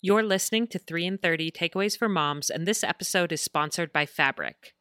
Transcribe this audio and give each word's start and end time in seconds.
You're 0.00 0.22
listening 0.22 0.68
to 0.68 0.78
3 0.78 1.06
in 1.06 1.18
30 1.18 1.50
Takeaways 1.50 1.98
for 1.98 2.08
Moms, 2.08 2.50
and 2.50 2.64
this 2.64 2.84
episode 2.84 3.32
is 3.32 3.40
sponsored 3.40 3.92
by 3.92 4.06
Fabric. 4.06 4.72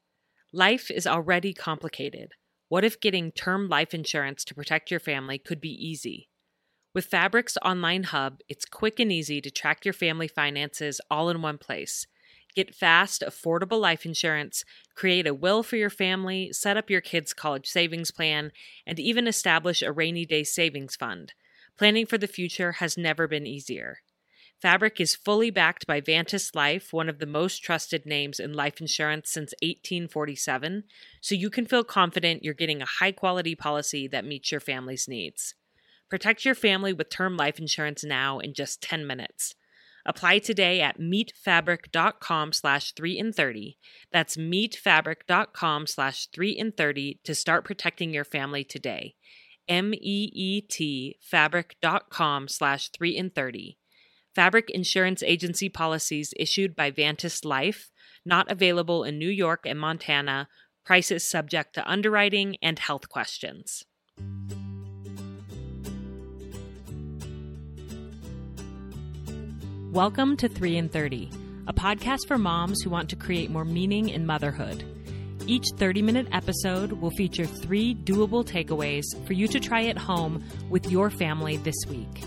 Life 0.54 0.92
is 0.92 1.08
already 1.08 1.56
complicated. 1.56 2.34
What 2.70 2.84
if 2.84 3.02
getting 3.02 3.32
term 3.32 3.68
life 3.68 3.96
insurance 3.96 4.46
to 4.46 4.54
protect 4.54 4.92
your 4.92 5.00
family 5.00 5.39
could 5.39 5.60
be 5.60 5.72
easy? 5.72 6.30
With 6.94 7.08
Fabric's 7.08 7.58
online 7.66 8.04
hub, 8.04 8.42
it's 8.48 8.66
quick 8.66 9.00
and 9.00 9.11
easy 9.11 9.42
to 9.42 9.50
track 9.50 9.86
your 9.86 9.94
family 9.94 10.28
finances 10.28 11.02
all 11.10 11.32
in 11.32 11.42
one 11.42 11.58
place. 11.58 12.06
Get 12.56 12.75
fast, 12.75 13.24
affordable 13.25 13.82
life 13.82 14.06
insurance, 14.06 14.64
create 14.94 15.25
a 15.25 15.34
will 15.34 15.64
for 15.64 15.78
your 15.78 15.89
family, 15.89 16.54
set 16.54 16.78
up 16.78 16.92
your 16.92 17.02
kids' 17.02 17.34
college 17.34 17.66
savings 17.66 18.11
plan, 18.11 18.52
and 18.86 19.00
even 19.00 19.25
establish 19.25 19.82
a 19.82 19.92
rainy 19.92 20.28
day 20.28 20.44
savings 20.44 20.96
fund. 20.96 21.34
Planning 21.75 22.06
for 22.06 22.20
the 22.20 22.28
future 22.28 22.74
has 22.74 23.00
never 23.00 23.28
been 23.28 23.47
easier. 23.47 24.02
Fabric 24.61 25.00
is 25.00 25.16
fully 25.16 25.52
backed 25.52 25.86
by 25.86 26.02
Vantis 26.02 26.56
Life, 26.56 26.92
one 26.92 27.10
of 27.10 27.20
the 27.20 27.28
most 27.28 27.60
trusted 27.60 28.07
names 28.07 28.39
in 28.39 28.54
life 28.54 28.82
insurance 28.82 29.30
since 29.32 29.54
1847, 29.61 30.83
so 31.21 31.36
you 31.36 31.52
can 31.52 31.68
feel 31.68 31.83
confident 31.83 32.44
you're 32.44 32.56
getting 32.56 32.81
a 32.81 32.88
high 33.00 33.11
quality 33.11 33.53
policy 33.53 34.08
that 34.08 34.25
meets 34.25 34.52
your 34.52 34.59
family's 34.59 35.08
needs. 35.08 35.53
Protect 36.09 36.44
your 36.44 36.55
family 36.55 36.91
with 36.91 37.09
term 37.09 37.38
life 37.38 37.59
insurance 37.59 38.03
now 38.03 38.39
in 38.39 38.55
just 38.55 38.81
10 38.81 39.05
minutes. 39.05 39.53
Apply 40.08 40.39
today 40.39 40.81
at 40.81 41.00
meetfabric.com 41.00 42.53
slash 42.53 42.94
3 42.94 43.19
in 43.19 43.33
30. 43.33 43.78
That's 44.11 44.38
meetfabric.com 44.38 45.85
slash 45.85 46.28
3 46.28 46.52
in 46.52 46.72
30 46.72 47.19
to 47.25 47.35
start 47.35 47.66
protecting 47.66 48.11
your 48.11 48.23
family 48.23 48.63
today. 48.63 49.16
M-E-E-T 49.67 51.17
fabric.com 51.22 52.47
slash 52.47 52.89
3 52.89 53.17
in 53.17 53.30
30. 53.30 53.77
Fabric 54.38 54.69
Insurance 54.69 55.23
Agency 55.23 55.67
policies 55.67 56.31
issued 56.38 56.75
by 56.75 56.91
Vantis 56.91 57.43
Life, 57.43 57.89
not 58.23 58.52
available 58.52 59.03
in 59.03 59.17
New 59.17 59.31
York 59.31 59.61
and 59.66 59.79
Montana, 59.79 60.47
prices 60.85 61.27
subject 61.27 61.73
to 61.73 61.89
underwriting 61.89 62.55
and 62.61 62.77
health 62.77 63.09
questions. 63.09 63.83
Welcome 69.91 70.38
to 70.38 70.47
3 70.47 70.77
in 70.77 70.89
30, 70.89 71.31
a 71.66 71.73
podcast 71.73 72.27
for 72.27 72.38
moms 72.38 72.83
who 72.83 72.91
want 72.91 73.09
to 73.09 73.16
create 73.16 73.49
more 73.49 73.66
meaning 73.66 74.09
in 74.09 74.27
motherhood. 74.27 74.83
Each 75.47 75.66
30 75.77 76.03
minute 76.03 76.27
episode 76.31 76.91
will 76.91 77.09
feature 77.09 77.47
three 77.47 77.95
doable 77.95 78.45
takeaways 78.45 79.05
for 79.25 79.33
you 79.33 79.47
to 79.47 79.59
try 79.59 79.85
at 79.85 79.97
home 79.97 80.44
with 80.69 80.91
your 80.91 81.09
family 81.09 81.57
this 81.57 81.88
week. 81.89 82.23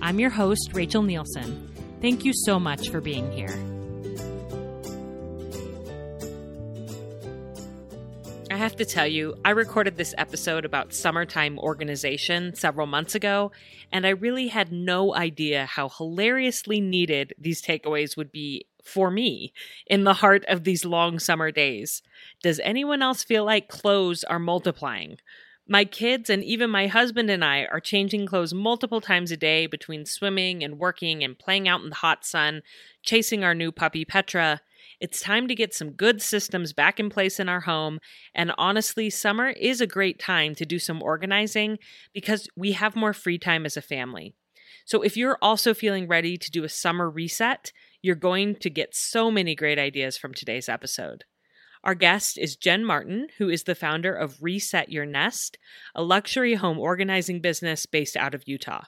I'm 0.00 0.18
your 0.20 0.30
host, 0.30 0.70
Rachel 0.74 1.02
Nielsen. 1.02 1.70
Thank 2.00 2.24
you 2.24 2.32
so 2.34 2.60
much 2.60 2.90
for 2.90 3.00
being 3.00 3.30
here. 3.32 3.54
I 8.50 8.56
have 8.56 8.76
to 8.76 8.84
tell 8.84 9.06
you, 9.06 9.34
I 9.44 9.50
recorded 9.50 9.96
this 9.96 10.14
episode 10.16 10.64
about 10.64 10.94
summertime 10.94 11.58
organization 11.58 12.54
several 12.54 12.86
months 12.86 13.14
ago, 13.14 13.50
and 13.90 14.06
I 14.06 14.10
really 14.10 14.48
had 14.48 14.70
no 14.70 15.14
idea 15.14 15.66
how 15.66 15.88
hilariously 15.88 16.80
needed 16.80 17.32
these 17.38 17.62
takeaways 17.62 18.16
would 18.16 18.30
be 18.30 18.66
for 18.84 19.10
me 19.10 19.52
in 19.86 20.04
the 20.04 20.14
heart 20.14 20.44
of 20.46 20.64
these 20.64 20.84
long 20.84 21.18
summer 21.18 21.50
days. 21.50 22.02
Does 22.42 22.60
anyone 22.62 23.02
else 23.02 23.24
feel 23.24 23.44
like 23.44 23.68
clothes 23.68 24.22
are 24.24 24.38
multiplying? 24.38 25.18
My 25.66 25.86
kids 25.86 26.28
and 26.28 26.44
even 26.44 26.68
my 26.68 26.88
husband 26.88 27.30
and 27.30 27.42
I 27.42 27.64
are 27.64 27.80
changing 27.80 28.26
clothes 28.26 28.52
multiple 28.52 29.00
times 29.00 29.30
a 29.30 29.36
day 29.36 29.66
between 29.66 30.04
swimming 30.04 30.62
and 30.62 30.78
working 30.78 31.24
and 31.24 31.38
playing 31.38 31.68
out 31.68 31.80
in 31.80 31.88
the 31.88 31.96
hot 31.96 32.26
sun, 32.26 32.60
chasing 33.02 33.42
our 33.42 33.54
new 33.54 33.72
puppy 33.72 34.04
Petra. 34.04 34.60
It's 35.00 35.20
time 35.20 35.48
to 35.48 35.54
get 35.54 35.72
some 35.72 35.92
good 35.92 36.20
systems 36.20 36.74
back 36.74 37.00
in 37.00 37.08
place 37.08 37.40
in 37.40 37.48
our 37.48 37.60
home. 37.60 38.00
And 38.34 38.52
honestly, 38.58 39.08
summer 39.08 39.48
is 39.48 39.80
a 39.80 39.86
great 39.86 40.18
time 40.18 40.54
to 40.56 40.66
do 40.66 40.78
some 40.78 41.02
organizing 41.02 41.78
because 42.12 42.46
we 42.54 42.72
have 42.72 42.94
more 42.94 43.14
free 43.14 43.38
time 43.38 43.64
as 43.64 43.78
a 43.78 43.82
family. 43.82 44.34
So 44.84 45.00
if 45.00 45.16
you're 45.16 45.38
also 45.40 45.72
feeling 45.72 46.06
ready 46.06 46.36
to 46.36 46.50
do 46.50 46.64
a 46.64 46.68
summer 46.68 47.08
reset, 47.08 47.72
you're 48.02 48.16
going 48.16 48.56
to 48.56 48.68
get 48.68 48.94
so 48.94 49.30
many 49.30 49.54
great 49.54 49.78
ideas 49.78 50.18
from 50.18 50.34
today's 50.34 50.68
episode. 50.68 51.24
Our 51.84 51.94
guest 51.94 52.38
is 52.38 52.56
Jen 52.56 52.82
Martin, 52.82 53.28
who 53.36 53.50
is 53.50 53.64
the 53.64 53.74
founder 53.74 54.14
of 54.14 54.42
Reset 54.42 54.88
Your 54.88 55.04
Nest, 55.04 55.58
a 55.94 56.02
luxury 56.02 56.54
home 56.54 56.78
organizing 56.78 57.40
business 57.40 57.84
based 57.84 58.16
out 58.16 58.34
of 58.34 58.44
Utah. 58.46 58.84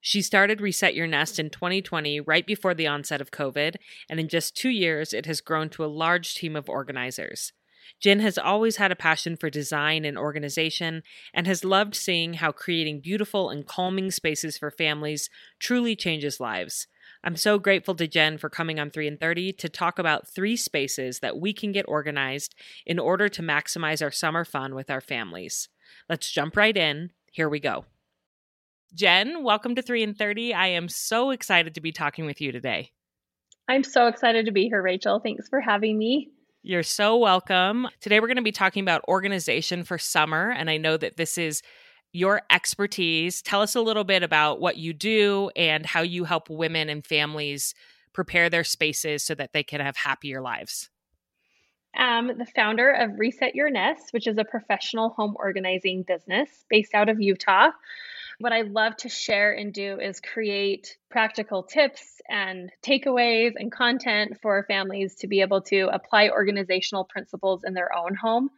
She 0.00 0.20
started 0.20 0.60
Reset 0.60 0.92
Your 0.92 1.06
Nest 1.06 1.38
in 1.38 1.50
2020, 1.50 2.18
right 2.18 2.44
before 2.44 2.74
the 2.74 2.88
onset 2.88 3.20
of 3.20 3.30
COVID, 3.30 3.76
and 4.08 4.18
in 4.18 4.26
just 4.26 4.56
two 4.56 4.70
years, 4.70 5.12
it 5.12 5.26
has 5.26 5.40
grown 5.40 5.68
to 5.70 5.84
a 5.84 5.86
large 5.86 6.34
team 6.34 6.56
of 6.56 6.68
organizers. 6.68 7.52
Jen 8.00 8.18
has 8.18 8.36
always 8.36 8.76
had 8.76 8.90
a 8.90 8.96
passion 8.96 9.36
for 9.36 9.48
design 9.48 10.04
and 10.04 10.18
organization 10.18 11.04
and 11.32 11.46
has 11.46 11.64
loved 11.64 11.94
seeing 11.94 12.34
how 12.34 12.50
creating 12.50 13.00
beautiful 13.00 13.48
and 13.48 13.64
calming 13.64 14.10
spaces 14.10 14.58
for 14.58 14.72
families 14.72 15.30
truly 15.60 15.94
changes 15.94 16.40
lives. 16.40 16.88
I'm 17.22 17.36
so 17.36 17.58
grateful 17.58 17.94
to 17.96 18.06
Jen 18.06 18.38
for 18.38 18.48
coming 18.48 18.80
on 18.80 18.90
3 18.90 19.06
in 19.06 19.16
30 19.18 19.52
to 19.54 19.68
talk 19.68 19.98
about 19.98 20.26
three 20.26 20.56
spaces 20.56 21.18
that 21.20 21.38
we 21.38 21.52
can 21.52 21.70
get 21.70 21.84
organized 21.86 22.54
in 22.86 22.98
order 22.98 23.28
to 23.28 23.42
maximize 23.42 24.02
our 24.02 24.10
summer 24.10 24.42
fun 24.42 24.74
with 24.74 24.90
our 24.90 25.02
families. 25.02 25.68
Let's 26.08 26.30
jump 26.30 26.56
right 26.56 26.74
in. 26.74 27.10
Here 27.30 27.48
we 27.48 27.60
go. 27.60 27.84
Jen, 28.94 29.44
welcome 29.44 29.74
to 29.74 29.82
3 29.82 30.02
in 30.02 30.14
30. 30.14 30.54
I 30.54 30.68
am 30.68 30.88
so 30.88 31.30
excited 31.30 31.74
to 31.74 31.82
be 31.82 31.92
talking 31.92 32.24
with 32.24 32.40
you 32.40 32.52
today. 32.52 32.90
I'm 33.68 33.84
so 33.84 34.06
excited 34.06 34.46
to 34.46 34.52
be 34.52 34.68
here, 34.68 34.82
Rachel. 34.82 35.20
Thanks 35.20 35.46
for 35.48 35.60
having 35.60 35.98
me. 35.98 36.30
You're 36.62 36.82
so 36.82 37.18
welcome. 37.18 37.86
Today, 38.00 38.18
we're 38.18 38.28
going 38.28 38.36
to 38.36 38.42
be 38.42 38.50
talking 38.50 38.82
about 38.82 39.04
organization 39.08 39.84
for 39.84 39.98
summer. 39.98 40.50
And 40.50 40.70
I 40.70 40.78
know 40.78 40.96
that 40.96 41.18
this 41.18 41.36
is 41.38 41.62
your 42.12 42.42
expertise. 42.50 43.42
Tell 43.42 43.62
us 43.62 43.74
a 43.74 43.80
little 43.80 44.04
bit 44.04 44.22
about 44.22 44.60
what 44.60 44.76
you 44.76 44.92
do 44.92 45.50
and 45.56 45.86
how 45.86 46.02
you 46.02 46.24
help 46.24 46.50
women 46.50 46.88
and 46.88 47.06
families 47.06 47.74
prepare 48.12 48.50
their 48.50 48.64
spaces 48.64 49.22
so 49.22 49.34
that 49.34 49.52
they 49.52 49.62
can 49.62 49.80
have 49.80 49.96
happier 49.96 50.40
lives. 50.40 50.90
I'm 51.94 52.38
the 52.38 52.46
founder 52.46 52.90
of 52.90 53.18
Reset 53.18 53.54
Your 53.54 53.70
Nest, 53.70 54.12
which 54.12 54.26
is 54.26 54.38
a 54.38 54.44
professional 54.44 55.10
home 55.10 55.36
organizing 55.38 56.02
business 56.02 56.48
based 56.68 56.94
out 56.94 57.08
of 57.08 57.20
Utah. 57.20 57.70
What 58.38 58.52
I 58.52 58.62
love 58.62 58.96
to 58.98 59.08
share 59.08 59.52
and 59.52 59.72
do 59.72 59.98
is 60.00 60.20
create 60.20 60.96
practical 61.10 61.62
tips 61.62 62.22
and 62.28 62.70
takeaways 62.82 63.52
and 63.56 63.70
content 63.70 64.38
for 64.40 64.64
families 64.66 65.16
to 65.16 65.26
be 65.26 65.42
able 65.42 65.60
to 65.62 65.88
apply 65.92 66.30
organizational 66.30 67.04
principles 67.04 67.64
in 67.64 67.74
their 67.74 67.94
own 67.94 68.14
home 68.14 68.50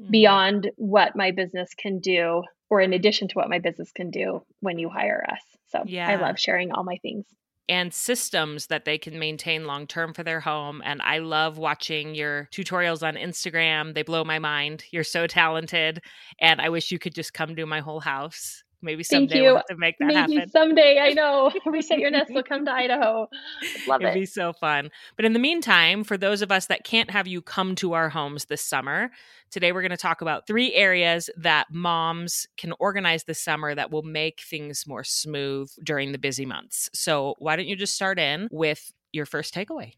mm-hmm. 0.00 0.10
beyond 0.10 0.70
what 0.76 1.16
my 1.16 1.30
business 1.30 1.72
can 1.74 2.00
do 2.00 2.42
or 2.70 2.80
in 2.80 2.92
addition 2.92 3.28
to 3.28 3.34
what 3.34 3.50
my 3.50 3.58
business 3.58 3.92
can 3.92 4.10
do 4.10 4.42
when 4.60 4.78
you 4.78 4.88
hire 4.88 5.24
us. 5.30 5.42
So 5.68 5.82
yeah. 5.86 6.08
I 6.08 6.16
love 6.16 6.38
sharing 6.38 6.72
all 6.72 6.84
my 6.84 6.96
things. 7.02 7.26
And 7.68 7.94
systems 7.94 8.66
that 8.66 8.84
they 8.84 8.98
can 8.98 9.18
maintain 9.18 9.64
long 9.66 9.86
term 9.86 10.12
for 10.14 10.24
their 10.24 10.40
home. 10.40 10.82
And 10.84 11.00
I 11.02 11.18
love 11.18 11.58
watching 11.58 12.14
your 12.14 12.48
tutorials 12.52 13.06
on 13.06 13.14
Instagram. 13.14 13.94
They 13.94 14.02
blow 14.02 14.24
my 14.24 14.40
mind. 14.40 14.84
You're 14.90 15.04
so 15.04 15.26
talented. 15.26 16.00
And 16.40 16.60
I 16.60 16.68
wish 16.68 16.90
you 16.90 16.98
could 16.98 17.14
just 17.14 17.32
come 17.32 17.54
to 17.54 17.66
my 17.66 17.80
whole 17.80 18.00
house. 18.00 18.64
Maybe 18.82 19.02
someday 19.02 19.42
we'll 19.42 19.56
have 19.56 19.66
to 19.66 19.76
make 19.76 19.98
that 19.98 20.06
Maybe 20.06 20.36
happen. 20.36 20.50
Someday, 20.50 20.98
I 20.98 21.12
know. 21.12 21.50
we 21.54 21.60
Reset 21.72 21.98
your 21.98 22.10
nest 22.10 22.32
will 22.32 22.42
come 22.42 22.64
to 22.64 22.72
Idaho. 22.72 23.28
Love 23.86 24.00
It'd 24.00 24.16
it. 24.16 24.20
be 24.20 24.26
so 24.26 24.52
fun. 24.52 24.90
But 25.16 25.24
in 25.24 25.32
the 25.32 25.38
meantime, 25.38 26.04
for 26.04 26.16
those 26.16 26.42
of 26.42 26.50
us 26.50 26.66
that 26.66 26.84
can't 26.84 27.10
have 27.10 27.26
you 27.26 27.42
come 27.42 27.74
to 27.76 27.92
our 27.92 28.08
homes 28.08 28.46
this 28.46 28.62
summer, 28.62 29.10
today 29.50 29.72
we're 29.72 29.82
going 29.82 29.90
to 29.90 29.96
talk 29.96 30.22
about 30.22 30.46
three 30.46 30.72
areas 30.74 31.28
that 31.36 31.66
moms 31.70 32.46
can 32.56 32.72
organize 32.78 33.24
this 33.24 33.40
summer 33.40 33.74
that 33.74 33.90
will 33.90 34.02
make 34.02 34.40
things 34.40 34.86
more 34.86 35.04
smooth 35.04 35.70
during 35.84 36.12
the 36.12 36.18
busy 36.18 36.46
months. 36.46 36.88
So 36.94 37.34
why 37.38 37.56
don't 37.56 37.68
you 37.68 37.76
just 37.76 37.94
start 37.94 38.18
in 38.18 38.48
with 38.50 38.92
your 39.12 39.26
first 39.26 39.54
takeaway? 39.54 39.92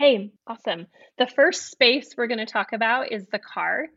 Okay, 0.00 0.32
awesome. 0.46 0.86
The 1.18 1.26
first 1.26 1.70
space 1.70 2.14
we're 2.16 2.26
going 2.26 2.38
to 2.38 2.46
talk 2.46 2.72
about 2.72 3.12
is 3.12 3.26
the 3.26 3.38
car. 3.38 3.88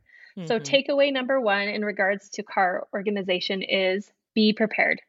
So, 0.45 0.59
mm-hmm. 0.59 0.63
takeaway 0.63 1.11
number 1.11 1.41
one 1.41 1.67
in 1.67 1.83
regards 1.83 2.29
to 2.29 2.43
car 2.43 2.87
organization 2.93 3.63
is 3.63 4.11
be 4.37 4.53
prepared. 4.53 5.01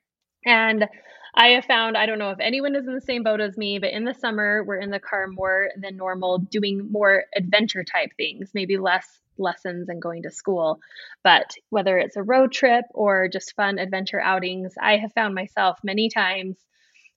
And 0.46 0.86
I 1.34 1.48
have 1.48 1.66
found, 1.66 1.98
I 1.98 2.06
don't 2.06 2.18
know 2.18 2.30
if 2.30 2.40
anyone 2.40 2.74
is 2.74 2.88
in 2.88 2.94
the 2.94 3.00
same 3.02 3.22
boat 3.22 3.42
as 3.42 3.58
me, 3.58 3.78
but 3.78 3.90
in 3.90 4.06
the 4.06 4.14
summer, 4.14 4.64
we're 4.64 4.80
in 4.80 4.90
the 4.90 4.98
car 4.98 5.26
more 5.26 5.68
than 5.76 5.98
normal, 5.98 6.38
doing 6.38 6.90
more 6.90 7.24
adventure 7.36 7.84
type 7.84 8.08
things, 8.16 8.52
maybe 8.54 8.78
less 8.78 9.06
lessons 9.36 9.90
and 9.90 10.00
going 10.00 10.22
to 10.22 10.30
school. 10.30 10.80
But 11.22 11.54
whether 11.68 11.98
it's 11.98 12.16
a 12.16 12.22
road 12.22 12.52
trip 12.52 12.86
or 12.94 13.28
just 13.28 13.54
fun 13.54 13.78
adventure 13.78 14.18
outings, 14.18 14.72
I 14.80 14.96
have 14.96 15.12
found 15.12 15.34
myself 15.34 15.78
many 15.84 16.08
times 16.08 16.56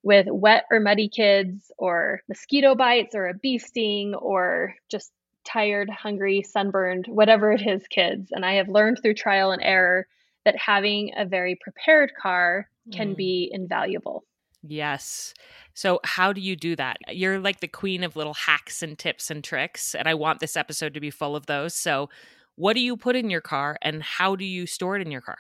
with 0.04 0.28
wet 0.30 0.66
or 0.70 0.82
muddy 0.82 1.08
kids 1.08 1.72
or 1.78 2.20
mosquito 2.28 2.76
bites 2.76 3.16
or 3.16 3.28
a 3.28 3.34
bee 3.34 3.58
sting 3.58 4.16
or 4.16 4.76
just 4.90 5.14
tired, 5.46 5.90
hungry, 5.90 6.44
sunburned, 6.44 7.06
whatever 7.08 7.54
it 7.54 7.66
is, 7.66 7.88
kids. 7.88 8.34
And 8.34 8.46
I 8.46 8.56
have 8.56 8.68
learned 8.68 9.00
through 9.02 9.14
trial 9.14 9.52
and 9.52 9.64
error 9.64 10.08
that 10.46 10.56
having 10.58 11.12
a 11.18 11.26
very 11.26 11.58
prepared 11.62 12.12
car 12.20 12.68
can 12.92 13.14
mm. 13.14 13.18
be 13.18 13.50
invaluable. 13.52 14.24
Yes. 14.64 15.34
So, 15.74 16.00
how 16.04 16.34
do 16.34 16.42
you 16.42 16.56
do 16.56 16.76
that? 16.76 16.98
You're 17.10 17.40
like 17.40 17.62
the 17.62 17.68
queen 17.68 18.04
of 18.04 18.16
little 18.16 18.34
hacks 18.34 18.84
and 18.84 18.98
tips 18.98 19.32
and 19.32 19.44
tricks, 19.44 19.96
and 19.96 20.08
I 20.08 20.14
want 20.14 20.40
this 20.40 20.56
episode 20.56 20.94
to 20.94 21.00
be 21.00 21.10
full 21.10 21.36
of 21.36 21.48
those. 21.48 21.74
So, 21.74 22.10
what 22.56 22.74
do 22.74 22.80
you 22.80 22.96
put 22.96 23.16
in 23.16 23.30
your 23.30 23.42
car 23.42 23.78
and 23.82 24.04
how 24.04 24.36
do 24.36 24.46
you 24.46 24.68
store 24.68 24.96
it 24.96 25.02
in 25.02 25.12
your 25.12 25.22
car? 25.22 25.38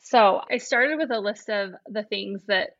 So, 0.00 0.42
I 0.50 0.58
started 0.58 0.98
with 0.98 1.12
a 1.12 1.20
list 1.20 1.48
of 1.50 1.72
the 1.86 2.02
things 2.02 2.42
that 2.48 2.70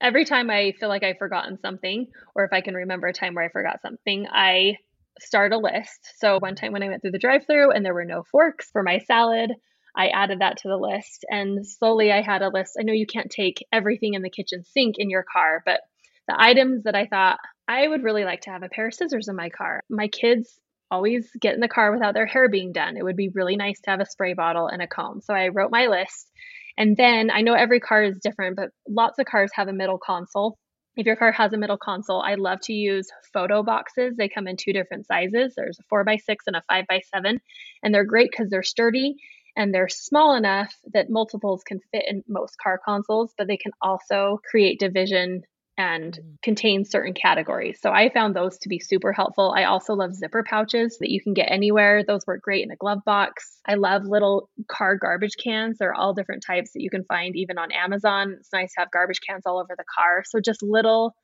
every 0.00 0.24
time 0.24 0.48
I 0.48 0.72
feel 0.78 0.88
like 0.88 1.02
I've 1.02 1.18
forgotten 1.18 1.58
something, 1.58 2.06
or 2.34 2.44
if 2.44 2.52
I 2.52 2.62
can 2.62 2.74
remember 2.74 3.06
a 3.06 3.12
time 3.12 3.34
where 3.34 3.44
I 3.44 3.50
forgot 3.50 3.82
something, 3.82 4.26
I 4.30 4.78
start 5.20 5.52
a 5.52 5.58
list. 5.58 6.12
So, 6.16 6.38
one 6.38 6.54
time 6.54 6.72
when 6.72 6.82
I 6.82 6.88
went 6.88 7.02
through 7.02 7.10
the 7.10 7.18
drive 7.18 7.46
through 7.46 7.72
and 7.72 7.84
there 7.84 7.94
were 7.94 8.06
no 8.06 8.22
forks 8.22 8.70
for 8.70 8.82
my 8.82 9.00
salad, 9.00 9.52
I 9.96 10.08
added 10.08 10.40
that 10.40 10.58
to 10.58 10.68
the 10.68 10.76
list. 10.76 11.24
And 11.28 11.66
slowly 11.66 12.12
I 12.12 12.20
had 12.20 12.42
a 12.42 12.50
list. 12.50 12.76
I 12.78 12.82
know 12.82 12.92
you 12.92 13.06
can't 13.06 13.30
take 13.30 13.66
everything 13.72 14.14
in 14.14 14.22
the 14.22 14.30
kitchen 14.30 14.64
sink 14.64 14.96
in 14.98 15.10
your 15.10 15.24
car, 15.24 15.62
but 15.64 15.80
the 16.28 16.36
items 16.38 16.84
that 16.84 16.94
I 16.94 17.06
thought 17.06 17.38
I 17.68 17.86
would 17.86 18.02
really 18.02 18.24
like 18.24 18.42
to 18.42 18.50
have 18.50 18.62
a 18.62 18.68
pair 18.68 18.88
of 18.88 18.94
scissors 18.94 19.28
in 19.28 19.36
my 19.36 19.48
car. 19.48 19.82
My 19.88 20.08
kids 20.08 20.58
always 20.90 21.28
get 21.40 21.54
in 21.54 21.60
the 21.60 21.68
car 21.68 21.92
without 21.92 22.14
their 22.14 22.26
hair 22.26 22.48
being 22.48 22.72
done. 22.72 22.96
It 22.96 23.02
would 23.02 23.16
be 23.16 23.30
really 23.34 23.56
nice 23.56 23.80
to 23.80 23.90
have 23.90 24.00
a 24.00 24.06
spray 24.06 24.34
bottle 24.34 24.68
and 24.68 24.82
a 24.82 24.86
comb. 24.86 25.20
So 25.20 25.34
I 25.34 25.48
wrote 25.48 25.70
my 25.70 25.86
list. 25.86 26.30
And 26.78 26.96
then 26.96 27.30
I 27.30 27.40
know 27.40 27.54
every 27.54 27.80
car 27.80 28.02
is 28.02 28.18
different, 28.18 28.56
but 28.56 28.70
lots 28.88 29.18
of 29.18 29.26
cars 29.26 29.50
have 29.54 29.68
a 29.68 29.72
middle 29.72 29.98
console. 29.98 30.58
If 30.96 31.06
your 31.06 31.16
car 31.16 31.32
has 31.32 31.52
a 31.52 31.58
middle 31.58 31.76
console, 31.76 32.22
I 32.22 32.36
love 32.36 32.60
to 32.62 32.72
use 32.72 33.08
photo 33.32 33.62
boxes. 33.62 34.16
They 34.16 34.28
come 34.28 34.46
in 34.46 34.56
two 34.56 34.72
different 34.72 35.06
sizes. 35.06 35.54
There's 35.56 35.78
a 35.78 35.82
four 35.88 36.04
by 36.04 36.16
six 36.16 36.46
and 36.46 36.56
a 36.56 36.62
five 36.68 36.86
by 36.88 37.00
seven, 37.12 37.40
and 37.82 37.94
they're 37.94 38.04
great 38.04 38.30
because 38.30 38.48
they're 38.48 38.62
sturdy 38.62 39.16
and 39.56 39.72
they're 39.72 39.88
small 39.88 40.34
enough 40.36 40.74
that 40.92 41.10
multiples 41.10 41.62
can 41.64 41.80
fit 41.90 42.04
in 42.06 42.22
most 42.28 42.56
car 42.62 42.78
consoles, 42.84 43.32
but 43.36 43.46
they 43.48 43.56
can 43.56 43.72
also 43.80 44.40
create 44.48 44.78
division 44.78 45.42
and 45.78 46.14
mm-hmm. 46.14 46.34
contain 46.42 46.84
certain 46.84 47.14
categories. 47.14 47.78
So 47.80 47.90
I 47.90 48.08
found 48.08 48.34
those 48.34 48.58
to 48.58 48.68
be 48.68 48.78
super 48.78 49.12
helpful. 49.12 49.54
I 49.56 49.64
also 49.64 49.94
love 49.94 50.14
zipper 50.14 50.44
pouches 50.48 50.98
that 51.00 51.10
you 51.10 51.20
can 51.20 51.34
get 51.34 51.50
anywhere. 51.50 52.02
Those 52.04 52.26
work 52.26 52.42
great 52.42 52.64
in 52.64 52.70
a 52.70 52.76
glove 52.76 53.00
box. 53.04 53.58
I 53.66 53.74
love 53.74 54.02
little 54.04 54.48
car 54.68 54.96
garbage 54.96 55.36
cans. 55.42 55.78
There 55.78 55.90
are 55.90 55.94
all 55.94 56.14
different 56.14 56.44
types 56.46 56.72
that 56.72 56.82
you 56.82 56.90
can 56.90 57.04
find 57.04 57.36
even 57.36 57.58
on 57.58 57.72
Amazon. 57.72 58.36
It's 58.38 58.52
nice 58.52 58.72
to 58.74 58.80
have 58.80 58.90
garbage 58.90 59.20
cans 59.26 59.42
all 59.46 59.58
over 59.58 59.74
the 59.76 59.84
car. 59.98 60.22
So 60.26 60.40
just 60.40 60.62
little 60.62 61.14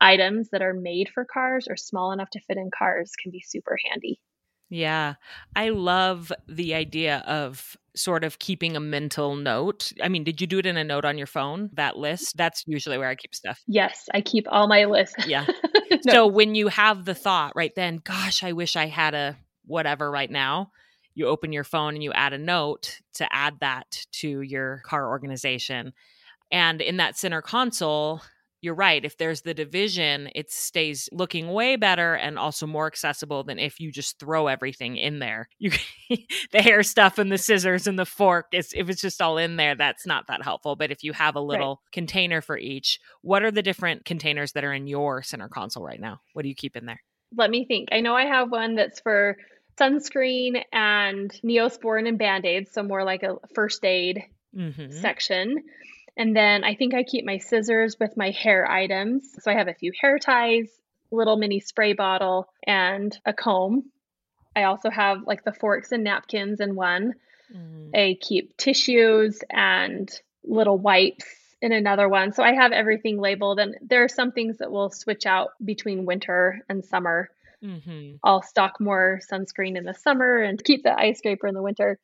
items 0.00 0.48
that 0.52 0.62
are 0.62 0.74
made 0.74 1.08
for 1.12 1.26
cars 1.30 1.66
or 1.68 1.76
small 1.76 2.12
enough 2.12 2.30
to 2.30 2.40
fit 2.46 2.56
in 2.56 2.70
cars 2.76 3.12
can 3.20 3.30
be 3.30 3.42
super 3.44 3.76
handy. 3.90 4.20
Yeah. 4.70 5.14
I 5.56 5.70
love 5.70 6.32
the 6.46 6.74
idea 6.74 7.24
of 7.26 7.76
sort 7.96 8.22
of 8.22 8.38
keeping 8.38 8.76
a 8.76 8.80
mental 8.80 9.34
note. 9.34 9.92
I 10.02 10.08
mean, 10.08 10.24
did 10.24 10.40
you 10.40 10.46
do 10.46 10.58
it 10.58 10.66
in 10.66 10.76
a 10.76 10.84
note 10.84 11.04
on 11.04 11.18
your 11.18 11.26
phone, 11.26 11.70
that 11.72 11.96
list? 11.96 12.36
That's 12.36 12.64
usually 12.66 12.98
where 12.98 13.08
I 13.08 13.14
keep 13.14 13.34
stuff. 13.34 13.62
Yes, 13.66 14.08
I 14.14 14.20
keep 14.20 14.46
all 14.50 14.68
my 14.68 14.84
lists. 14.84 15.26
Yeah. 15.26 15.46
no. 16.04 16.12
So 16.12 16.26
when 16.26 16.54
you 16.54 16.68
have 16.68 17.04
the 17.04 17.14
thought 17.14 17.54
right 17.56 17.74
then, 17.74 18.00
gosh, 18.04 18.44
I 18.44 18.52
wish 18.52 18.76
I 18.76 18.86
had 18.86 19.14
a 19.14 19.36
whatever 19.66 20.10
right 20.10 20.30
now, 20.30 20.70
you 21.14 21.26
open 21.26 21.52
your 21.52 21.64
phone 21.64 21.94
and 21.94 22.02
you 22.02 22.12
add 22.12 22.32
a 22.32 22.38
note 22.38 23.00
to 23.14 23.26
add 23.32 23.58
that 23.60 24.06
to 24.12 24.40
your 24.42 24.82
car 24.84 25.08
organization. 25.08 25.92
And 26.50 26.80
in 26.80 26.98
that 26.98 27.18
center 27.18 27.42
console, 27.42 28.22
you're 28.60 28.74
right. 28.74 29.04
If 29.04 29.16
there's 29.16 29.42
the 29.42 29.54
division, 29.54 30.30
it 30.34 30.50
stays 30.50 31.08
looking 31.12 31.48
way 31.48 31.76
better 31.76 32.14
and 32.14 32.38
also 32.38 32.66
more 32.66 32.86
accessible 32.86 33.44
than 33.44 33.58
if 33.58 33.78
you 33.78 33.92
just 33.92 34.18
throw 34.18 34.48
everything 34.48 34.96
in 34.96 35.18
there. 35.18 35.48
You 35.58 35.72
the 36.52 36.62
hair 36.62 36.82
stuff 36.82 37.18
and 37.18 37.30
the 37.30 37.36
scissors 37.36 37.86
and 37.86 37.98
the 37.98 38.06
fork. 38.06 38.46
Is, 38.52 38.72
if 38.74 38.88
it's 38.88 39.02
just 39.02 39.20
all 39.20 39.36
in 39.36 39.56
there, 39.56 39.74
that's 39.74 40.06
not 40.06 40.26
that 40.28 40.42
helpful. 40.42 40.74
But 40.74 40.90
if 40.90 41.04
you 41.04 41.12
have 41.12 41.36
a 41.36 41.40
little 41.40 41.82
right. 41.82 41.92
container 41.92 42.40
for 42.40 42.56
each, 42.56 42.98
what 43.20 43.42
are 43.42 43.50
the 43.50 43.62
different 43.62 44.06
containers 44.06 44.52
that 44.52 44.64
are 44.64 44.72
in 44.72 44.86
your 44.86 45.22
center 45.22 45.48
console 45.48 45.84
right 45.84 46.00
now? 46.00 46.20
What 46.32 46.42
do 46.42 46.48
you 46.48 46.54
keep 46.54 46.76
in 46.76 46.86
there? 46.86 47.02
Let 47.36 47.50
me 47.50 47.66
think. 47.66 47.90
I 47.92 48.00
know 48.00 48.14
I 48.14 48.24
have 48.24 48.50
one 48.50 48.76
that's 48.76 49.00
for 49.00 49.36
sunscreen 49.78 50.62
and 50.72 51.30
neosporin 51.44 52.08
and 52.08 52.18
band-aids, 52.18 52.72
so 52.72 52.82
more 52.82 53.04
like 53.04 53.22
a 53.22 53.36
first 53.54 53.84
aid 53.84 54.24
mm-hmm. 54.56 54.90
section. 54.90 55.62
And 56.18 56.34
then 56.34 56.64
I 56.64 56.74
think 56.74 56.94
I 56.94 57.04
keep 57.04 57.24
my 57.24 57.38
scissors 57.38 57.96
with 58.00 58.16
my 58.16 58.30
hair 58.30 58.68
items. 58.68 59.36
So 59.40 59.52
I 59.52 59.54
have 59.54 59.68
a 59.68 59.74
few 59.74 59.92
hair 59.98 60.18
ties, 60.18 60.68
little 61.12 61.36
mini 61.36 61.60
spray 61.60 61.92
bottle, 61.92 62.48
and 62.66 63.16
a 63.24 63.32
comb. 63.32 63.84
I 64.56 64.64
also 64.64 64.90
have 64.90 65.22
like 65.24 65.44
the 65.44 65.52
forks 65.52 65.92
and 65.92 66.02
napkins 66.02 66.58
in 66.60 66.74
one. 66.74 67.14
Mm. 67.54 67.90
I 67.94 68.16
keep 68.20 68.56
tissues 68.56 69.38
and 69.48 70.10
little 70.42 70.76
wipes 70.76 71.24
in 71.62 71.70
another 71.70 72.08
one. 72.08 72.32
So 72.32 72.42
I 72.42 72.52
have 72.52 72.72
everything 72.72 73.20
labeled. 73.20 73.60
And 73.60 73.76
there 73.80 74.02
are 74.02 74.08
some 74.08 74.32
things 74.32 74.58
that 74.58 74.72
will 74.72 74.90
switch 74.90 75.24
out 75.24 75.50
between 75.64 76.04
winter 76.04 76.64
and 76.68 76.84
summer. 76.84 77.30
Mm-hmm. 77.62 78.16
I'll 78.24 78.42
stock 78.42 78.80
more 78.80 79.20
sunscreen 79.30 79.76
in 79.76 79.84
the 79.84 79.94
summer 79.94 80.38
and 80.38 80.62
keep 80.62 80.82
the 80.82 80.98
ice 80.98 81.18
scraper 81.18 81.46
in 81.46 81.54
the 81.54 81.62
winter. 81.62 82.00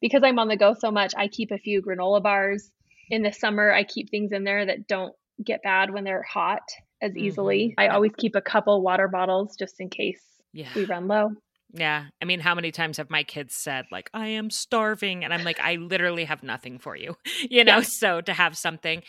Because 0.00 0.22
I'm 0.24 0.40
on 0.40 0.48
the 0.48 0.56
go 0.56 0.74
so 0.74 0.90
much, 0.90 1.14
I 1.16 1.28
keep 1.28 1.52
a 1.52 1.58
few 1.58 1.80
granola 1.80 2.20
bars 2.20 2.72
in 3.12 3.22
the 3.22 3.30
summer, 3.30 3.70
I 3.70 3.84
keep 3.84 4.10
things 4.10 4.32
in 4.32 4.42
there 4.42 4.64
that 4.64 4.88
don't 4.88 5.14
get 5.44 5.62
bad 5.62 5.92
when 5.92 6.02
they're 6.02 6.22
hot 6.22 6.62
as 7.02 7.14
easily. 7.14 7.68
Mm-hmm. 7.68 7.80
I 7.80 7.88
always 7.88 8.12
keep 8.16 8.34
a 8.34 8.40
couple 8.40 8.80
water 8.80 9.06
bottles 9.06 9.54
just 9.56 9.80
in 9.80 9.90
case 9.90 10.22
yeah. 10.54 10.68
we 10.74 10.86
run 10.86 11.08
low. 11.08 11.32
Yeah. 11.74 12.06
I 12.20 12.24
mean, 12.24 12.40
how 12.40 12.54
many 12.54 12.70
times 12.70 12.96
have 12.96 13.10
my 13.10 13.22
kids 13.22 13.54
said, 13.54 13.84
like, 13.92 14.08
I 14.14 14.28
am 14.28 14.48
starving? 14.48 15.24
And 15.24 15.32
I'm 15.32 15.44
like, 15.44 15.60
I 15.60 15.76
literally 15.76 16.24
have 16.24 16.42
nothing 16.42 16.78
for 16.78 16.96
you, 16.96 17.16
you 17.50 17.64
know? 17.64 17.78
Yeah. 17.78 17.82
So 17.82 18.20
to 18.22 18.32
have 18.32 18.56
something. 18.56 19.02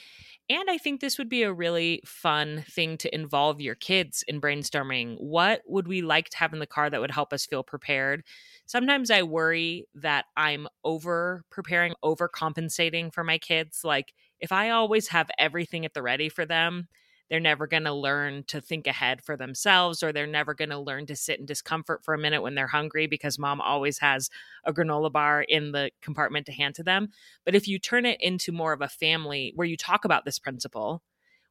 And 0.50 0.70
I 0.70 0.78
think 0.78 1.00
this 1.00 1.18
would 1.18 1.30
be 1.30 1.44
a 1.44 1.54
really 1.54 2.02
fun 2.06 2.64
thing 2.68 2.98
to 2.98 3.16
involve 3.16 3.62
your 3.62 3.76
kids 3.76 4.24
in 4.28 4.42
brainstorming. 4.42 5.16
What 5.20 5.62
would 5.66 5.88
we 5.88 6.02
like 6.02 6.30
to 6.30 6.38
have 6.38 6.52
in 6.52 6.60
the 6.60 6.68
car 6.68 6.90
that 6.90 7.00
would 7.00 7.12
help 7.12 7.32
us 7.34 7.46
feel 7.46 7.64
prepared? 7.64 8.24
sometimes 8.66 9.12
I 9.12 9.24
worry 9.24 9.88
that 9.96 10.26
I'm 10.38 10.68
over 10.86 11.44
preparing, 11.50 11.94
over 12.02 12.28
compensating 12.30 13.12
for 13.12 13.24
my 13.24 13.38
kids. 13.38 13.84
Like, 13.84 14.14
if 14.40 14.52
I 14.54 14.70
always 14.70 15.10
have 15.10 15.30
everything 15.38 15.86
at 15.86 15.94
the 15.94 16.02
ready 16.02 16.30
for 16.30 16.46
them, 16.46 16.88
they're 17.34 17.40
never 17.40 17.66
going 17.66 17.86
to 17.86 17.92
learn 17.92 18.44
to 18.44 18.62
think 18.62 18.86
ahead 18.86 19.20
for 19.24 19.36
themselves, 19.36 20.04
or 20.04 20.14
they're 20.14 20.28
never 20.28 20.54
going 20.54 20.70
to 20.70 20.78
learn 20.78 21.08
to 21.08 21.16
sit 21.16 21.40
in 21.40 21.48
discomfort 21.48 22.06
for 22.06 22.14
a 22.14 22.18
minute 22.20 22.44
when 22.44 22.54
they're 22.54 22.68
hungry 22.68 23.08
because 23.08 23.40
mom 23.40 23.60
always 23.60 23.98
has 23.98 24.30
a 24.66 24.72
granola 24.72 25.12
bar 25.12 25.42
in 25.42 25.72
the 25.72 25.90
compartment 26.00 26.46
to 26.46 26.52
hand 26.52 26.76
to 26.76 26.84
them. 26.84 27.08
But 27.44 27.56
if 27.56 27.68
you 27.68 27.80
turn 27.80 28.06
it 28.06 28.22
into 28.22 28.52
more 28.52 28.72
of 28.72 28.82
a 28.82 28.88
family 28.88 29.52
where 29.56 29.66
you 29.66 29.76
talk 29.76 30.06
about 30.06 30.26
this 30.26 30.38
principle, 30.38 31.02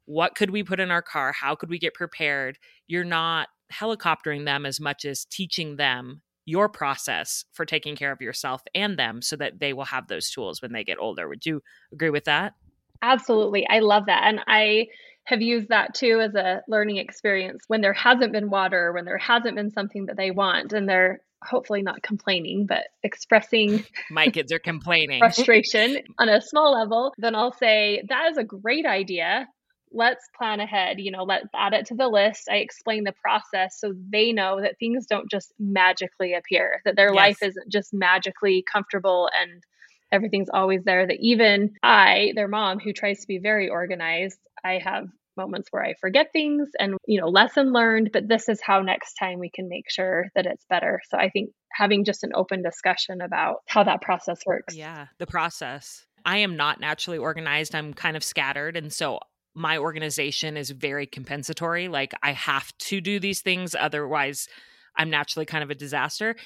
what 0.04 0.36
could 0.36 0.50
we 0.50 0.62
put 0.62 0.78
in 0.78 0.92
our 0.92 1.02
car? 1.02 1.32
How 1.32 1.56
could 1.56 1.68
we 1.68 1.80
get 1.80 1.94
prepared? 1.94 2.58
You're 2.86 3.02
not 3.02 3.48
helicoptering 3.72 4.44
them 4.44 4.64
as 4.64 4.78
much 4.78 5.04
as 5.04 5.24
teaching 5.24 5.74
them 5.74 6.22
your 6.44 6.68
process 6.68 7.44
for 7.52 7.64
taking 7.64 7.96
care 7.96 8.12
of 8.12 8.20
yourself 8.20 8.62
and 8.72 8.96
them 8.96 9.20
so 9.20 9.34
that 9.34 9.58
they 9.58 9.72
will 9.72 9.86
have 9.86 10.06
those 10.06 10.30
tools 10.30 10.62
when 10.62 10.70
they 10.70 10.84
get 10.84 11.00
older. 11.00 11.28
Would 11.28 11.44
you 11.44 11.60
agree 11.92 12.10
with 12.10 12.26
that? 12.26 12.54
Absolutely. 13.02 13.66
I 13.68 13.80
love 13.80 14.06
that. 14.06 14.22
And 14.24 14.40
I 14.46 14.86
have 15.24 15.40
used 15.40 15.68
that 15.68 15.94
too 15.94 16.20
as 16.20 16.34
a 16.34 16.62
learning 16.68 16.96
experience 16.96 17.64
when 17.68 17.80
there 17.80 17.92
hasn't 17.92 18.32
been 18.32 18.50
water, 18.50 18.92
when 18.92 19.04
there 19.04 19.18
hasn't 19.18 19.54
been 19.54 19.70
something 19.70 20.06
that 20.06 20.16
they 20.16 20.30
want, 20.30 20.72
and 20.72 20.88
they're 20.88 21.20
hopefully 21.42 21.82
not 21.82 22.02
complaining, 22.02 22.66
but 22.66 22.84
expressing 23.02 23.84
my 24.10 24.28
kids 24.28 24.52
are 24.52 24.58
complaining. 24.58 25.18
frustration 25.20 26.02
on 26.18 26.28
a 26.28 26.40
small 26.40 26.72
level, 26.72 27.12
then 27.18 27.34
I'll 27.34 27.52
say, 27.52 28.02
That 28.08 28.30
is 28.30 28.36
a 28.36 28.44
great 28.44 28.86
idea. 28.86 29.48
Let's 29.94 30.26
plan 30.36 30.58
ahead 30.58 31.00
you 31.00 31.10
know 31.10 31.24
let's 31.24 31.48
add 31.54 31.74
it 31.74 31.86
to 31.86 31.94
the 31.94 32.08
list. 32.08 32.48
I 32.50 32.56
explain 32.56 33.04
the 33.04 33.12
process 33.12 33.78
so 33.78 33.92
they 34.10 34.32
know 34.32 34.60
that 34.60 34.78
things 34.78 35.06
don't 35.06 35.30
just 35.30 35.52
magically 35.58 36.34
appear 36.34 36.80
that 36.84 36.96
their 36.96 37.12
yes. 37.12 37.16
life 37.16 37.42
isn't 37.42 37.70
just 37.70 37.92
magically 37.92 38.64
comfortable 38.70 39.28
and 39.38 39.62
everything's 40.12 40.50
always 40.52 40.84
there 40.84 41.06
that 41.06 41.18
even 41.20 41.72
i 41.82 42.32
their 42.34 42.48
mom 42.48 42.78
who 42.78 42.92
tries 42.92 43.20
to 43.20 43.26
be 43.26 43.38
very 43.38 43.68
organized 43.68 44.38
i 44.64 44.78
have 44.82 45.06
moments 45.36 45.68
where 45.70 45.82
i 45.82 45.94
forget 46.00 46.28
things 46.32 46.68
and 46.78 46.94
you 47.06 47.20
know 47.20 47.28
lesson 47.28 47.72
learned 47.72 48.10
but 48.12 48.28
this 48.28 48.48
is 48.48 48.60
how 48.64 48.82
next 48.82 49.14
time 49.14 49.38
we 49.38 49.50
can 49.50 49.68
make 49.68 49.90
sure 49.90 50.26
that 50.34 50.46
it's 50.46 50.64
better 50.68 51.00
so 51.08 51.16
i 51.16 51.30
think 51.30 51.50
having 51.72 52.04
just 52.04 52.22
an 52.22 52.32
open 52.34 52.62
discussion 52.62 53.22
about 53.22 53.56
how 53.66 53.82
that 53.82 54.02
process 54.02 54.38
works 54.46 54.76
yeah 54.76 55.06
the 55.18 55.26
process 55.26 56.04
I 56.24 56.38
am 56.38 56.56
not 56.56 56.80
naturally 56.80 57.18
organized. 57.18 57.74
I'm 57.74 57.94
kind 57.94 58.16
of 58.16 58.24
scattered. 58.24 58.76
And 58.76 58.92
so 58.92 59.20
my 59.54 59.78
organization 59.78 60.56
is 60.56 60.70
very 60.70 61.06
compensatory. 61.06 61.88
Like 61.88 62.14
I 62.22 62.32
have 62.32 62.76
to 62.78 63.00
do 63.00 63.20
these 63.20 63.40
things, 63.40 63.74
otherwise, 63.74 64.48
I'm 64.96 65.10
naturally 65.10 65.46
kind 65.46 65.64
of 65.64 65.70
a 65.70 65.74
disaster. 65.74 66.36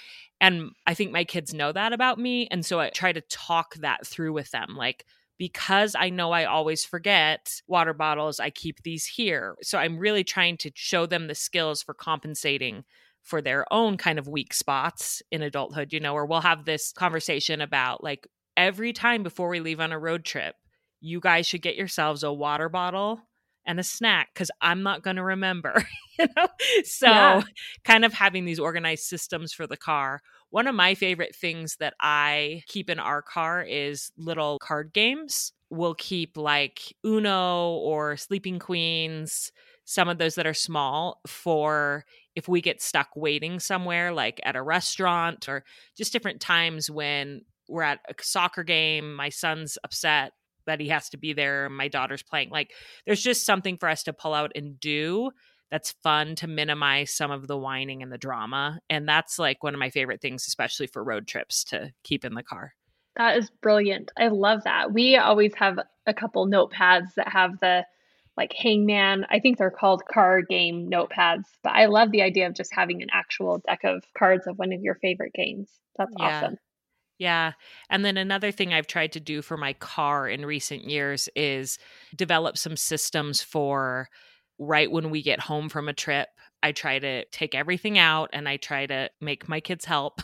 And 0.41 0.71
I 0.87 0.95
think 0.95 1.13
my 1.13 1.25
kids 1.25 1.55
know 1.55 1.73
that 1.73 1.93
about 1.93 2.19
me. 2.19 2.49
And 2.51 2.65
so 2.65 2.81
I 2.81 2.91
try 2.91 3.13
to 3.13 3.21
talk 3.23 3.75
that 3.77 4.07
through 4.07 4.33
with 4.33 4.51
them. 4.51 4.77
Like, 4.77 5.05
because 5.39 5.95
I 5.99 6.11
know 6.11 6.33
I 6.33 6.45
always 6.45 6.85
forget 6.85 7.61
water 7.67 7.93
bottles, 7.93 8.41
I 8.41 8.51
keep 8.51 8.83
these 8.83 9.05
here. 9.05 9.57
So 9.63 9.79
I'm 9.79 9.99
really 9.99 10.25
trying 10.25 10.57
to 10.59 10.71
show 10.75 11.07
them 11.07 11.27
the 11.27 11.35
skills 11.35 11.83
for 11.83 11.95
compensating 11.95 12.85
for 13.23 13.43
their 13.43 13.71
own 13.73 13.97
kind 13.97 14.19
of 14.19 14.29
weak 14.29 14.55
spots 14.55 15.21
in 15.31 15.43
adulthood, 15.43 15.93
you 15.93 16.01
know, 16.01 16.15
or 16.15 16.27
we'll 16.27 16.41
have 16.41 16.65
this 16.65 16.93
conversation 16.93 17.61
about 17.61 18.03
like 18.03 18.27
every 18.57 18.93
time 18.93 19.23
before 19.23 19.49
we 19.49 19.61
leave 19.61 19.81
on 19.81 19.93
a 19.93 19.99
road 19.99 20.25
trip, 20.25 20.55
you 21.01 21.21
guys 21.21 21.47
should 21.47 21.61
get 21.63 21.77
yourselves 21.77 22.23
a 22.23 22.33
water 22.33 22.69
bottle 22.69 23.21
and 23.67 23.81
a 23.81 23.83
snack 23.83 24.29
because 24.33 24.51
I'm 24.61 24.83
not 24.83 25.03
going 25.03 25.17
to 25.17 25.25
remember, 25.25 25.85
you 26.19 26.27
know? 26.37 26.47
So, 26.85 27.07
yeah. 27.07 27.43
kind 27.85 28.05
of 28.05 28.13
having 28.13 28.45
these 28.45 28.59
organized 28.59 29.05
systems 29.05 29.53
for 29.53 29.67
the 29.67 29.77
car. 29.77 30.21
One 30.51 30.67
of 30.67 30.75
my 30.75 30.95
favorite 30.95 31.35
things 31.35 31.77
that 31.81 31.95
I 32.01 32.63
keep 32.69 32.89
in 32.89 32.99
our 32.99 33.21
car 33.21 33.63
is 33.63 34.13
little 34.17 34.59
card 34.61 34.93
games. 34.93 35.53
We'll 35.71 35.95
keep 35.95 36.37
like 36.37 36.95
Uno 37.05 37.71
or 37.73 38.17
Sleeping 38.17 38.59
Queens, 38.59 39.51
some 39.85 40.09
of 40.09 40.19
those 40.19 40.37
that 40.37 40.47
are 40.47 40.55
small 40.55 41.21
for 41.27 42.05
if 42.37 42.49
we 42.49 42.61
get 42.61 42.83
stuck 42.83 43.09
waiting 43.17 43.59
somewhere, 43.59 44.13
like 44.13 44.41
at 44.45 44.57
a 44.57 44.63
restaurant 44.63 45.49
or 45.49 45.65
just 45.97 46.13
different 46.13 46.41
times 46.41 46.91
when 46.91 47.43
we're 47.69 47.83
at 47.83 48.01
a 48.09 48.15
soccer 48.23 48.63
game, 48.63 49.15
my 49.15 49.31
son's 49.31 49.79
upset 49.83 50.33
that 50.67 50.81
he 50.81 50.89
has 50.89 51.09
to 51.11 51.17
be 51.17 51.33
there 51.33 51.69
my 51.69 51.89
daughter's 51.89 52.23
playing. 52.23 52.51
Like 52.51 52.73
there's 53.07 53.23
just 53.23 53.47
something 53.47 53.77
for 53.79 53.89
us 53.89 54.03
to 54.05 54.13
pull 54.13 54.35
out 54.35 54.53
and 54.55 54.79
do 54.79 55.31
that's 55.71 55.95
fun 56.03 56.37
to 56.37 56.47
minimize 56.47 57.15
some 57.15 57.31
of 57.31 57.49
the 57.49 57.57
whining 57.57 58.03
and 58.03 58.13
the 58.13 58.19
drama. 58.19 58.79
And 58.89 59.09
that's 59.09 59.39
like 59.39 59.63
one 59.63 59.75
of 59.75 59.81
my 59.81 59.91
favorite 59.91 60.21
things 60.21 60.45
especially 60.47 60.87
for 60.87 61.03
road 61.03 61.27
trips 61.27 61.65
to 61.65 61.93
keep 62.05 62.25
in 62.25 62.35
the 62.35 62.43
car. 62.43 62.73
That 63.17 63.37
is 63.37 63.51
brilliant. 63.63 64.13
I 64.17 64.29
love 64.29 64.65
that. 64.65 64.93
We 64.93 65.17
always 65.17 65.55
have 65.55 65.79
a 66.07 66.15
couple 66.15 66.47
notepads 66.47 67.15
that 67.17 67.29
have 67.29 67.59
the 67.61 67.85
like 68.37 68.53
hangman. 68.53 69.27
I 69.31 69.41
think 69.41 69.57
they're 69.57 69.71
called 69.71 70.03
card 70.13 70.47
game 70.49 70.91
notepads 70.91 71.45
but 71.63 71.73
i 71.73 71.87
love 71.87 72.11
the 72.11 72.21
idea 72.21 72.47
of 72.47 72.55
just 72.55 72.75
having 72.75 73.03
an 73.03 73.09
actual 73.11 73.63
deck 73.67 73.81
of 73.85 74.05
cards 74.17 74.47
of 74.47 74.59
one 74.59 74.73
of 74.73 74.83
your 74.83 74.97
favorite 74.97 75.33
games. 75.33 75.71
That's 75.97 76.13
yeah. 76.19 76.41
awesome 76.41 76.59
yeah. 77.19 77.53
And 77.89 78.05
then 78.05 78.17
another 78.17 78.53
thing 78.53 78.73
I've 78.73 78.87
tried 78.87 79.13
to 79.13 79.21
do 79.21 79.43
for 79.43 79.57
my 79.57 79.73
car 79.75 80.29
in 80.29 80.45
recent 80.45 80.85
years 80.85 81.29
is 81.35 81.79
develop 82.15 82.59
some 82.59 82.77
systems 82.77 83.43
for 83.43 84.09
right 84.59 84.91
when 84.91 85.11
we 85.11 85.23
get 85.23 85.41
home 85.41 85.69
from 85.69 85.89
a 85.89 85.95
trip. 85.95 86.29
I 86.63 86.73
try 86.73 86.99
to 86.99 87.25
take 87.27 87.55
everything 87.55 87.99
out 87.99 88.31
and 88.33 88.49
I 88.49 88.57
try 88.57 88.87
to 88.87 89.11
make 89.21 89.49
my 89.49 89.61
kids 89.61 89.85
help. 89.85 90.21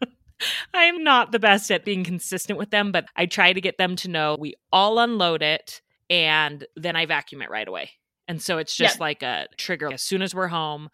I 0.74 0.84
am 0.84 1.04
not 1.04 1.32
the 1.32 1.38
best 1.38 1.70
at 1.70 1.84
being 1.84 2.04
consistent 2.04 2.58
with 2.58 2.70
them, 2.70 2.92
but 2.92 3.06
I 3.16 3.26
try 3.26 3.52
to 3.52 3.60
get 3.60 3.78
them 3.78 3.96
to 3.96 4.08
know 4.08 4.36
we 4.38 4.54
all 4.72 4.98
unload 4.98 5.42
it 5.42 5.80
and 6.10 6.66
then 6.76 6.96
I 6.96 7.06
vacuum 7.06 7.42
it 7.42 7.50
right 7.50 7.66
away. 7.66 7.90
And 8.26 8.40
so 8.40 8.58
it's 8.58 8.74
just 8.74 9.00
like 9.00 9.22
a 9.22 9.46
trigger. 9.58 9.92
As 9.92 10.02
soon 10.02 10.22
as 10.22 10.34
we're 10.34 10.48
home, 10.48 10.88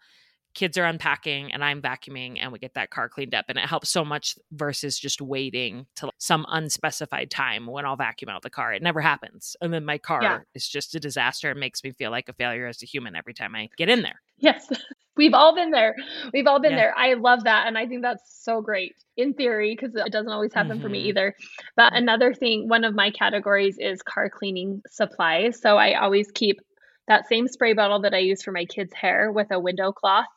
kids 0.53 0.77
are 0.77 0.85
unpacking 0.85 1.51
and 1.51 1.63
I'm 1.63 1.81
vacuuming 1.81 2.37
and 2.39 2.51
we 2.51 2.59
get 2.59 2.73
that 2.73 2.89
car 2.89 3.09
cleaned 3.09 3.33
up. 3.33 3.45
And 3.47 3.57
it 3.57 3.65
helps 3.65 3.89
so 3.89 4.03
much 4.03 4.37
versus 4.51 4.97
just 4.97 5.21
waiting 5.21 5.85
to 5.95 6.09
some 6.17 6.45
unspecified 6.49 7.31
time 7.31 7.67
when 7.67 7.85
I'll 7.85 7.95
vacuum 7.95 8.29
out 8.29 8.41
the 8.41 8.49
car. 8.49 8.73
It 8.73 8.81
never 8.81 9.01
happens. 9.01 9.55
And 9.61 9.73
then 9.73 9.85
my 9.85 9.97
car 9.97 10.21
yeah. 10.21 10.39
is 10.53 10.67
just 10.67 10.95
a 10.95 10.99
disaster. 10.99 11.51
It 11.51 11.57
makes 11.57 11.83
me 11.83 11.91
feel 11.91 12.11
like 12.11 12.29
a 12.29 12.33
failure 12.33 12.67
as 12.67 12.81
a 12.83 12.85
human 12.85 13.15
every 13.15 13.33
time 13.33 13.55
I 13.55 13.69
get 13.77 13.89
in 13.89 14.01
there. 14.01 14.21
Yes. 14.37 14.69
We've 15.17 15.33
all 15.33 15.53
been 15.53 15.71
there. 15.71 15.93
We've 16.33 16.47
all 16.47 16.61
been 16.61 16.71
yeah. 16.71 16.77
there. 16.77 16.97
I 16.97 17.13
love 17.15 17.43
that. 17.43 17.67
And 17.67 17.77
I 17.77 17.85
think 17.85 18.01
that's 18.01 18.43
so 18.43 18.61
great 18.61 18.95
in 19.17 19.33
theory, 19.33 19.75
because 19.75 19.93
it 19.93 20.11
doesn't 20.11 20.31
always 20.31 20.53
happen 20.53 20.73
mm-hmm. 20.73 20.81
for 20.81 20.89
me 20.89 20.99
mm-hmm. 20.99 21.09
either. 21.09 21.35
But 21.75 21.95
another 21.95 22.33
thing, 22.33 22.69
one 22.69 22.85
of 22.85 22.95
my 22.95 23.11
categories 23.11 23.77
is 23.77 24.01
car 24.01 24.29
cleaning 24.29 24.81
supplies. 24.89 25.61
So 25.61 25.77
I 25.77 25.99
always 25.99 26.31
keep 26.31 26.61
that 27.07 27.27
same 27.27 27.47
spray 27.47 27.73
bottle 27.73 28.01
that 28.01 28.13
I 28.13 28.19
use 28.19 28.41
for 28.41 28.51
my 28.51 28.65
kids' 28.65 28.93
hair 28.93 29.31
with 29.31 29.47
a 29.51 29.59
window 29.59 29.91
cloth 29.91 30.27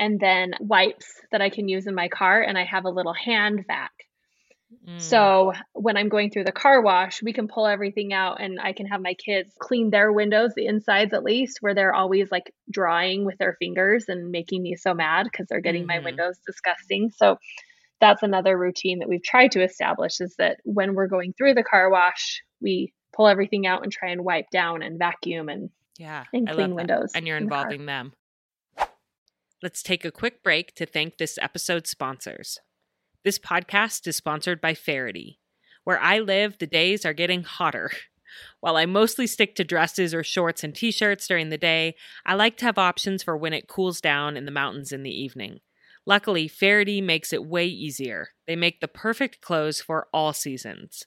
and 0.00 0.18
then 0.18 0.54
wipes 0.58 1.06
that 1.30 1.42
I 1.42 1.50
can 1.50 1.68
use 1.68 1.86
in 1.86 1.94
my 1.94 2.08
car, 2.08 2.42
and 2.42 2.58
I 2.58 2.64
have 2.64 2.86
a 2.86 2.90
little 2.90 3.12
hand 3.12 3.64
vac. 3.68 3.92
Mm. 4.88 5.00
So 5.00 5.52
when 5.72 5.96
I'm 5.96 6.08
going 6.08 6.30
through 6.30 6.44
the 6.44 6.52
car 6.52 6.80
wash, 6.80 7.22
we 7.22 7.32
can 7.32 7.48
pull 7.48 7.66
everything 7.66 8.12
out 8.12 8.40
and 8.40 8.60
I 8.60 8.72
can 8.72 8.86
have 8.86 9.00
my 9.02 9.14
kids 9.14 9.52
clean 9.58 9.90
their 9.90 10.12
windows, 10.12 10.52
the 10.54 10.66
insides 10.66 11.12
at 11.12 11.24
least, 11.24 11.58
where 11.60 11.74
they're 11.74 11.94
always 11.94 12.30
like 12.30 12.54
drawing 12.70 13.24
with 13.24 13.36
their 13.38 13.56
fingers 13.58 14.04
and 14.08 14.30
making 14.30 14.62
me 14.62 14.76
so 14.76 14.94
mad 14.94 15.24
because 15.24 15.46
they're 15.48 15.60
getting 15.60 15.82
mm-hmm. 15.82 16.02
my 16.02 16.04
windows 16.04 16.38
disgusting. 16.46 17.10
So 17.10 17.38
that's 18.00 18.22
another 18.22 18.56
routine 18.56 19.00
that 19.00 19.08
we've 19.08 19.22
tried 19.22 19.52
to 19.52 19.62
establish 19.62 20.20
is 20.20 20.36
that 20.38 20.58
when 20.64 20.94
we're 20.94 21.08
going 21.08 21.34
through 21.36 21.54
the 21.54 21.64
car 21.64 21.90
wash, 21.90 22.42
we 22.60 22.92
pull 23.12 23.26
everything 23.26 23.66
out 23.66 23.82
and 23.82 23.92
try 23.92 24.10
and 24.10 24.24
wipe 24.24 24.50
down 24.50 24.82
and 24.82 24.98
vacuum 24.98 25.48
and 25.48 25.70
yeah, 25.98 26.24
and 26.32 26.48
clean 26.48 26.74
windows. 26.74 27.10
And 27.14 27.26
you're 27.26 27.36
involving 27.36 27.80
the 27.80 27.86
them. 27.86 28.12
Let's 29.62 29.82
take 29.82 30.06
a 30.06 30.10
quick 30.10 30.42
break 30.42 30.74
to 30.76 30.86
thank 30.86 31.18
this 31.18 31.36
episode's 31.36 31.90
sponsors. 31.90 32.60
This 33.24 33.38
podcast 33.38 34.06
is 34.06 34.16
sponsored 34.16 34.58
by 34.58 34.72
Faherty. 34.72 35.38
Where 35.84 36.00
I 36.00 36.18
live, 36.18 36.56
the 36.56 36.66
days 36.66 37.04
are 37.04 37.12
getting 37.12 37.42
hotter. 37.42 37.90
While 38.60 38.76
I 38.76 38.86
mostly 38.86 39.26
stick 39.26 39.54
to 39.56 39.64
dresses 39.64 40.14
or 40.14 40.24
shorts 40.24 40.64
and 40.64 40.74
t 40.74 40.90
shirts 40.90 41.28
during 41.28 41.50
the 41.50 41.58
day, 41.58 41.94
I 42.24 42.36
like 42.36 42.56
to 42.58 42.64
have 42.64 42.78
options 42.78 43.22
for 43.22 43.36
when 43.36 43.52
it 43.52 43.68
cools 43.68 44.00
down 44.00 44.34
in 44.34 44.46
the 44.46 44.50
mountains 44.50 44.92
in 44.92 45.02
the 45.02 45.10
evening. 45.10 45.60
Luckily, 46.06 46.48
Faherty 46.48 47.02
makes 47.02 47.30
it 47.30 47.44
way 47.44 47.66
easier. 47.66 48.28
They 48.46 48.56
make 48.56 48.80
the 48.80 48.88
perfect 48.88 49.42
clothes 49.42 49.82
for 49.82 50.08
all 50.10 50.32
seasons. 50.32 51.04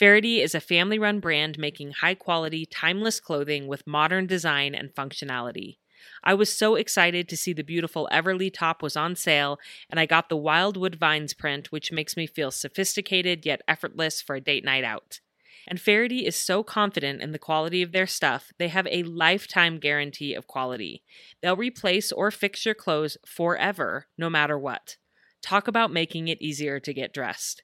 Faherty 0.00 0.40
is 0.40 0.56
a 0.56 0.60
family 0.60 0.98
run 0.98 1.20
brand 1.20 1.58
making 1.58 1.92
high 1.92 2.16
quality, 2.16 2.66
timeless 2.66 3.20
clothing 3.20 3.68
with 3.68 3.86
modern 3.86 4.26
design 4.26 4.74
and 4.74 4.92
functionality. 4.92 5.76
I 6.22 6.34
was 6.34 6.52
so 6.52 6.74
excited 6.74 7.28
to 7.28 7.36
see 7.36 7.52
the 7.52 7.62
beautiful 7.62 8.08
Everly 8.12 8.52
top 8.52 8.82
was 8.82 8.96
on 8.96 9.16
sale, 9.16 9.58
and 9.90 9.98
I 10.00 10.06
got 10.06 10.28
the 10.28 10.36
Wildwood 10.36 10.94
Vines 10.94 11.34
print, 11.34 11.72
which 11.72 11.92
makes 11.92 12.16
me 12.16 12.26
feel 12.26 12.50
sophisticated 12.50 13.44
yet 13.46 13.62
effortless 13.68 14.22
for 14.22 14.36
a 14.36 14.40
date 14.40 14.64
night 14.64 14.84
out. 14.84 15.20
And 15.66 15.80
Faherty 15.80 16.26
is 16.26 16.36
so 16.36 16.62
confident 16.62 17.22
in 17.22 17.32
the 17.32 17.38
quality 17.38 17.82
of 17.82 17.92
their 17.92 18.06
stuff, 18.06 18.52
they 18.58 18.68
have 18.68 18.86
a 18.90 19.02
lifetime 19.02 19.78
guarantee 19.78 20.34
of 20.34 20.46
quality. 20.46 21.02
They'll 21.40 21.56
replace 21.56 22.12
or 22.12 22.30
fix 22.30 22.66
your 22.66 22.74
clothes 22.74 23.16
forever, 23.26 24.06
no 24.18 24.28
matter 24.28 24.58
what. 24.58 24.96
Talk 25.42 25.68
about 25.68 25.92
making 25.92 26.28
it 26.28 26.42
easier 26.42 26.80
to 26.80 26.94
get 26.94 27.14
dressed. 27.14 27.62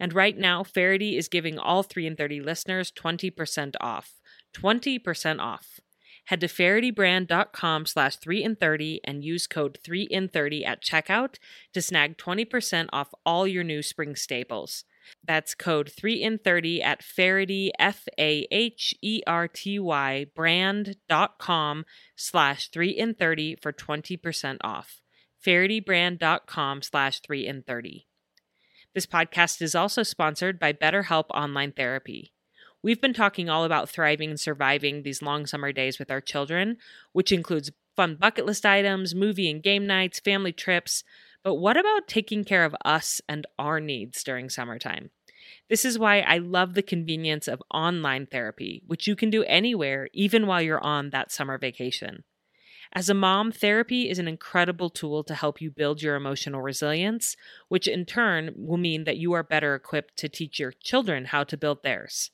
And 0.00 0.12
right 0.12 0.36
now, 0.36 0.62
Faherty 0.62 1.16
is 1.16 1.28
giving 1.28 1.58
all 1.58 1.82
3 1.82 2.06
in 2.06 2.16
30 2.16 2.40
listeners 2.40 2.90
20% 2.90 3.74
off. 3.80 4.20
20% 4.54 5.38
off. 5.38 5.80
Head 6.26 6.40
to 6.40 6.46
fahertybrand.com 6.46 7.86
slash 7.86 8.16
3 8.16 8.44
in 8.44 8.56
30 8.56 9.00
and 9.04 9.24
use 9.24 9.46
code 9.46 9.78
3 9.82 10.02
in 10.02 10.28
30 10.28 10.64
at 10.64 10.82
checkout 10.82 11.36
to 11.72 11.82
snag 11.82 12.16
20% 12.16 12.88
off 12.92 13.12
all 13.26 13.46
your 13.46 13.64
new 13.64 13.82
spring 13.82 14.14
staples. 14.14 14.84
That's 15.26 15.54
code 15.54 15.90
3 15.90 16.22
in 16.22 16.38
30 16.38 16.82
at 16.82 17.02
Faherty, 17.02 17.72
F 17.78 18.06
A 18.18 18.46
H 18.50 18.94
E 19.02 19.20
R 19.26 19.48
T 19.48 19.78
Y, 19.78 20.26
brand.com 20.34 21.84
slash 22.16 22.70
3 22.70 22.90
in 22.90 23.14
30 23.14 23.56
for 23.60 23.72
20% 23.72 24.58
off. 24.62 25.00
Fahertybrand.com 25.44 26.82
slash 26.82 27.20
3 27.20 27.46
in 27.46 27.62
30. 27.62 28.06
This 28.94 29.06
podcast 29.06 29.60
is 29.60 29.74
also 29.74 30.02
sponsored 30.02 30.58
by 30.60 30.72
BetterHelp 30.72 31.24
Online 31.30 31.72
Therapy. 31.72 32.32
We've 32.84 33.00
been 33.00 33.14
talking 33.14 33.48
all 33.48 33.64
about 33.64 33.88
thriving 33.88 34.30
and 34.30 34.40
surviving 34.40 35.02
these 35.02 35.22
long 35.22 35.46
summer 35.46 35.70
days 35.70 36.00
with 36.00 36.10
our 36.10 36.20
children, 36.20 36.78
which 37.12 37.30
includes 37.30 37.70
fun 37.94 38.16
bucket 38.16 38.44
list 38.44 38.66
items, 38.66 39.14
movie 39.14 39.48
and 39.48 39.62
game 39.62 39.86
nights, 39.86 40.18
family 40.18 40.52
trips. 40.52 41.04
But 41.44 41.56
what 41.56 41.76
about 41.76 42.08
taking 42.08 42.44
care 42.44 42.64
of 42.64 42.74
us 42.84 43.20
and 43.28 43.46
our 43.56 43.78
needs 43.78 44.24
during 44.24 44.48
summertime? 44.50 45.10
This 45.68 45.84
is 45.84 45.98
why 45.98 46.20
I 46.20 46.38
love 46.38 46.74
the 46.74 46.82
convenience 46.82 47.46
of 47.46 47.62
online 47.72 48.26
therapy, 48.26 48.82
which 48.86 49.06
you 49.06 49.14
can 49.14 49.30
do 49.30 49.44
anywhere, 49.44 50.08
even 50.12 50.46
while 50.48 50.62
you're 50.62 50.82
on 50.82 51.10
that 51.10 51.30
summer 51.30 51.58
vacation. 51.58 52.24
As 52.92 53.08
a 53.08 53.14
mom, 53.14 53.52
therapy 53.52 54.10
is 54.10 54.18
an 54.18 54.28
incredible 54.28 54.90
tool 54.90 55.22
to 55.24 55.34
help 55.34 55.60
you 55.60 55.70
build 55.70 56.02
your 56.02 56.16
emotional 56.16 56.60
resilience, 56.60 57.36
which 57.68 57.86
in 57.86 58.04
turn 58.04 58.52
will 58.56 58.76
mean 58.76 59.04
that 59.04 59.16
you 59.16 59.32
are 59.32 59.42
better 59.42 59.74
equipped 59.74 60.16
to 60.18 60.28
teach 60.28 60.58
your 60.58 60.72
children 60.72 61.26
how 61.26 61.44
to 61.44 61.56
build 61.56 61.82
theirs. 61.82 62.30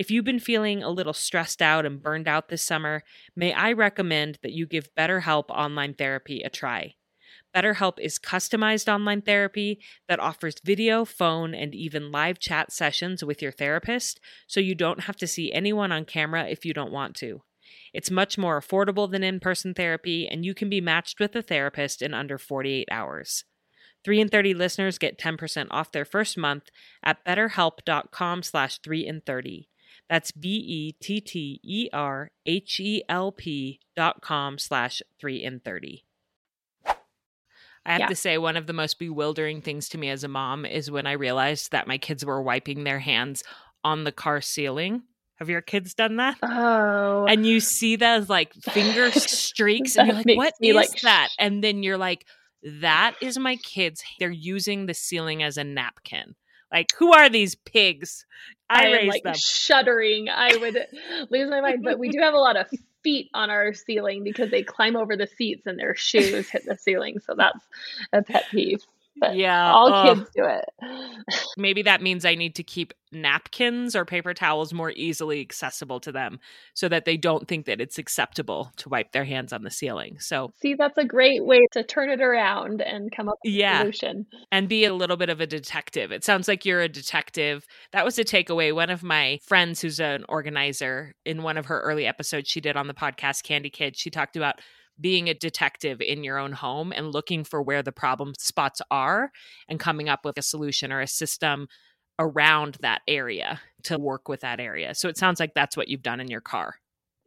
If 0.00 0.10
you've 0.10 0.24
been 0.24 0.40
feeling 0.40 0.82
a 0.82 0.88
little 0.88 1.12
stressed 1.12 1.60
out 1.60 1.84
and 1.84 2.02
burned 2.02 2.26
out 2.26 2.48
this 2.48 2.62
summer, 2.62 3.02
may 3.36 3.52
I 3.52 3.72
recommend 3.72 4.38
that 4.42 4.52
you 4.52 4.64
give 4.64 4.94
BetterHelp 4.94 5.50
Online 5.50 5.92
Therapy 5.92 6.40
a 6.40 6.48
try. 6.48 6.94
BetterHelp 7.54 7.98
is 8.00 8.18
customized 8.18 8.90
online 8.90 9.20
therapy 9.20 9.78
that 10.08 10.18
offers 10.18 10.54
video, 10.64 11.04
phone, 11.04 11.54
and 11.54 11.74
even 11.74 12.10
live 12.10 12.38
chat 12.38 12.72
sessions 12.72 13.22
with 13.22 13.42
your 13.42 13.52
therapist, 13.52 14.20
so 14.46 14.58
you 14.58 14.74
don't 14.74 15.00
have 15.00 15.16
to 15.16 15.26
see 15.26 15.52
anyone 15.52 15.92
on 15.92 16.06
camera 16.06 16.48
if 16.48 16.64
you 16.64 16.72
don't 16.72 16.92
want 16.92 17.14
to. 17.16 17.42
It's 17.92 18.10
much 18.10 18.38
more 18.38 18.58
affordable 18.58 19.10
than 19.10 19.22
in 19.22 19.38
person 19.38 19.74
therapy, 19.74 20.26
and 20.26 20.46
you 20.46 20.54
can 20.54 20.70
be 20.70 20.80
matched 20.80 21.20
with 21.20 21.36
a 21.36 21.42
therapist 21.42 22.00
in 22.00 22.14
under 22.14 22.38
48 22.38 22.88
hours. 22.90 23.44
3 24.04 24.18
in 24.18 24.28
30 24.30 24.54
listeners 24.54 24.96
get 24.96 25.18
10% 25.18 25.66
off 25.70 25.92
their 25.92 26.06
first 26.06 26.38
month 26.38 26.70
at 27.02 27.22
betterhelp.com 27.26 28.42
slash 28.42 28.78
3 28.78 29.06
in 29.06 29.20
30. 29.20 29.69
That's 30.10 30.32
B-E-T-T-E-R-H-E-L-P 30.32 31.00
dot 33.96 34.20
com 34.22 34.58
slash 34.58 35.02
3 35.20 35.42
in 35.42 35.60
30. 35.60 36.04
I 36.84 36.96
have 37.92 38.00
Yeah. 38.00 38.06
to 38.08 38.14
say, 38.16 38.36
one 38.36 38.56
of 38.58 38.66
the 38.66 38.72
most 38.74 38.98
bewildering 38.98 39.62
things 39.62 39.88
to 39.90 39.98
me 39.98 40.10
as 40.10 40.22
a 40.24 40.28
mom 40.28 40.66
is 40.66 40.90
when 40.90 41.06
I 41.06 41.12
realized 41.12 41.70
that 41.72 41.86
my 41.86 41.96
kids 41.96 42.22
were 42.24 42.42
wiping 42.42 42.84
their 42.84 42.98
hands 42.98 43.42
on 43.82 44.04
the 44.04 44.12
car 44.12 44.42
ceiling. 44.42 45.04
Have 45.36 45.48
your 45.48 45.62
kids 45.62 45.94
done 45.94 46.16
that? 46.16 46.36
Oh, 46.42 47.24
and 47.26 47.46
you 47.46 47.60
see 47.60 47.96
those 47.96 48.28
like 48.28 48.52
finger 48.54 49.10
streaks 49.12 49.96
and 49.96 50.08
you're 50.08 50.16
like 50.16 50.36
what 50.36 50.52
is 50.60 50.74
like, 50.76 51.00
that 51.00 51.30
and 51.38 51.64
then 51.64 51.82
you're 51.82 51.96
like 51.96 52.26
that 52.62 53.14
is 53.22 53.38
my 53.38 53.56
kids 53.56 54.02
they're 54.18 54.30
using 54.30 54.84
the 54.84 54.92
ceiling 54.92 55.42
as 55.42 55.56
a 55.56 55.64
napkin 55.64 56.34
like 56.70 56.92
who 56.98 57.10
are 57.14 57.30
these 57.30 57.54
pigs 57.54 58.26
i, 58.70 58.84
I 58.84 58.86
am 59.00 59.08
like 59.08 59.22
them 59.24 59.34
shuddering. 59.36 60.28
I 60.28 60.56
would 60.56 60.78
lose 61.28 61.50
my 61.50 61.60
mind. 61.60 61.82
But 61.82 61.98
we 61.98 62.08
do 62.08 62.20
have 62.20 62.34
a 62.34 62.38
lot 62.38 62.56
of 62.56 62.66
feet 63.02 63.30
on 63.34 63.50
our 63.50 63.74
ceiling 63.74 64.24
because 64.24 64.50
they 64.50 64.62
climb 64.62 64.96
over 64.96 65.16
the 65.16 65.26
seats 65.26 65.66
and 65.66 65.78
their 65.78 65.94
shoes 65.94 66.48
hit 66.48 66.64
the 66.64 66.76
ceiling. 66.76 67.18
So 67.26 67.34
that's 67.36 67.64
a 68.12 68.22
pet 68.22 68.46
peeve. 68.50 68.82
But 69.18 69.36
yeah 69.36 69.72
all 69.72 69.92
ugh. 69.92 70.16
kids 70.18 70.30
do 70.34 70.44
it. 70.44 70.64
maybe 71.56 71.82
that 71.82 72.00
means 72.00 72.24
i 72.24 72.34
need 72.34 72.54
to 72.54 72.62
keep 72.62 72.92
napkins 73.12 73.96
or 73.96 74.04
paper 74.04 74.32
towels 74.32 74.72
more 74.72 74.92
easily 74.92 75.40
accessible 75.40 75.98
to 76.00 76.12
them 76.12 76.38
so 76.74 76.88
that 76.88 77.04
they 77.04 77.16
don't 77.16 77.48
think 77.48 77.66
that 77.66 77.80
it's 77.80 77.98
acceptable 77.98 78.70
to 78.76 78.88
wipe 78.88 79.10
their 79.12 79.24
hands 79.24 79.52
on 79.52 79.62
the 79.64 79.70
ceiling 79.70 80.16
so 80.20 80.52
See, 80.62 80.74
that's 80.74 80.96
a 80.96 81.04
great 81.04 81.44
way 81.44 81.66
to 81.72 81.82
turn 81.82 82.08
it 82.08 82.20
around 82.22 82.80
and 82.80 83.10
come 83.14 83.28
up 83.28 83.36
with 83.44 83.52
Yeah. 83.52 83.78
a 83.78 83.80
solution. 83.80 84.26
and 84.52 84.68
be 84.68 84.84
a 84.84 84.94
little 84.94 85.16
bit 85.16 85.28
of 85.28 85.40
a 85.40 85.46
detective. 85.46 86.12
It 86.12 86.22
sounds 86.24 86.46
like 86.46 86.64
you're 86.64 86.80
a 86.82 86.88
detective. 86.88 87.66
That 87.92 88.04
was 88.04 88.18
a 88.18 88.24
takeaway. 88.24 88.72
One 88.74 88.90
of 88.90 89.02
my 89.02 89.38
friends 89.46 89.80
who's 89.80 89.98
an 90.00 90.24
organizer 90.28 91.14
in 91.24 91.42
one 91.42 91.56
of 91.56 91.66
her 91.66 91.80
early 91.80 92.06
episodes 92.06 92.48
she 92.48 92.60
did 92.60 92.76
on 92.76 92.86
the 92.86 92.94
podcast 92.94 93.42
Candy 93.42 93.70
Kid, 93.70 93.96
she 93.96 94.10
talked 94.10 94.36
about 94.36 94.60
being 95.00 95.28
a 95.28 95.34
detective 95.34 96.00
in 96.00 96.24
your 96.24 96.38
own 96.38 96.52
home 96.52 96.92
and 96.92 97.12
looking 97.12 97.44
for 97.44 97.62
where 97.62 97.82
the 97.82 97.92
problem 97.92 98.34
spots 98.38 98.80
are 98.90 99.30
and 99.68 99.80
coming 99.80 100.08
up 100.08 100.24
with 100.24 100.38
a 100.38 100.42
solution 100.42 100.92
or 100.92 101.00
a 101.00 101.06
system 101.06 101.68
around 102.18 102.76
that 102.80 103.00
area 103.08 103.60
to 103.84 103.98
work 103.98 104.28
with 104.28 104.40
that 104.40 104.60
area. 104.60 104.94
So 104.94 105.08
it 105.08 105.16
sounds 105.16 105.40
like 105.40 105.54
that's 105.54 105.76
what 105.76 105.88
you've 105.88 106.02
done 106.02 106.20
in 106.20 106.28
your 106.28 106.42
car. 106.42 106.74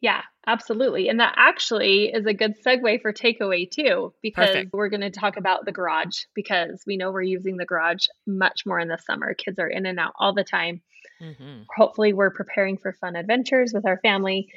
Yeah, 0.01 0.21
absolutely. 0.45 1.07
And 1.07 1.21
that 1.21 1.33
actually 1.37 2.11
is 2.13 2.25
a 2.25 2.33
good 2.33 2.55
segue 2.61 3.01
for 3.01 3.13
takeaway 3.13 3.71
too, 3.71 4.13
because 4.21 4.47
Perfect. 4.47 4.73
we're 4.73 4.89
going 4.89 5.01
to 5.01 5.09
talk 5.09 5.37
about 5.37 5.63
the 5.63 5.71
garage 5.71 6.25
because 6.35 6.83
we 6.85 6.97
know 6.97 7.09
we're 7.09 7.21
using 7.21 7.55
the 7.55 7.65
garage 7.65 8.07
much 8.27 8.65
more 8.65 8.79
in 8.79 8.89
the 8.89 8.97
summer. 8.97 9.33
Kids 9.33 9.57
are 9.59 9.69
in 9.69 9.85
and 9.85 9.99
out 9.99 10.11
all 10.19 10.33
the 10.33 10.43
time. 10.43 10.81
Mm-hmm. 11.21 11.63
Hopefully, 11.77 12.11
we're 12.11 12.31
preparing 12.31 12.77
for 12.77 12.91
fun 12.91 13.15
adventures 13.15 13.71
with 13.73 13.85
our 13.85 13.97
family. 13.99 14.49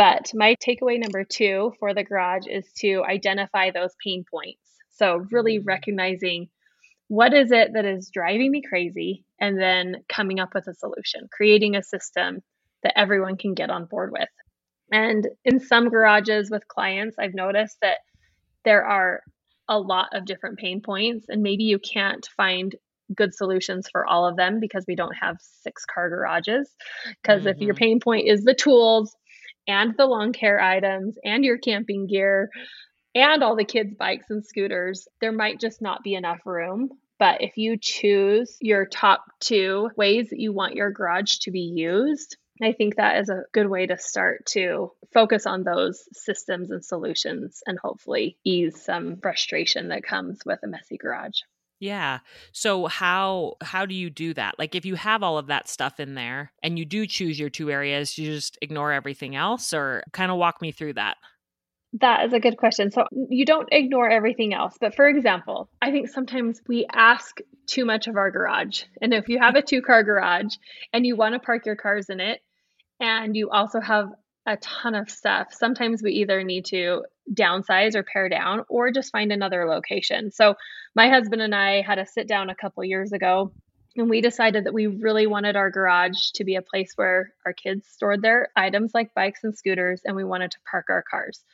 But 0.00 0.32
my 0.34 0.56
takeaway 0.66 0.98
number 0.98 1.24
two 1.24 1.74
for 1.78 1.92
the 1.92 2.02
garage 2.04 2.46
is 2.48 2.72
to 2.78 3.04
identify 3.04 3.70
those 3.70 3.94
pain 4.02 4.24
points. 4.30 4.62
So, 4.90 5.26
really 5.30 5.58
Mm. 5.58 5.66
recognizing 5.66 6.48
what 7.08 7.34
is 7.34 7.52
it 7.52 7.74
that 7.74 7.84
is 7.84 8.10
driving 8.10 8.50
me 8.50 8.62
crazy 8.62 9.26
and 9.40 9.60
then 9.60 10.04
coming 10.08 10.40
up 10.40 10.54
with 10.54 10.68
a 10.68 10.74
solution, 10.74 11.28
creating 11.32 11.76
a 11.76 11.82
system 11.82 12.42
that 12.82 12.98
everyone 12.98 13.36
can 13.36 13.54
get 13.54 13.70
on 13.70 13.86
board 13.86 14.12
with. 14.12 14.28
And 14.92 15.28
in 15.44 15.60
some 15.60 15.90
garages 15.90 16.50
with 16.50 16.68
clients, 16.68 17.16
I've 17.18 17.34
noticed 17.34 17.78
that 17.82 17.98
there 18.64 18.84
are 18.86 19.22
a 19.68 19.78
lot 19.78 20.08
of 20.14 20.26
different 20.26 20.58
pain 20.58 20.80
points, 20.82 21.26
and 21.28 21.42
maybe 21.42 21.64
you 21.64 21.78
can't 21.78 22.26
find 22.36 22.74
good 23.14 23.34
solutions 23.34 23.88
for 23.92 24.06
all 24.06 24.26
of 24.26 24.36
them 24.36 24.60
because 24.60 24.84
we 24.88 24.96
don't 24.96 25.14
have 25.16 25.36
six 25.40 25.84
car 25.86 26.08
garages. 26.10 26.74
Because 27.22 27.46
if 27.46 27.60
your 27.60 27.74
Mhm. 27.74 27.78
pain 27.78 28.00
point 28.00 28.28
is 28.28 28.44
the 28.44 28.54
tools 28.54 29.16
and 29.70 29.94
the 29.96 30.06
lawn 30.06 30.32
care 30.32 30.60
items 30.60 31.16
and 31.24 31.44
your 31.44 31.56
camping 31.56 32.06
gear 32.08 32.50
and 33.14 33.42
all 33.42 33.56
the 33.56 33.64
kids' 33.64 33.94
bikes 33.94 34.26
and 34.30 34.44
scooters, 34.44 35.06
there 35.20 35.32
might 35.32 35.60
just 35.60 35.80
not 35.80 36.02
be 36.02 36.14
enough 36.14 36.40
room. 36.44 36.90
But 37.18 37.42
if 37.42 37.56
you 37.56 37.76
choose 37.76 38.56
your 38.60 38.86
top 38.86 39.24
two 39.40 39.90
ways 39.96 40.30
that 40.30 40.40
you 40.40 40.52
want 40.52 40.74
your 40.74 40.90
garage 40.90 41.38
to 41.42 41.50
be 41.50 41.60
used, 41.60 42.36
I 42.62 42.72
think 42.72 42.96
that 42.96 43.18
is 43.18 43.28
a 43.28 43.44
good 43.52 43.68
way 43.68 43.86
to 43.86 43.98
start 43.98 44.46
to 44.50 44.92
focus 45.12 45.46
on 45.46 45.62
those 45.62 46.02
systems 46.12 46.70
and 46.70 46.84
solutions 46.84 47.62
and 47.66 47.78
hopefully 47.78 48.38
ease 48.44 48.82
some 48.82 49.18
frustration 49.20 49.88
that 49.88 50.02
comes 50.02 50.40
with 50.44 50.60
a 50.62 50.66
messy 50.66 50.96
garage. 50.96 51.40
Yeah. 51.80 52.18
So 52.52 52.86
how 52.86 53.54
how 53.62 53.86
do 53.86 53.94
you 53.94 54.10
do 54.10 54.34
that? 54.34 54.58
Like 54.58 54.74
if 54.74 54.84
you 54.84 54.94
have 54.96 55.22
all 55.22 55.38
of 55.38 55.46
that 55.46 55.66
stuff 55.66 55.98
in 55.98 56.14
there 56.14 56.52
and 56.62 56.78
you 56.78 56.84
do 56.84 57.06
choose 57.06 57.40
your 57.40 57.48
two 57.48 57.70
areas, 57.70 58.18
you 58.18 58.30
just 58.30 58.58
ignore 58.60 58.92
everything 58.92 59.34
else 59.34 59.72
or 59.72 60.04
kind 60.12 60.30
of 60.30 60.36
walk 60.36 60.60
me 60.60 60.72
through 60.72 60.92
that. 60.94 61.16
That 61.94 62.26
is 62.26 62.34
a 62.34 62.38
good 62.38 62.58
question. 62.58 62.90
So 62.90 63.04
you 63.30 63.46
don't 63.46 63.68
ignore 63.72 64.08
everything 64.08 64.52
else. 64.52 64.76
But 64.78 64.94
for 64.94 65.08
example, 65.08 65.70
I 65.80 65.90
think 65.90 66.10
sometimes 66.10 66.60
we 66.68 66.86
ask 66.92 67.38
too 67.66 67.86
much 67.86 68.06
of 68.06 68.16
our 68.16 68.30
garage. 68.30 68.82
And 69.00 69.14
if 69.14 69.28
you 69.28 69.38
have 69.40 69.56
a 69.56 69.62
two 69.62 69.80
car 69.80 70.04
garage 70.04 70.54
and 70.92 71.06
you 71.06 71.16
want 71.16 71.32
to 71.34 71.40
park 71.40 71.64
your 71.64 71.76
cars 71.76 72.10
in 72.10 72.20
it, 72.20 72.40
and 73.00 73.34
you 73.34 73.48
also 73.48 73.80
have 73.80 74.10
a 74.46 74.56
ton 74.56 74.94
of 74.94 75.10
stuff, 75.10 75.48
sometimes 75.52 76.02
we 76.02 76.12
either 76.12 76.42
need 76.42 76.64
to 76.66 77.04
downsize 77.32 77.94
or 77.94 78.02
pare 78.02 78.28
down 78.28 78.64
or 78.68 78.90
just 78.90 79.12
find 79.12 79.32
another 79.32 79.66
location. 79.66 80.30
So 80.32 80.54
my 80.94 81.08
husband 81.08 81.42
and 81.42 81.54
I 81.54 81.82
had 81.82 81.98
a 81.98 82.06
sit 82.06 82.26
down 82.26 82.50
a 82.50 82.54
couple 82.54 82.82
years 82.84 83.12
ago 83.12 83.52
and 83.96 84.08
we 84.08 84.20
decided 84.20 84.64
that 84.64 84.74
we 84.74 84.86
really 84.86 85.26
wanted 85.26 85.56
our 85.56 85.70
garage 85.70 86.30
to 86.34 86.44
be 86.44 86.56
a 86.56 86.62
place 86.62 86.92
where 86.96 87.32
our 87.44 87.52
kids 87.52 87.86
stored 87.88 88.22
their 88.22 88.48
items 88.56 88.92
like 88.94 89.14
bikes 89.14 89.44
and 89.44 89.56
scooters 89.56 90.02
and 90.04 90.16
we 90.16 90.24
wanted 90.24 90.52
to 90.52 90.58
park 90.70 90.86
our 90.88 91.02
cars. 91.08 91.44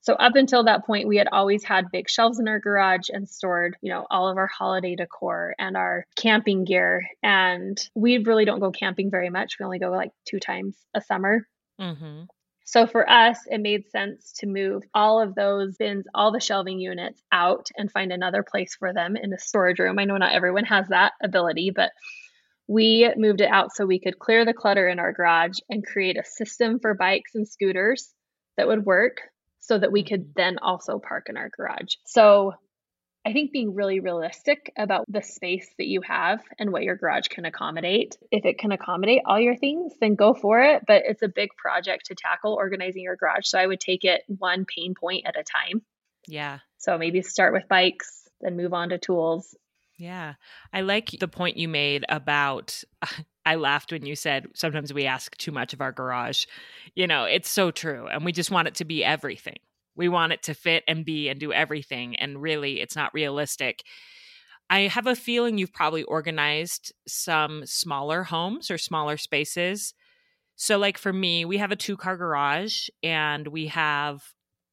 So 0.00 0.14
up 0.14 0.34
until 0.34 0.64
that 0.64 0.84
point, 0.84 1.06
we 1.06 1.16
had 1.16 1.28
always 1.30 1.62
had 1.62 1.92
big 1.92 2.10
shelves 2.10 2.40
in 2.40 2.48
our 2.48 2.58
garage 2.58 3.08
and 3.08 3.28
stored, 3.28 3.76
you 3.82 3.92
know, 3.92 4.04
all 4.10 4.28
of 4.28 4.36
our 4.36 4.48
holiday 4.48 4.96
decor 4.96 5.54
and 5.60 5.76
our 5.76 6.06
camping 6.16 6.64
gear. 6.64 7.02
And 7.22 7.78
we 7.94 8.18
really 8.18 8.44
don't 8.44 8.58
go 8.58 8.72
camping 8.72 9.12
very 9.12 9.30
much. 9.30 9.58
We 9.60 9.64
only 9.64 9.78
go 9.78 9.92
like 9.92 10.10
two 10.26 10.40
times 10.40 10.76
a 10.92 11.00
summer. 11.00 11.46
Mhm. 11.80 12.26
So 12.64 12.86
for 12.86 13.08
us, 13.08 13.38
it 13.48 13.58
made 13.60 13.88
sense 13.90 14.32
to 14.38 14.46
move 14.46 14.82
all 14.94 15.20
of 15.20 15.34
those 15.34 15.76
bins, 15.76 16.06
all 16.14 16.30
the 16.32 16.40
shelving 16.40 16.78
units 16.78 17.22
out 17.32 17.66
and 17.76 17.90
find 17.90 18.12
another 18.12 18.42
place 18.42 18.74
for 18.76 18.92
them 18.92 19.16
in 19.16 19.32
a 19.32 19.38
storage 19.38 19.78
room. 19.78 19.98
I 19.98 20.04
know 20.04 20.16
not 20.16 20.32
everyone 20.32 20.64
has 20.66 20.88
that 20.88 21.12
ability, 21.22 21.70
but 21.74 21.92
we 22.68 23.12
moved 23.16 23.40
it 23.40 23.50
out 23.50 23.72
so 23.72 23.86
we 23.86 24.00
could 24.00 24.18
clear 24.18 24.44
the 24.44 24.54
clutter 24.54 24.88
in 24.88 24.98
our 25.00 25.12
garage 25.12 25.58
and 25.70 25.86
create 25.86 26.18
a 26.18 26.24
system 26.24 26.78
for 26.80 26.94
bikes 26.94 27.34
and 27.34 27.48
scooters 27.48 28.14
that 28.56 28.68
would 28.68 28.86
work 28.86 29.18
so 29.60 29.78
that 29.78 29.92
we 29.92 30.04
could 30.04 30.34
then 30.36 30.58
also 30.60 30.98
park 31.00 31.26
in 31.28 31.36
our 31.36 31.50
garage. 31.56 31.94
So 32.06 32.54
I 33.24 33.32
think 33.32 33.52
being 33.52 33.74
really 33.74 34.00
realistic 34.00 34.72
about 34.76 35.04
the 35.08 35.22
space 35.22 35.68
that 35.78 35.86
you 35.86 36.00
have 36.02 36.40
and 36.58 36.72
what 36.72 36.82
your 36.82 36.96
garage 36.96 37.28
can 37.28 37.44
accommodate. 37.44 38.16
If 38.32 38.44
it 38.44 38.58
can 38.58 38.72
accommodate 38.72 39.22
all 39.24 39.38
your 39.38 39.56
things, 39.56 39.92
then 40.00 40.16
go 40.16 40.34
for 40.34 40.60
it. 40.62 40.82
But 40.86 41.04
it's 41.06 41.22
a 41.22 41.28
big 41.28 41.50
project 41.56 42.06
to 42.06 42.16
tackle 42.16 42.54
organizing 42.54 43.02
your 43.02 43.16
garage. 43.16 43.46
So 43.46 43.58
I 43.58 43.66
would 43.66 43.80
take 43.80 44.04
it 44.04 44.22
one 44.26 44.64
pain 44.64 44.94
point 44.98 45.24
at 45.26 45.38
a 45.38 45.44
time. 45.44 45.82
Yeah. 46.26 46.58
So 46.78 46.98
maybe 46.98 47.22
start 47.22 47.52
with 47.52 47.68
bikes, 47.68 48.28
then 48.40 48.56
move 48.56 48.74
on 48.74 48.88
to 48.88 48.98
tools. 48.98 49.54
Yeah. 49.98 50.34
I 50.72 50.80
like 50.80 51.10
the 51.10 51.28
point 51.28 51.56
you 51.56 51.68
made 51.68 52.04
about 52.08 52.82
I 53.46 53.56
laughed 53.56 53.92
when 53.92 54.06
you 54.06 54.16
said 54.16 54.46
sometimes 54.54 54.92
we 54.92 55.06
ask 55.06 55.36
too 55.36 55.52
much 55.52 55.72
of 55.72 55.80
our 55.80 55.92
garage. 55.92 56.46
You 56.94 57.06
know, 57.06 57.24
it's 57.24 57.50
so 57.50 57.70
true 57.70 58.08
and 58.08 58.24
we 58.24 58.32
just 58.32 58.50
want 58.50 58.68
it 58.68 58.76
to 58.76 58.84
be 58.84 59.04
everything. 59.04 59.58
We 59.94 60.08
want 60.08 60.32
it 60.32 60.42
to 60.44 60.54
fit 60.54 60.84
and 60.88 61.04
be 61.04 61.28
and 61.28 61.38
do 61.38 61.52
everything 61.52 62.16
and 62.16 62.40
really 62.40 62.80
it's 62.80 62.96
not 62.96 63.14
realistic. 63.14 63.82
I 64.70 64.80
have 64.82 65.06
a 65.06 65.14
feeling 65.14 65.58
you've 65.58 65.72
probably 65.72 66.02
organized 66.04 66.94
some 67.06 67.66
smaller 67.66 68.24
homes 68.24 68.70
or 68.70 68.78
smaller 68.78 69.16
spaces. 69.16 69.92
So 70.56 70.78
like 70.78 70.96
for 70.96 71.12
me, 71.12 71.44
we 71.44 71.58
have 71.58 71.72
a 71.72 71.76
two-car 71.76 72.16
garage 72.16 72.88
and 73.02 73.48
we 73.48 73.66
have 73.66 74.22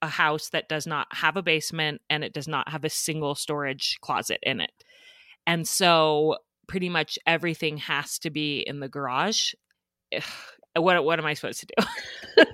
a 0.02 0.08
house 0.08 0.50
that 0.50 0.70
does 0.70 0.88
not 0.88 1.08
have 1.12 1.36
a 1.36 1.44
basement 1.44 2.02
and 2.10 2.24
it 2.24 2.34
does 2.34 2.48
not 2.48 2.70
have 2.70 2.86
a 2.86 2.90
single 2.90 3.36
storage 3.36 3.98
closet 4.02 4.40
in 4.44 4.62
it. 4.62 4.72
And 5.46 5.68
so 5.68 6.38
pretty 6.68 6.88
much 6.88 7.20
everything 7.26 7.78
has 7.78 8.20
to 8.20 8.30
be 8.30 8.60
in 8.60 8.80
the 8.80 8.88
garage. 8.88 9.54
What 10.76 11.04
what 11.04 11.20
am 11.20 11.26
I 11.26 11.34
supposed 11.34 11.62
to 11.62 11.68
do? 11.68 12.46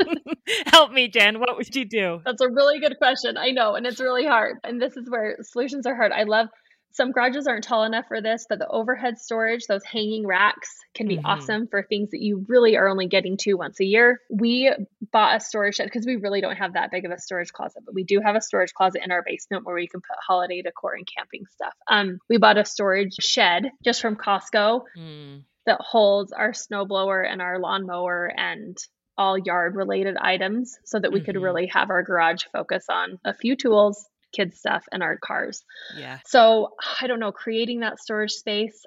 Help 0.67 0.91
me, 0.91 1.07
Jen. 1.07 1.39
What 1.39 1.57
would 1.57 1.75
you 1.75 1.85
do? 1.85 2.21
That's 2.25 2.41
a 2.41 2.49
really 2.49 2.79
good 2.79 2.97
question. 2.97 3.37
I 3.37 3.51
know, 3.51 3.75
and 3.75 3.85
it's 3.85 3.99
really 3.99 4.25
hard. 4.25 4.57
And 4.63 4.81
this 4.81 4.95
is 4.95 5.09
where 5.09 5.37
solutions 5.41 5.85
are 5.85 5.95
hard. 5.95 6.11
I 6.11 6.23
love 6.23 6.47
some 6.95 7.11
garages 7.11 7.45
aren't 7.45 7.65
tall 7.65 7.83
enough 7.83 8.05
for 8.07 8.21
this, 8.21 8.45
but 8.47 8.57
the 8.57 8.69
overhead 8.69 9.17
storage, 9.17 9.65
those 9.67 9.83
hanging 9.83 10.25
racks, 10.25 10.69
can 10.93 11.09
be 11.09 11.17
mm-hmm. 11.17 11.25
awesome 11.25 11.67
for 11.67 11.83
things 11.83 12.11
that 12.11 12.21
you 12.21 12.45
really 12.47 12.77
are 12.77 12.87
only 12.87 13.05
getting 13.05 13.35
to 13.35 13.55
once 13.55 13.81
a 13.81 13.85
year. 13.85 14.21
We 14.29 14.73
bought 15.11 15.35
a 15.35 15.39
storage 15.41 15.75
shed 15.75 15.87
because 15.87 16.05
we 16.05 16.15
really 16.15 16.39
don't 16.39 16.55
have 16.55 16.73
that 16.73 16.91
big 16.91 17.03
of 17.03 17.11
a 17.11 17.19
storage 17.19 17.51
closet, 17.51 17.83
but 17.85 17.93
we 17.93 18.05
do 18.05 18.21
have 18.23 18.37
a 18.37 18.41
storage 18.41 18.73
closet 18.73 19.01
in 19.03 19.11
our 19.11 19.23
basement 19.25 19.65
where 19.65 19.75
we 19.75 19.87
can 19.87 19.99
put 19.99 20.15
holiday 20.25 20.61
decor 20.61 20.93
and 20.93 21.05
camping 21.05 21.43
stuff. 21.53 21.73
Um, 21.89 22.19
we 22.29 22.37
bought 22.37 22.57
a 22.57 22.63
storage 22.63 23.15
shed 23.19 23.71
just 23.83 24.01
from 24.01 24.15
Costco 24.15 24.83
mm. 24.97 25.43
That 25.65 25.81
holds 25.81 26.31
our 26.31 26.51
snowblower 26.51 27.29
and 27.29 27.41
our 27.41 27.59
lawnmower 27.59 28.31
and 28.35 28.77
all 29.17 29.37
yard 29.37 29.75
related 29.75 30.17
items 30.17 30.77
so 30.83 30.99
that 30.99 31.11
we 31.11 31.19
mm-hmm. 31.19 31.25
could 31.25 31.41
really 31.41 31.67
have 31.67 31.89
our 31.89 32.03
garage 32.03 32.43
focus 32.51 32.85
on 32.89 33.17
a 33.23 33.33
few 33.33 33.55
tools 33.55 34.05
kids 34.35 34.57
stuff 34.57 34.83
and 34.91 35.01
our 35.01 35.17
cars. 35.17 35.63
Yeah. 35.97 36.19
So 36.25 36.73
I 37.01 37.07
don't 37.07 37.19
know, 37.19 37.31
creating 37.31 37.79
that 37.79 37.99
storage 37.99 38.31
space, 38.31 38.85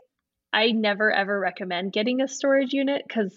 I 0.53 0.73
never 0.73 1.11
ever 1.13 1.39
recommend 1.39 1.93
getting 1.93 2.21
a 2.21 2.29
storage 2.29 2.73
unit 2.73 3.03
because 3.07 3.35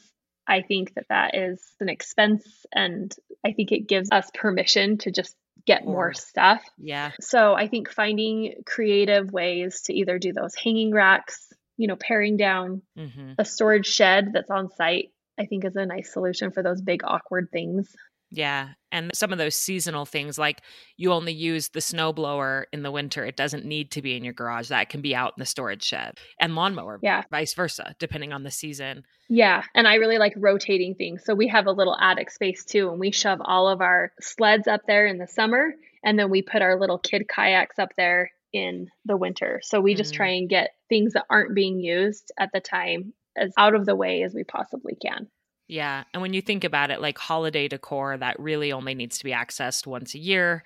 I 0.47 0.62
think 0.62 0.93
that 0.95 1.06
that 1.10 1.36
is 1.36 1.62
an 1.80 1.89
expense 1.89 2.45
and 2.73 3.13
I 3.45 3.54
think 3.54 3.71
it 3.71 3.88
gives 3.88 4.10
us 4.12 4.30
permission 4.34 4.97
to 4.99 5.12
just 5.12 5.36
get 5.65 5.86
more 5.86 6.13
stuff. 6.13 6.63
Yeah. 6.77 7.12
So 7.19 7.54
I 7.54 7.67
think 7.67 7.89
finding 7.89 8.56
creative 8.65 9.32
ways 9.32 9.82
to 9.84 9.93
either 9.93 10.17
do 10.17 10.34
those 10.34 10.56
hanging 10.56 10.91
racks, 10.91 11.51
you 11.78 11.88
know, 11.88 11.96
paring 11.96 12.38
down 12.38 12.82
mm-hmm. 12.98 13.34
a 13.38 13.46
storage 13.46 13.88
shed 13.88 14.32
that's 14.34 14.52
on 14.52 14.70
site, 14.72 15.10
I 15.40 15.46
think 15.46 15.66
is 15.66 15.76
a 15.76 15.86
nice 15.86 16.14
solution 16.14 16.52
for 16.52 16.64
those 16.64 16.82
big 16.82 17.02
awkward 17.04 17.50
things. 17.52 17.96
Yeah. 18.32 18.70
And 18.94 19.12
some 19.14 19.34
of 19.34 19.38
those 19.38 19.56
seasonal 19.56 20.06
things, 20.06 20.38
like 20.38 20.62
you 20.96 21.12
only 21.12 21.34
use 21.34 21.70
the 21.70 21.82
snowblower 21.82 22.64
in 22.72 22.82
the 22.82 22.92
winter, 22.92 23.26
it 23.26 23.36
doesn't 23.36 23.66
need 23.66 23.92
to 23.92 24.02
be 24.02 24.16
in 24.16 24.24
your 24.24 24.34
garage. 24.34 24.70
That 24.70 24.90
can 24.90 25.02
be 25.02 25.14
out 25.14 25.34
in 25.38 25.42
the 25.42 25.46
storage 25.46 25.84
shed 25.84 26.18
and 26.40 26.56
lawnmower, 26.56 27.00
yeah. 27.04 27.24
vice 27.30 27.54
versa, 27.54 27.94
depending 28.00 28.32
on 28.32 28.44
the 28.44 28.52
season. 28.52 29.04
Yeah. 29.30 29.64
And 29.76 29.86
I 29.86 29.96
really 29.96 30.18
like 30.18 30.34
rotating 30.38 30.96
things. 30.96 31.24
So 31.26 31.36
we 31.36 31.50
have 31.50 31.68
a 31.68 31.74
little 31.74 31.98
attic 32.00 32.32
space 32.32 32.64
too, 32.64 32.90
and 32.90 33.00
we 33.00 33.12
shove 33.12 33.40
all 33.44 33.68
of 33.68 33.82
our 33.82 34.14
sleds 34.22 34.68
up 34.68 34.82
there 34.88 35.08
in 35.08 35.18
the 35.18 35.28
summer. 35.28 35.74
And 36.04 36.18
then 36.18 36.30
we 36.30 36.42
put 36.42 36.62
our 36.62 36.80
little 36.80 36.98
kid 36.98 37.28
kayaks 37.28 37.80
up 37.80 37.90
there 37.98 38.32
in 38.54 38.88
the 39.06 39.18
winter. 39.18 39.62
So 39.64 39.80
we 39.80 39.96
just 39.96 40.14
mm. 40.14 40.18
try 40.18 40.30
and 40.30 40.50
get 40.50 40.72
things 40.90 41.14
that 41.14 41.26
aren't 41.30 41.56
being 41.56 41.80
used 41.80 42.32
at 42.40 42.50
the 42.54 42.60
time 42.60 43.14
as 43.38 43.54
out 43.58 43.76
of 43.76 43.86
the 43.86 43.96
way 43.96 44.24
as 44.24 44.34
we 44.34 44.44
possibly 44.44 44.96
can. 45.02 45.28
Yeah. 45.68 46.04
And 46.14 46.22
when 46.22 46.34
you 46.34 46.42
think 46.42 46.64
about 46.64 46.92
it, 46.92 47.02
like 47.02 47.18
holiday 47.18 47.68
decor, 47.68 48.18
that 48.18 48.40
really 48.40 48.74
only 48.74 48.94
needs 48.94 49.18
to 49.20 49.24
be 49.24 49.32
accessed 49.32 49.88
once 49.88 50.14
a 50.14 50.20
year. 50.20 50.64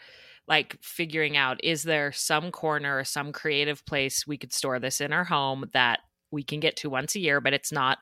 Like 0.48 0.78
figuring 0.82 1.38
out 1.38 1.63
is 1.63 1.84
there 1.84 2.12
some 2.12 2.52
corner 2.52 2.98
or 2.98 3.04
some 3.04 3.32
creative 3.32 3.86
place 3.86 4.26
we 4.26 4.38
could 4.38 4.54
store 4.54 4.80
this 4.80 5.02
in 5.02 5.13
our 5.13 5.24
home 5.24 5.65
that 5.74 6.00
we 6.32 6.43
can 6.43 6.60
get 6.60 6.78
to 6.78 6.89
once 6.89 7.15
a 7.15 7.19
year, 7.19 7.39
but 7.39 7.54
it's 7.54 7.71
not 7.71 8.00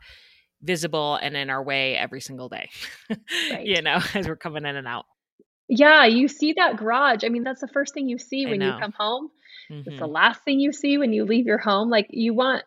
visible 0.62 1.16
and 1.16 1.36
in 1.36 1.50
our 1.50 1.62
way 1.62 1.98
every 1.98 2.22
single 2.22 2.50
day, 2.50 2.70
right. 3.52 3.66
you 3.66 3.82
know, 3.82 4.00
as 4.14 4.28
we're 4.28 4.38
coming 4.38 4.66
in 4.66 4.76
and 4.76 4.88
out. 4.88 5.06
Yeah, 5.70 6.06
you 6.06 6.28
see 6.28 6.54
that 6.54 6.78
garage. 6.78 7.24
I 7.24 7.30
mean, 7.30 7.44
that's 7.44 7.62
the 7.62 7.68
first 7.68 7.94
thing 7.94 8.08
you 8.08 8.18
see 8.18 8.46
when 8.46 8.62
you 8.62 8.72
come 8.80 8.94
home. 8.98 9.30
Mm-hmm. 9.74 9.90
It's 9.90 10.00
the 10.00 10.06
mm-hmm. 10.06 10.14
last 10.14 10.44
thing 10.44 10.60
you 10.60 10.72
see 10.72 10.98
when 10.98 11.14
you 11.14 11.26
leave 11.26 11.46
your 11.46 11.58
home. 11.58 11.90
Like 11.90 12.08
you 12.10 12.34
want 12.34 12.64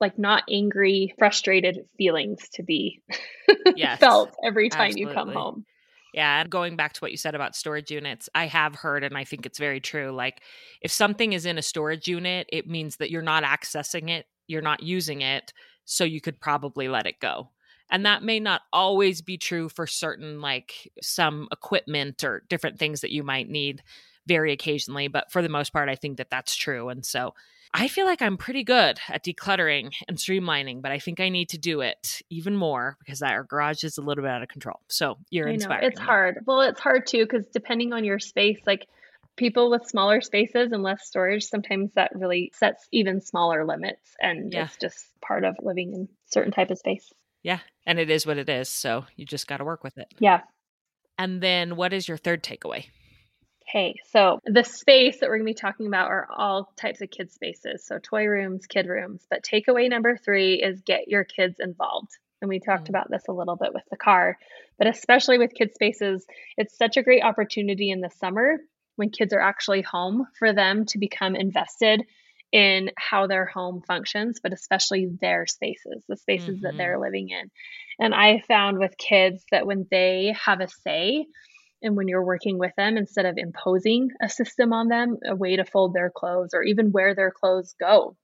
like 0.00 0.18
not 0.18 0.44
angry, 0.50 1.14
frustrated 1.18 1.80
feelings 1.98 2.48
to 2.54 2.62
be 2.62 3.02
yes, 3.76 3.98
felt 3.98 4.34
every 4.44 4.68
time 4.68 4.88
absolutely. 4.88 5.10
you 5.10 5.14
come 5.14 5.32
home. 5.32 5.64
Yeah, 6.12 6.40
and 6.40 6.50
going 6.50 6.74
back 6.74 6.94
to 6.94 7.00
what 7.00 7.12
you 7.12 7.16
said 7.16 7.36
about 7.36 7.54
storage 7.54 7.90
units, 7.90 8.28
I 8.34 8.46
have 8.46 8.74
heard 8.74 9.04
and 9.04 9.16
I 9.16 9.24
think 9.24 9.46
it's 9.46 9.58
very 9.58 9.80
true. 9.80 10.10
Like 10.10 10.42
if 10.80 10.90
something 10.90 11.32
is 11.32 11.46
in 11.46 11.58
a 11.58 11.62
storage 11.62 12.08
unit, 12.08 12.48
it 12.52 12.66
means 12.66 12.96
that 12.96 13.10
you're 13.10 13.22
not 13.22 13.44
accessing 13.44 14.10
it, 14.10 14.26
you're 14.48 14.62
not 14.62 14.82
using 14.82 15.20
it, 15.20 15.52
so 15.84 16.04
you 16.04 16.20
could 16.20 16.40
probably 16.40 16.88
let 16.88 17.06
it 17.06 17.20
go. 17.20 17.50
And 17.90 18.06
that 18.06 18.22
may 18.22 18.40
not 18.40 18.62
always 18.72 19.20
be 19.20 19.36
true 19.36 19.68
for 19.68 19.86
certain 19.86 20.40
like 20.40 20.90
some 21.02 21.48
equipment 21.52 22.24
or 22.24 22.44
different 22.48 22.78
things 22.78 23.00
that 23.00 23.12
you 23.12 23.22
might 23.22 23.48
need 23.48 23.82
very 24.30 24.52
occasionally, 24.52 25.08
but 25.08 25.32
for 25.32 25.42
the 25.42 25.48
most 25.48 25.72
part 25.72 25.88
I 25.88 25.96
think 25.96 26.18
that 26.18 26.30
that's 26.30 26.54
true. 26.54 26.88
And 26.88 27.04
so 27.04 27.34
I 27.74 27.88
feel 27.88 28.06
like 28.06 28.22
I'm 28.22 28.36
pretty 28.36 28.62
good 28.62 29.00
at 29.08 29.24
decluttering 29.24 29.92
and 30.06 30.16
streamlining, 30.16 30.82
but 30.82 30.92
I 30.92 31.00
think 31.00 31.18
I 31.18 31.30
need 31.30 31.48
to 31.48 31.58
do 31.58 31.80
it 31.80 32.22
even 32.30 32.56
more 32.56 32.96
because 33.00 33.22
our 33.22 33.42
garage 33.42 33.82
is 33.82 33.98
a 33.98 34.02
little 34.02 34.22
bit 34.22 34.30
out 34.30 34.42
of 34.42 34.48
control. 34.48 34.80
So 34.88 35.18
you're 35.30 35.48
I 35.48 35.54
inspired. 35.54 35.84
It's 35.84 35.98
hard. 35.98 36.44
Well, 36.46 36.60
it's 36.60 36.80
hard 36.80 37.08
too 37.08 37.24
because 37.24 37.46
depending 37.52 37.92
on 37.92 38.04
your 38.04 38.20
space, 38.20 38.60
like 38.66 38.86
people 39.36 39.68
with 39.68 39.86
smaller 39.86 40.20
spaces 40.20 40.70
and 40.70 40.84
less 40.84 41.06
storage, 41.06 41.44
sometimes 41.44 41.92
that 41.94 42.12
really 42.14 42.52
sets 42.54 42.86
even 42.92 43.20
smaller 43.20 43.64
limits, 43.64 44.14
and 44.20 44.52
yeah. 44.52 44.64
it's 44.66 44.76
just 44.76 45.06
part 45.20 45.44
of 45.44 45.56
living 45.60 45.92
in 45.92 46.08
certain 46.26 46.52
type 46.52 46.70
of 46.70 46.78
space. 46.78 47.12
Yeah, 47.42 47.58
and 47.84 47.98
it 47.98 48.10
is 48.10 48.26
what 48.26 48.38
it 48.38 48.48
is. 48.48 48.68
So 48.68 49.06
you 49.16 49.24
just 49.24 49.48
got 49.48 49.56
to 49.56 49.64
work 49.64 49.82
with 49.82 49.98
it. 49.98 50.12
Yeah. 50.20 50.42
And 51.18 51.40
then, 51.40 51.76
what 51.76 51.92
is 51.92 52.08
your 52.08 52.16
third 52.16 52.42
takeaway? 52.42 52.86
Okay, 53.70 53.94
so 54.10 54.40
the 54.44 54.64
space 54.64 55.20
that 55.20 55.28
we're 55.28 55.38
going 55.38 55.46
to 55.46 55.54
be 55.54 55.54
talking 55.54 55.86
about 55.86 56.10
are 56.10 56.26
all 56.28 56.72
types 56.76 57.00
of 57.02 57.10
kid 57.10 57.30
spaces. 57.30 57.84
So 57.86 57.98
toy 58.02 58.26
rooms, 58.26 58.66
kid 58.66 58.86
rooms. 58.86 59.24
But 59.30 59.44
takeaway 59.44 59.88
number 59.88 60.16
three 60.16 60.54
is 60.54 60.80
get 60.80 61.06
your 61.06 61.22
kids 61.22 61.60
involved. 61.60 62.10
And 62.42 62.48
we 62.48 62.58
talked 62.58 62.84
mm-hmm. 62.84 62.96
about 62.96 63.10
this 63.10 63.28
a 63.28 63.32
little 63.32 63.54
bit 63.54 63.72
with 63.72 63.84
the 63.90 63.96
car, 63.96 64.38
but 64.76 64.88
especially 64.88 65.38
with 65.38 65.54
kid 65.54 65.72
spaces, 65.74 66.26
it's 66.56 66.76
such 66.76 66.96
a 66.96 67.02
great 67.02 67.22
opportunity 67.22 67.90
in 67.90 68.00
the 68.00 68.10
summer 68.18 68.58
when 68.96 69.10
kids 69.10 69.32
are 69.32 69.40
actually 69.40 69.82
home 69.82 70.26
for 70.38 70.52
them 70.52 70.86
to 70.86 70.98
become 70.98 71.36
invested 71.36 72.04
in 72.50 72.90
how 72.96 73.28
their 73.28 73.46
home 73.46 73.82
functions, 73.86 74.40
but 74.42 74.52
especially 74.52 75.06
their 75.20 75.46
spaces, 75.46 76.02
the 76.08 76.16
spaces 76.16 76.56
mm-hmm. 76.56 76.62
that 76.62 76.76
they're 76.76 76.98
living 76.98 77.28
in. 77.28 77.50
And 78.00 78.14
I 78.14 78.42
found 78.48 78.78
with 78.78 78.98
kids 78.98 79.44
that 79.52 79.66
when 79.66 79.86
they 79.90 80.34
have 80.44 80.60
a 80.60 80.66
say, 80.68 81.26
and 81.82 81.96
when 81.96 82.08
you're 82.08 82.24
working 82.24 82.58
with 82.58 82.72
them, 82.76 82.96
instead 82.96 83.26
of 83.26 83.38
imposing 83.38 84.10
a 84.22 84.28
system 84.28 84.72
on 84.72 84.88
them, 84.88 85.18
a 85.26 85.34
way 85.34 85.56
to 85.56 85.64
fold 85.64 85.94
their 85.94 86.10
clothes 86.10 86.50
or 86.52 86.62
even 86.62 86.92
where 86.92 87.14
their 87.14 87.30
clothes 87.30 87.74
go, 87.80 88.16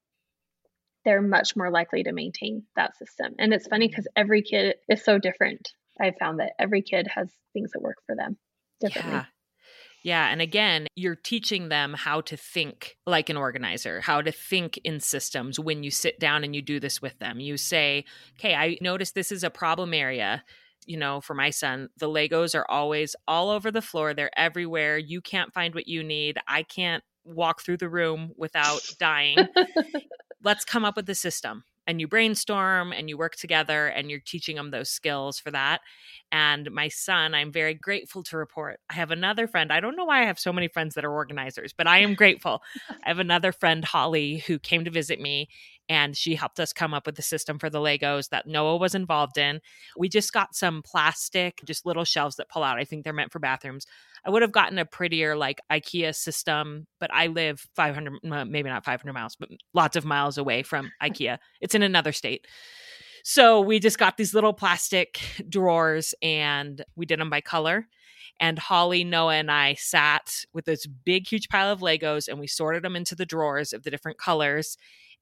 they're 1.05 1.21
much 1.21 1.55
more 1.55 1.71
likely 1.71 2.03
to 2.03 2.11
maintain 2.11 2.63
that 2.75 2.97
system. 2.97 3.33
And 3.39 3.53
it's 3.53 3.67
funny 3.67 3.87
because 3.87 4.07
every 4.15 4.41
kid 4.41 4.75
is 4.89 5.03
so 5.03 5.17
different. 5.17 5.69
I've 5.99 6.17
found 6.19 6.39
that 6.39 6.53
every 6.59 6.81
kid 6.81 7.07
has 7.07 7.31
things 7.53 7.71
that 7.71 7.81
work 7.81 7.97
for 8.05 8.15
them 8.15 8.37
differently. 8.79 9.13
Yeah. 9.13 9.25
Yeah. 10.03 10.29
And 10.29 10.41
again, 10.41 10.87
you're 10.95 11.15
teaching 11.15 11.69
them 11.69 11.93
how 11.93 12.21
to 12.21 12.37
think 12.37 12.97
like 13.05 13.29
an 13.29 13.35
organizer, 13.35 13.99
how 13.99 14.21
to 14.21 14.31
think 14.31 14.79
in 14.83 14.99
systems 14.99 15.59
when 15.59 15.83
you 15.83 15.91
sit 15.91 16.19
down 16.19 16.43
and 16.43 16.55
you 16.55 16.61
do 16.61 16.79
this 16.79 17.01
with 17.01 17.17
them. 17.19 17.39
You 17.39 17.57
say, 17.57 18.05
okay, 18.37 18.55
I 18.55 18.77
notice 18.79 19.11
this 19.11 19.31
is 19.31 19.43
a 19.43 19.49
problem 19.49 19.93
area 19.93 20.43
you 20.87 20.97
know, 20.97 21.21
for 21.21 21.33
my 21.33 21.51
son, 21.51 21.89
the 21.97 22.09
Legos 22.09 22.55
are 22.55 22.65
always 22.69 23.15
all 23.27 23.49
over 23.49 23.69
the 23.69 23.81
floor. 23.81 24.13
They're 24.13 24.37
everywhere. 24.39 24.97
You 24.97 25.21
can't 25.21 25.53
find 25.53 25.75
what 25.75 25.87
you 25.87 26.03
need. 26.03 26.39
I 26.47 26.63
can't 26.63 27.03
walk 27.25 27.61
through 27.61 27.77
the 27.77 27.89
room 27.89 28.31
without 28.37 28.81
dying. 28.99 29.37
Let's 30.43 30.65
come 30.65 30.85
up 30.85 30.95
with 30.95 31.09
a 31.09 31.15
system. 31.15 31.63
And 31.85 32.01
you 32.01 32.07
brainstorm 32.07 32.91
and 32.91 33.07
you 33.07 33.17
work 33.17 33.37
together 33.37 33.87
and 33.87 34.09
you're 34.09 34.19
teaching 34.19 34.57
them 34.57 34.71
those 34.71 34.89
skills 34.89 35.39
for 35.39 35.51
that. 35.51 35.79
And 36.33 36.69
my 36.71 36.89
son, 36.89 37.33
I'm 37.33 37.51
very 37.51 37.73
grateful 37.73 38.23
to 38.23 38.37
report. 38.37 38.81
I 38.89 38.95
have 38.95 39.11
another 39.11 39.47
friend. 39.47 39.71
I 39.71 39.79
don't 39.79 39.95
know 39.95 40.03
why 40.03 40.21
I 40.21 40.25
have 40.25 40.37
so 40.37 40.51
many 40.51 40.67
friends 40.67 40.95
that 40.95 41.05
are 41.05 41.13
organizers, 41.13 41.71
but 41.71 41.87
I 41.87 41.99
am 41.99 42.13
grateful. 42.13 42.61
I 42.89 43.07
have 43.07 43.19
another 43.19 43.53
friend, 43.53 43.85
Holly, 43.85 44.43
who 44.47 44.59
came 44.59 44.83
to 44.83 44.91
visit 44.91 45.21
me 45.21 45.47
and 45.89 46.15
she 46.15 46.35
helped 46.35 46.59
us 46.59 46.73
come 46.73 46.93
up 46.93 47.05
with 47.05 47.15
the 47.15 47.21
system 47.21 47.59
for 47.59 47.69
the 47.69 47.79
Legos 47.79 48.29
that 48.29 48.47
Noah 48.47 48.77
was 48.77 48.95
involved 48.95 49.37
in. 49.37 49.61
We 49.97 50.09
just 50.09 50.33
got 50.33 50.55
some 50.55 50.81
plastic, 50.83 51.61
just 51.65 51.85
little 51.85 52.03
shelves 52.03 52.35
that 52.37 52.49
pull 52.49 52.63
out. 52.63 52.77
I 52.77 52.83
think 52.83 53.03
they're 53.03 53.13
meant 53.13 53.31
for 53.31 53.39
bathrooms. 53.39 53.85
I 54.25 54.29
would 54.29 54.41
have 54.41 54.51
gotten 54.51 54.77
a 54.77 54.85
prettier 54.85 55.35
like 55.35 55.61
IKEA 55.71 56.13
system, 56.13 56.87
but 56.99 57.09
I 57.13 57.27
live 57.27 57.65
500 57.75 58.19
maybe 58.23 58.69
not 58.69 58.83
500 58.83 59.13
miles, 59.13 59.35
but 59.35 59.49
lots 59.73 59.95
of 59.95 60.05
miles 60.05 60.37
away 60.37 60.63
from 60.63 60.91
IKEA. 61.01 61.37
It's 61.61 61.75
in 61.75 61.83
another 61.83 62.11
state. 62.11 62.47
So 63.23 63.61
we 63.61 63.79
just 63.79 63.97
got 63.97 64.17
these 64.17 64.33
little 64.33 64.53
plastic 64.53 65.19
drawers 65.49 66.13
and 66.21 66.83
we 66.95 67.05
did 67.05 67.19
them 67.19 67.29
by 67.29 67.41
color. 67.41 67.87
And 68.39 68.59
Holly, 68.59 69.03
Noah, 69.03 69.35
and 69.35 69.51
I 69.51 69.73
sat 69.73 70.45
with 70.53 70.65
this 70.65 70.85
big, 70.85 71.27
huge 71.27 71.49
pile 71.49 71.71
of 71.71 71.79
Legos 71.79 72.27
and 72.27 72.39
we 72.39 72.47
sorted 72.47 72.83
them 72.83 72.95
into 72.95 73.15
the 73.15 73.25
drawers 73.25 73.73
of 73.73 73.83
the 73.83 73.89
different 73.89 74.17
colors 74.17 74.77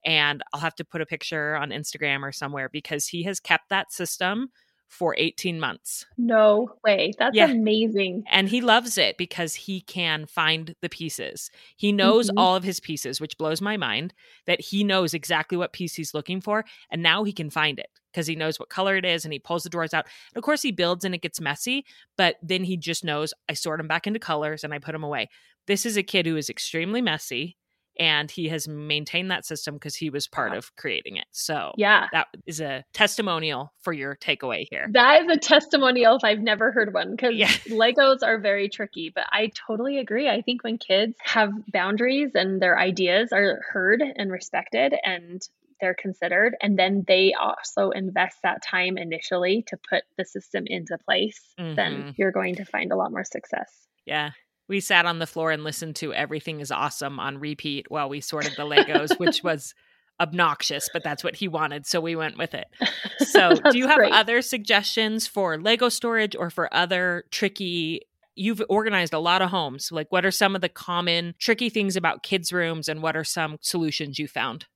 and 0.06 0.42
I'll 0.52 0.60
have 0.60 0.76
to 0.76 0.84
put 0.84 1.02
a 1.02 1.06
picture 1.06 1.56
on 1.56 1.70
Instagram 1.70 2.22
or 2.22 2.32
somewhere 2.32 2.70
because 2.70 3.08
he 3.08 3.24
has 3.24 3.40
kept 3.40 3.68
that 3.70 3.92
system 3.92 4.48
for 4.88 5.16
18 5.18 5.58
months. 5.58 6.06
No 6.16 6.70
way. 6.84 7.12
That's 7.18 7.36
yeah. 7.36 7.50
amazing. 7.50 8.22
And 8.30 8.48
he 8.48 8.60
loves 8.60 8.96
it 8.96 9.18
because 9.18 9.54
he 9.54 9.80
can 9.80 10.26
find 10.26 10.76
the 10.80 10.88
pieces. 10.88 11.50
He 11.76 11.90
knows 11.90 12.28
mm-hmm. 12.28 12.38
all 12.38 12.54
of 12.54 12.62
his 12.62 12.78
pieces, 12.78 13.20
which 13.20 13.36
blows 13.36 13.60
my 13.60 13.76
mind 13.76 14.14
that 14.46 14.60
he 14.60 14.84
knows 14.84 15.12
exactly 15.12 15.58
what 15.58 15.72
piece 15.72 15.94
he's 15.94 16.14
looking 16.14 16.40
for. 16.40 16.64
And 16.88 17.02
now 17.02 17.24
he 17.24 17.32
can 17.32 17.50
find 17.50 17.80
it 17.80 17.88
because 18.12 18.28
he 18.28 18.36
knows 18.36 18.60
what 18.60 18.68
color 18.68 18.96
it 18.96 19.04
is 19.04 19.24
and 19.24 19.32
he 19.32 19.40
pulls 19.40 19.64
the 19.64 19.70
drawers 19.70 19.92
out. 19.92 20.06
And 20.32 20.38
of 20.38 20.44
course, 20.44 20.62
he 20.62 20.70
builds 20.70 21.04
and 21.04 21.16
it 21.16 21.22
gets 21.22 21.40
messy, 21.40 21.84
but 22.16 22.36
then 22.40 22.62
he 22.62 22.76
just 22.76 23.04
knows 23.04 23.34
I 23.48 23.54
sort 23.54 23.78
them 23.78 23.88
back 23.88 24.06
into 24.06 24.20
colors 24.20 24.62
and 24.62 24.72
I 24.72 24.78
put 24.78 24.92
them 24.92 25.04
away. 25.04 25.28
This 25.66 25.84
is 25.84 25.96
a 25.96 26.04
kid 26.04 26.26
who 26.26 26.36
is 26.36 26.48
extremely 26.48 27.02
messy 27.02 27.56
and 27.98 28.30
he 28.30 28.48
has 28.48 28.68
maintained 28.68 29.30
that 29.30 29.44
system 29.44 29.74
because 29.74 29.94
he 29.94 30.10
was 30.10 30.26
part 30.26 30.52
wow. 30.52 30.58
of 30.58 30.74
creating 30.76 31.16
it. 31.16 31.26
So 31.32 31.72
yeah, 31.76 32.08
that 32.12 32.28
is 32.46 32.60
a 32.60 32.84
testimonial 32.92 33.72
for 33.80 33.92
your 33.92 34.16
takeaway 34.16 34.66
here. 34.70 34.86
That 34.92 35.22
is 35.22 35.36
a 35.36 35.38
testimonial 35.38 36.16
if 36.16 36.24
I've 36.24 36.40
never 36.40 36.72
heard 36.72 36.92
one 36.92 37.12
because 37.12 37.34
yeah. 37.34 37.48
Legos 37.68 38.18
are 38.22 38.38
very 38.38 38.68
tricky. 38.68 39.12
But 39.14 39.24
I 39.30 39.50
totally 39.66 39.98
agree. 39.98 40.28
I 40.28 40.42
think 40.42 40.64
when 40.64 40.78
kids 40.78 41.14
have 41.22 41.50
boundaries 41.72 42.32
and 42.34 42.60
their 42.60 42.78
ideas 42.78 43.30
are 43.32 43.60
heard 43.72 44.02
and 44.02 44.30
respected 44.30 44.94
and 45.02 45.42
they're 45.80 45.94
considered 45.94 46.56
and 46.62 46.78
then 46.78 47.04
they 47.06 47.34
also 47.34 47.90
invest 47.90 48.38
that 48.42 48.62
time 48.62 48.96
initially 48.96 49.62
to 49.66 49.76
put 49.90 50.04
the 50.16 50.24
system 50.24 50.64
into 50.66 50.96
place 50.98 51.40
mm-hmm. 51.58 51.74
then 51.74 52.14
you're 52.16 52.32
going 52.32 52.54
to 52.54 52.64
find 52.64 52.92
a 52.92 52.96
lot 52.96 53.10
more 53.10 53.24
success 53.24 53.70
yeah 54.06 54.30
we 54.68 54.80
sat 54.80 55.06
on 55.06 55.18
the 55.18 55.26
floor 55.26 55.50
and 55.50 55.64
listened 55.64 55.96
to 55.96 56.12
everything 56.12 56.60
is 56.60 56.70
awesome 56.70 57.18
on 57.20 57.38
repeat 57.38 57.86
while 57.90 58.08
we 58.08 58.20
sorted 58.20 58.52
the 58.56 58.64
legos 58.64 59.18
which 59.18 59.42
was 59.44 59.74
obnoxious 60.20 60.88
but 60.92 61.02
that's 61.02 61.22
what 61.22 61.36
he 61.36 61.46
wanted 61.46 61.86
so 61.86 62.00
we 62.00 62.16
went 62.16 62.38
with 62.38 62.54
it 62.54 62.66
so 63.18 63.54
do 63.70 63.76
you 63.76 63.86
have 63.86 63.98
great. 63.98 64.12
other 64.12 64.40
suggestions 64.40 65.26
for 65.26 65.58
lego 65.58 65.88
storage 65.88 66.34
or 66.34 66.48
for 66.48 66.72
other 66.74 67.24
tricky 67.30 68.00
you've 68.34 68.62
organized 68.68 69.12
a 69.12 69.18
lot 69.18 69.42
of 69.42 69.50
homes 69.50 69.90
like 69.92 70.06
what 70.10 70.24
are 70.24 70.30
some 70.30 70.54
of 70.54 70.62
the 70.62 70.68
common 70.68 71.34
tricky 71.38 71.68
things 71.68 71.96
about 71.96 72.22
kids 72.22 72.52
rooms 72.52 72.88
and 72.88 73.02
what 73.02 73.16
are 73.16 73.24
some 73.24 73.58
solutions 73.60 74.18
you 74.18 74.26
found 74.26 74.66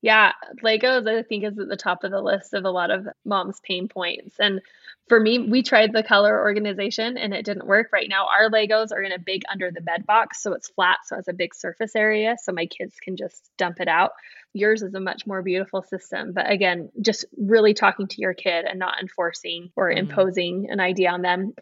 yeah, 0.00 0.32
Legos, 0.62 1.08
I 1.08 1.22
think, 1.22 1.44
is 1.44 1.58
at 1.58 1.68
the 1.68 1.76
top 1.76 2.04
of 2.04 2.10
the 2.10 2.20
list 2.20 2.54
of 2.54 2.64
a 2.64 2.70
lot 2.70 2.90
of 2.90 3.08
moms' 3.24 3.60
pain 3.60 3.88
points. 3.88 4.36
And 4.38 4.60
for 5.08 5.18
me, 5.18 5.40
we 5.40 5.62
tried 5.62 5.92
the 5.92 6.04
color 6.04 6.40
organization 6.40 7.16
and 7.16 7.34
it 7.34 7.44
didn't 7.44 7.66
work. 7.66 7.88
Right 7.92 8.08
now, 8.08 8.26
our 8.26 8.48
Legos 8.48 8.92
are 8.92 9.02
in 9.02 9.10
a 9.10 9.18
big 9.18 9.42
under 9.50 9.70
the 9.72 9.80
bed 9.80 10.06
box. 10.06 10.42
So 10.42 10.52
it's 10.52 10.68
flat. 10.68 10.98
So 11.06 11.16
it 11.16 11.18
has 11.18 11.28
a 11.28 11.32
big 11.32 11.54
surface 11.54 11.96
area. 11.96 12.36
So 12.40 12.52
my 12.52 12.66
kids 12.66 12.96
can 13.02 13.16
just 13.16 13.50
dump 13.56 13.80
it 13.80 13.88
out. 13.88 14.12
Yours 14.52 14.82
is 14.82 14.94
a 14.94 15.00
much 15.00 15.26
more 15.26 15.42
beautiful 15.42 15.82
system. 15.82 16.32
But 16.32 16.50
again, 16.50 16.90
just 17.00 17.24
really 17.36 17.74
talking 17.74 18.06
to 18.06 18.20
your 18.20 18.34
kid 18.34 18.66
and 18.66 18.78
not 18.78 19.00
enforcing 19.00 19.70
or 19.74 19.88
mm-hmm. 19.88 19.98
imposing 19.98 20.68
an 20.70 20.78
idea 20.78 21.10
on 21.10 21.22
them. 21.22 21.54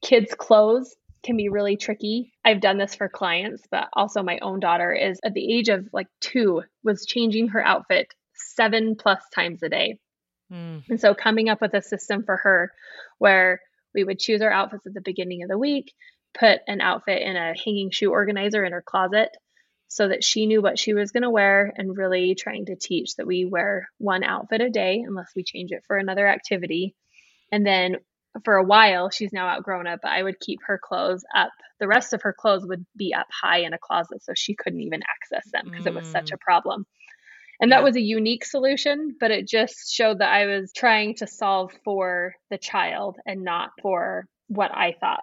Kids' 0.00 0.34
clothes, 0.34 0.96
can 1.22 1.36
be 1.36 1.48
really 1.48 1.76
tricky. 1.76 2.32
I've 2.44 2.60
done 2.60 2.78
this 2.78 2.94
for 2.94 3.08
clients, 3.08 3.62
but 3.70 3.88
also 3.92 4.22
my 4.22 4.38
own 4.40 4.60
daughter 4.60 4.92
is 4.92 5.20
at 5.24 5.34
the 5.34 5.52
age 5.52 5.68
of 5.68 5.88
like 5.92 6.08
two, 6.20 6.62
was 6.82 7.06
changing 7.06 7.48
her 7.48 7.64
outfit 7.64 8.08
seven 8.34 8.96
plus 8.96 9.22
times 9.34 9.62
a 9.62 9.68
day. 9.68 9.98
Mm. 10.52 10.82
And 10.88 11.00
so 11.00 11.14
coming 11.14 11.48
up 11.48 11.60
with 11.60 11.74
a 11.74 11.82
system 11.82 12.24
for 12.24 12.36
her 12.38 12.72
where 13.18 13.60
we 13.94 14.04
would 14.04 14.18
choose 14.18 14.42
our 14.42 14.50
outfits 14.50 14.86
at 14.86 14.94
the 14.94 15.00
beginning 15.00 15.42
of 15.42 15.48
the 15.48 15.58
week, 15.58 15.92
put 16.38 16.60
an 16.66 16.80
outfit 16.80 17.22
in 17.22 17.36
a 17.36 17.54
hanging 17.64 17.90
shoe 17.90 18.10
organizer 18.10 18.64
in 18.64 18.72
her 18.72 18.82
closet 18.84 19.30
so 19.88 20.08
that 20.08 20.24
she 20.24 20.46
knew 20.46 20.62
what 20.62 20.78
she 20.78 20.94
was 20.94 21.12
going 21.12 21.22
to 21.22 21.30
wear 21.30 21.72
and 21.76 21.96
really 21.96 22.34
trying 22.34 22.64
to 22.66 22.76
teach 22.76 23.16
that 23.16 23.26
we 23.26 23.44
wear 23.44 23.88
one 23.98 24.24
outfit 24.24 24.62
a 24.62 24.70
day 24.70 25.04
unless 25.06 25.30
we 25.36 25.44
change 25.44 25.70
it 25.70 25.84
for 25.86 25.98
another 25.98 26.26
activity. 26.26 26.94
And 27.50 27.66
then 27.66 27.96
for 28.44 28.56
a 28.56 28.64
while 28.64 29.10
she's 29.10 29.32
now 29.32 29.48
outgrown 29.48 29.86
it 29.86 30.00
but 30.02 30.10
i 30.10 30.22
would 30.22 30.38
keep 30.40 30.60
her 30.66 30.78
clothes 30.82 31.24
up 31.34 31.50
the 31.80 31.88
rest 31.88 32.12
of 32.12 32.22
her 32.22 32.32
clothes 32.32 32.66
would 32.66 32.84
be 32.96 33.12
up 33.12 33.26
high 33.30 33.58
in 33.58 33.72
a 33.72 33.78
closet 33.78 34.22
so 34.22 34.32
she 34.34 34.54
couldn't 34.54 34.80
even 34.80 35.02
access 35.02 35.50
them 35.52 35.64
because 35.68 35.84
mm. 35.84 35.88
it 35.88 35.94
was 35.94 36.08
such 36.08 36.30
a 36.30 36.36
mm. 36.36 36.40
problem 36.40 36.86
and 37.60 37.70
yeah. 37.70 37.76
that 37.76 37.84
was 37.84 37.96
a 37.96 38.00
unique 38.00 38.44
solution 38.44 39.14
but 39.20 39.30
it 39.30 39.46
just 39.46 39.92
showed 39.92 40.18
that 40.18 40.32
i 40.32 40.46
was 40.46 40.72
trying 40.74 41.14
to 41.14 41.26
solve 41.26 41.72
for 41.84 42.34
the 42.50 42.58
child 42.58 43.16
and 43.26 43.44
not 43.44 43.70
for 43.82 44.26
what 44.48 44.70
i 44.74 44.94
thought 45.00 45.22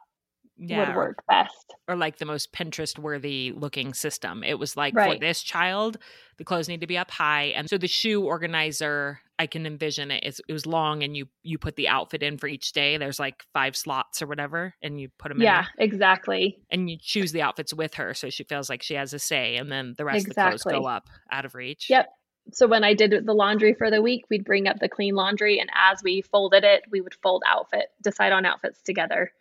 yeah, 0.60 0.88
would 0.88 0.96
work 0.96 1.24
best. 1.28 1.74
Or 1.88 1.96
like 1.96 2.18
the 2.18 2.26
most 2.26 2.52
Pinterest 2.52 3.00
worthy 3.00 3.54
looking 3.56 3.94
system. 3.94 4.44
It 4.44 4.60
was 4.60 4.76
like 4.76 4.94
right. 4.94 5.14
for 5.14 5.20
this 5.20 5.42
child, 5.42 5.98
the 6.38 6.44
clothes 6.44 6.68
need 6.68 6.82
to 6.82 6.88
be 6.88 6.98
up 6.98 7.10
high. 7.10 7.46
And 7.46 7.70
so 7.70 7.78
the 7.78 7.88
shoe 7.88 8.24
organizer, 8.24 9.20
I 9.40 9.48
can 9.48 9.66
envision 9.66 10.12
it. 10.12 10.24
It's, 10.24 10.42
it 10.48 10.54
was 10.54 10.66
long 10.66 11.02
and 11.04 11.16
you 11.16 11.28
you 11.44 11.58
put 11.58 11.76
the 11.76 11.88
outfit 11.88 12.22
in 12.22 12.38
for 12.38 12.48
each 12.48 12.74
day. 12.74 12.98
There's 12.98 13.20
like 13.20 13.44
five 13.54 13.76
slots 13.76 14.22
or 14.22 14.28
whatever, 14.28 14.76
and 14.82 15.00
you 15.00 15.10
put 15.18 15.30
them 15.30 15.42
yeah, 15.42 15.60
in. 15.60 15.66
Yeah, 15.78 15.86
exactly. 15.86 16.60
And 16.70 16.90
you 16.90 16.98
choose 17.00 17.32
the 17.32 17.42
outfits 17.42 17.74
with 17.74 17.96
her 17.96 18.14
so 18.14 18.30
she 18.30 18.44
feels 18.44 18.70
like 18.70 18.84
she 18.84 18.96
has 18.96 19.14
a 19.14 19.20
say. 19.20 19.56
And 19.56 19.72
then 19.72 19.96
the 19.98 20.06
rest 20.06 20.28
exactly. 20.28 20.56
of 20.56 20.60
the 20.60 20.64
clothes 20.64 20.82
go 20.82 20.88
up 20.88 21.10
out 21.32 21.46
of 21.46 21.56
reach. 21.56 21.90
Yep. 21.90 22.08
So 22.52 22.68
when 22.68 22.84
I 22.84 22.96
did 22.96 23.26
the 23.26 23.34
laundry 23.34 23.76
for 23.76 23.92
the 23.92 24.02
week, 24.02 24.26
we'd 24.30 24.44
bring 24.44 24.68
up 24.68 24.80
the 24.80 24.90
clean 24.90 25.14
laundry, 25.14 25.60
and 25.60 25.70
as 25.76 26.02
we 26.04 26.22
folded 26.22 26.64
it, 26.64 26.82
we 26.92 27.00
would 27.00 27.14
fold 27.22 27.44
outfit, 27.46 27.86
decide 28.02 28.32
on 28.32 28.44
outfits 28.44 28.82
together 28.82 29.32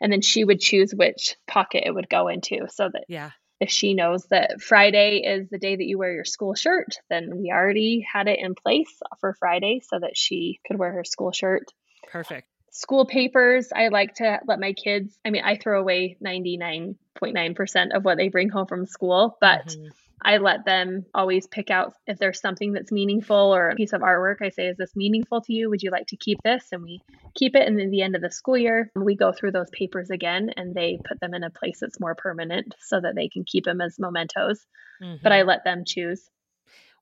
and 0.00 0.12
then 0.12 0.20
she 0.20 0.44
would 0.44 0.60
choose 0.60 0.92
which 0.94 1.36
pocket 1.46 1.84
it 1.86 1.92
would 1.92 2.08
go 2.08 2.28
into 2.28 2.66
so 2.68 2.88
that 2.92 3.04
yeah 3.08 3.30
if 3.60 3.70
she 3.70 3.94
knows 3.94 4.26
that 4.26 4.60
Friday 4.60 5.22
is 5.24 5.48
the 5.48 5.58
day 5.58 5.76
that 5.76 5.84
you 5.84 5.96
wear 5.96 6.12
your 6.12 6.24
school 6.24 6.54
shirt, 6.54 6.96
then 7.08 7.38
we 7.38 7.50
already 7.50 8.00
had 8.00 8.28
it 8.28 8.38
in 8.38 8.54
place 8.54 9.00
for 9.20 9.34
Friday 9.34 9.80
so 9.88 9.98
that 9.98 10.16
she 10.16 10.60
could 10.66 10.78
wear 10.78 10.92
her 10.92 11.04
school 11.04 11.32
shirt. 11.32 11.72
Perfect. 12.10 12.48
School 12.70 13.06
papers, 13.06 13.68
I 13.74 13.88
like 13.88 14.14
to 14.16 14.40
let 14.46 14.58
my 14.58 14.72
kids, 14.72 15.16
I 15.24 15.30
mean, 15.30 15.44
I 15.44 15.56
throw 15.56 15.80
away 15.80 16.16
99.9% 16.22 17.96
of 17.96 18.04
what 18.04 18.18
they 18.18 18.28
bring 18.28 18.48
home 18.48 18.66
from 18.66 18.86
school, 18.86 19.38
but 19.40 19.68
mm-hmm. 19.68 19.88
I 20.22 20.38
let 20.38 20.64
them 20.64 21.04
always 21.14 21.46
pick 21.46 21.70
out 21.70 21.94
if 22.06 22.18
there's 22.18 22.40
something 22.40 22.72
that's 22.72 22.92
meaningful 22.92 23.54
or 23.54 23.70
a 23.70 23.74
piece 23.74 23.92
of 23.92 24.00
artwork. 24.00 24.36
I 24.42 24.50
say, 24.50 24.68
Is 24.68 24.76
this 24.76 24.96
meaningful 24.96 25.42
to 25.42 25.52
you? 25.52 25.68
Would 25.70 25.82
you 25.82 25.90
like 25.90 26.06
to 26.08 26.16
keep 26.16 26.42
this? 26.42 26.64
And 26.72 26.82
we 26.82 27.00
keep 27.34 27.54
it. 27.54 27.66
And 27.66 27.78
then 27.78 27.90
the 27.90 28.02
end 28.02 28.16
of 28.16 28.22
the 28.22 28.30
school 28.30 28.56
year, 28.56 28.90
we 28.94 29.16
go 29.16 29.32
through 29.32 29.52
those 29.52 29.70
papers 29.70 30.10
again 30.10 30.50
and 30.56 30.74
they 30.74 30.98
put 31.04 31.20
them 31.20 31.34
in 31.34 31.44
a 31.44 31.50
place 31.50 31.78
that's 31.80 32.00
more 32.00 32.14
permanent 32.14 32.74
so 32.80 33.00
that 33.00 33.14
they 33.14 33.28
can 33.28 33.44
keep 33.44 33.64
them 33.64 33.80
as 33.80 33.98
mementos. 33.98 34.64
Mm-hmm. 35.02 35.22
But 35.22 35.32
I 35.32 35.42
let 35.42 35.64
them 35.64 35.84
choose. 35.86 36.28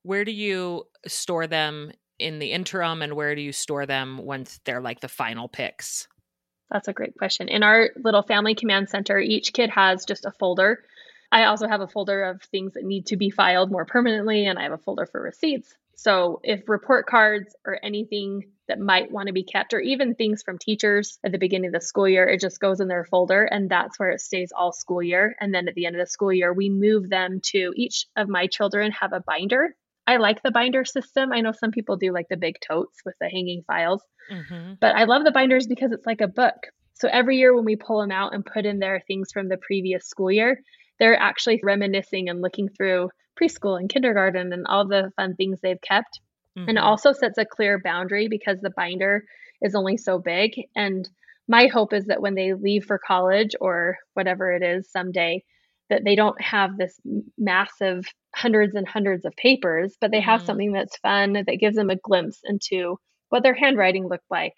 Where 0.03 0.25
do 0.25 0.31
you 0.31 0.85
store 1.07 1.47
them 1.47 1.91
in 2.19 2.39
the 2.39 2.51
interim 2.51 3.01
and 3.01 3.13
where 3.13 3.35
do 3.35 3.41
you 3.41 3.51
store 3.51 3.85
them 3.85 4.17
once 4.17 4.59
they're 4.65 4.81
like 4.81 4.99
the 4.99 5.07
final 5.07 5.47
picks? 5.47 6.07
That's 6.71 6.87
a 6.87 6.93
great 6.93 7.15
question. 7.15 7.49
In 7.49 7.61
our 7.63 7.91
little 8.03 8.23
family 8.23 8.55
command 8.55 8.89
center, 8.89 9.19
each 9.19 9.53
kid 9.53 9.69
has 9.69 10.05
just 10.05 10.25
a 10.25 10.31
folder 10.31 10.83
I 11.33 11.45
also 11.45 11.67
have 11.67 11.81
a 11.81 11.87
folder 11.87 12.25
of 12.25 12.43
things 12.43 12.73
that 12.73 12.83
need 12.83 13.07
to 13.07 13.17
be 13.17 13.31
filed 13.31 13.71
more 13.71 13.85
permanently, 13.85 14.45
and 14.45 14.59
I 14.59 14.63
have 14.63 14.71
a 14.71 14.77
folder 14.77 15.07
for 15.07 15.19
receipts. 15.19 15.73
So 15.95 16.41
if 16.43 16.69
report 16.69 17.07
cards 17.07 17.55
or 17.65 17.79
anything 17.83 18.51
that 18.67 18.79
might 18.79 19.11
want 19.11 19.27
to 19.27 19.33
be 19.33 19.43
kept, 19.43 19.73
or 19.73 19.79
even 19.79 20.13
things 20.13 20.43
from 20.43 20.59
teachers 20.59 21.17
at 21.23 21.31
the 21.31 21.39
beginning 21.39 21.69
of 21.69 21.73
the 21.73 21.81
school 21.81 22.07
year, 22.07 22.29
it 22.29 22.39
just 22.39 22.59
goes 22.59 22.79
in 22.79 22.87
their 22.87 23.03
folder, 23.05 23.45
and 23.45 23.67
that's 23.67 23.97
where 23.97 24.11
it 24.11 24.21
stays 24.21 24.51
all 24.55 24.71
school 24.71 25.01
year. 25.01 25.35
And 25.39 25.51
then 25.51 25.67
at 25.67 25.73
the 25.73 25.87
end 25.87 25.95
of 25.95 25.99
the 26.01 26.11
school 26.11 26.31
year, 26.31 26.53
we 26.53 26.69
move 26.69 27.09
them 27.09 27.41
to 27.45 27.73
each 27.75 28.05
of 28.15 28.29
my 28.29 28.45
children 28.45 28.91
have 28.91 29.11
a 29.11 29.23
binder. 29.25 29.75
I 30.05 30.17
like 30.17 30.43
the 30.43 30.51
binder 30.51 30.85
system. 30.85 31.33
I 31.33 31.41
know 31.41 31.51
some 31.51 31.71
people 31.71 31.97
do 31.97 32.13
like 32.13 32.27
the 32.29 32.37
big 32.37 32.57
totes 32.59 32.99
with 33.03 33.15
the 33.19 33.27
hanging 33.27 33.63
files, 33.65 34.03
mm-hmm. 34.31 34.73
but 34.79 34.95
I 34.95 35.05
love 35.05 35.23
the 35.23 35.31
binders 35.31 35.65
because 35.65 35.93
it's 35.93 36.05
like 36.05 36.21
a 36.21 36.27
book. 36.27 36.67
So 36.93 37.09
every 37.11 37.37
year 37.37 37.55
when 37.55 37.65
we 37.65 37.75
pull 37.75 38.01
them 38.01 38.11
out 38.11 38.35
and 38.35 38.45
put 38.45 38.67
in 38.67 38.77
their 38.77 39.01
things 39.07 39.31
from 39.31 39.47
the 39.49 39.57
previous 39.57 40.05
school 40.05 40.31
year, 40.31 40.61
they're 41.03 41.19
actually 41.19 41.59
reminiscing 41.61 42.29
and 42.29 42.41
looking 42.41 42.69
through 42.69 43.09
preschool 43.37 43.77
and 43.77 43.89
kindergarten 43.89 44.53
and 44.53 44.65
all 44.67 44.87
the 44.87 45.11
fun 45.17 45.35
things 45.35 45.59
they've 45.61 45.81
kept. 45.81 46.21
Mm-hmm. 46.57 46.69
And 46.69 46.79
also 46.79 47.11
sets 47.11 47.37
a 47.37 47.45
clear 47.45 47.77
boundary 47.83 48.29
because 48.29 48.59
the 48.61 48.69
binder 48.69 49.25
is 49.61 49.75
only 49.75 49.97
so 49.97 50.17
big. 50.17 50.51
And 50.77 51.09
my 51.49 51.67
hope 51.67 51.91
is 51.91 52.05
that 52.05 52.21
when 52.21 52.35
they 52.35 52.53
leave 52.53 52.85
for 52.85 53.01
college 53.05 53.51
or 53.59 53.97
whatever 54.13 54.53
it 54.53 54.63
is 54.63 54.89
someday, 54.89 55.43
that 55.89 56.05
they 56.05 56.15
don't 56.15 56.39
have 56.41 56.77
this 56.77 56.97
massive 57.37 58.05
hundreds 58.33 58.73
and 58.73 58.87
hundreds 58.87 59.25
of 59.25 59.35
papers, 59.35 59.97
but 59.99 60.09
they 60.09 60.21
have 60.21 60.39
mm-hmm. 60.39 60.45
something 60.45 60.71
that's 60.71 60.97
fun 60.99 61.33
that 61.33 61.59
gives 61.59 61.75
them 61.75 61.89
a 61.89 61.97
glimpse 61.97 62.39
into 62.45 62.97
what 63.27 63.43
their 63.43 63.55
handwriting 63.55 64.07
looked 64.07 64.31
like 64.31 64.53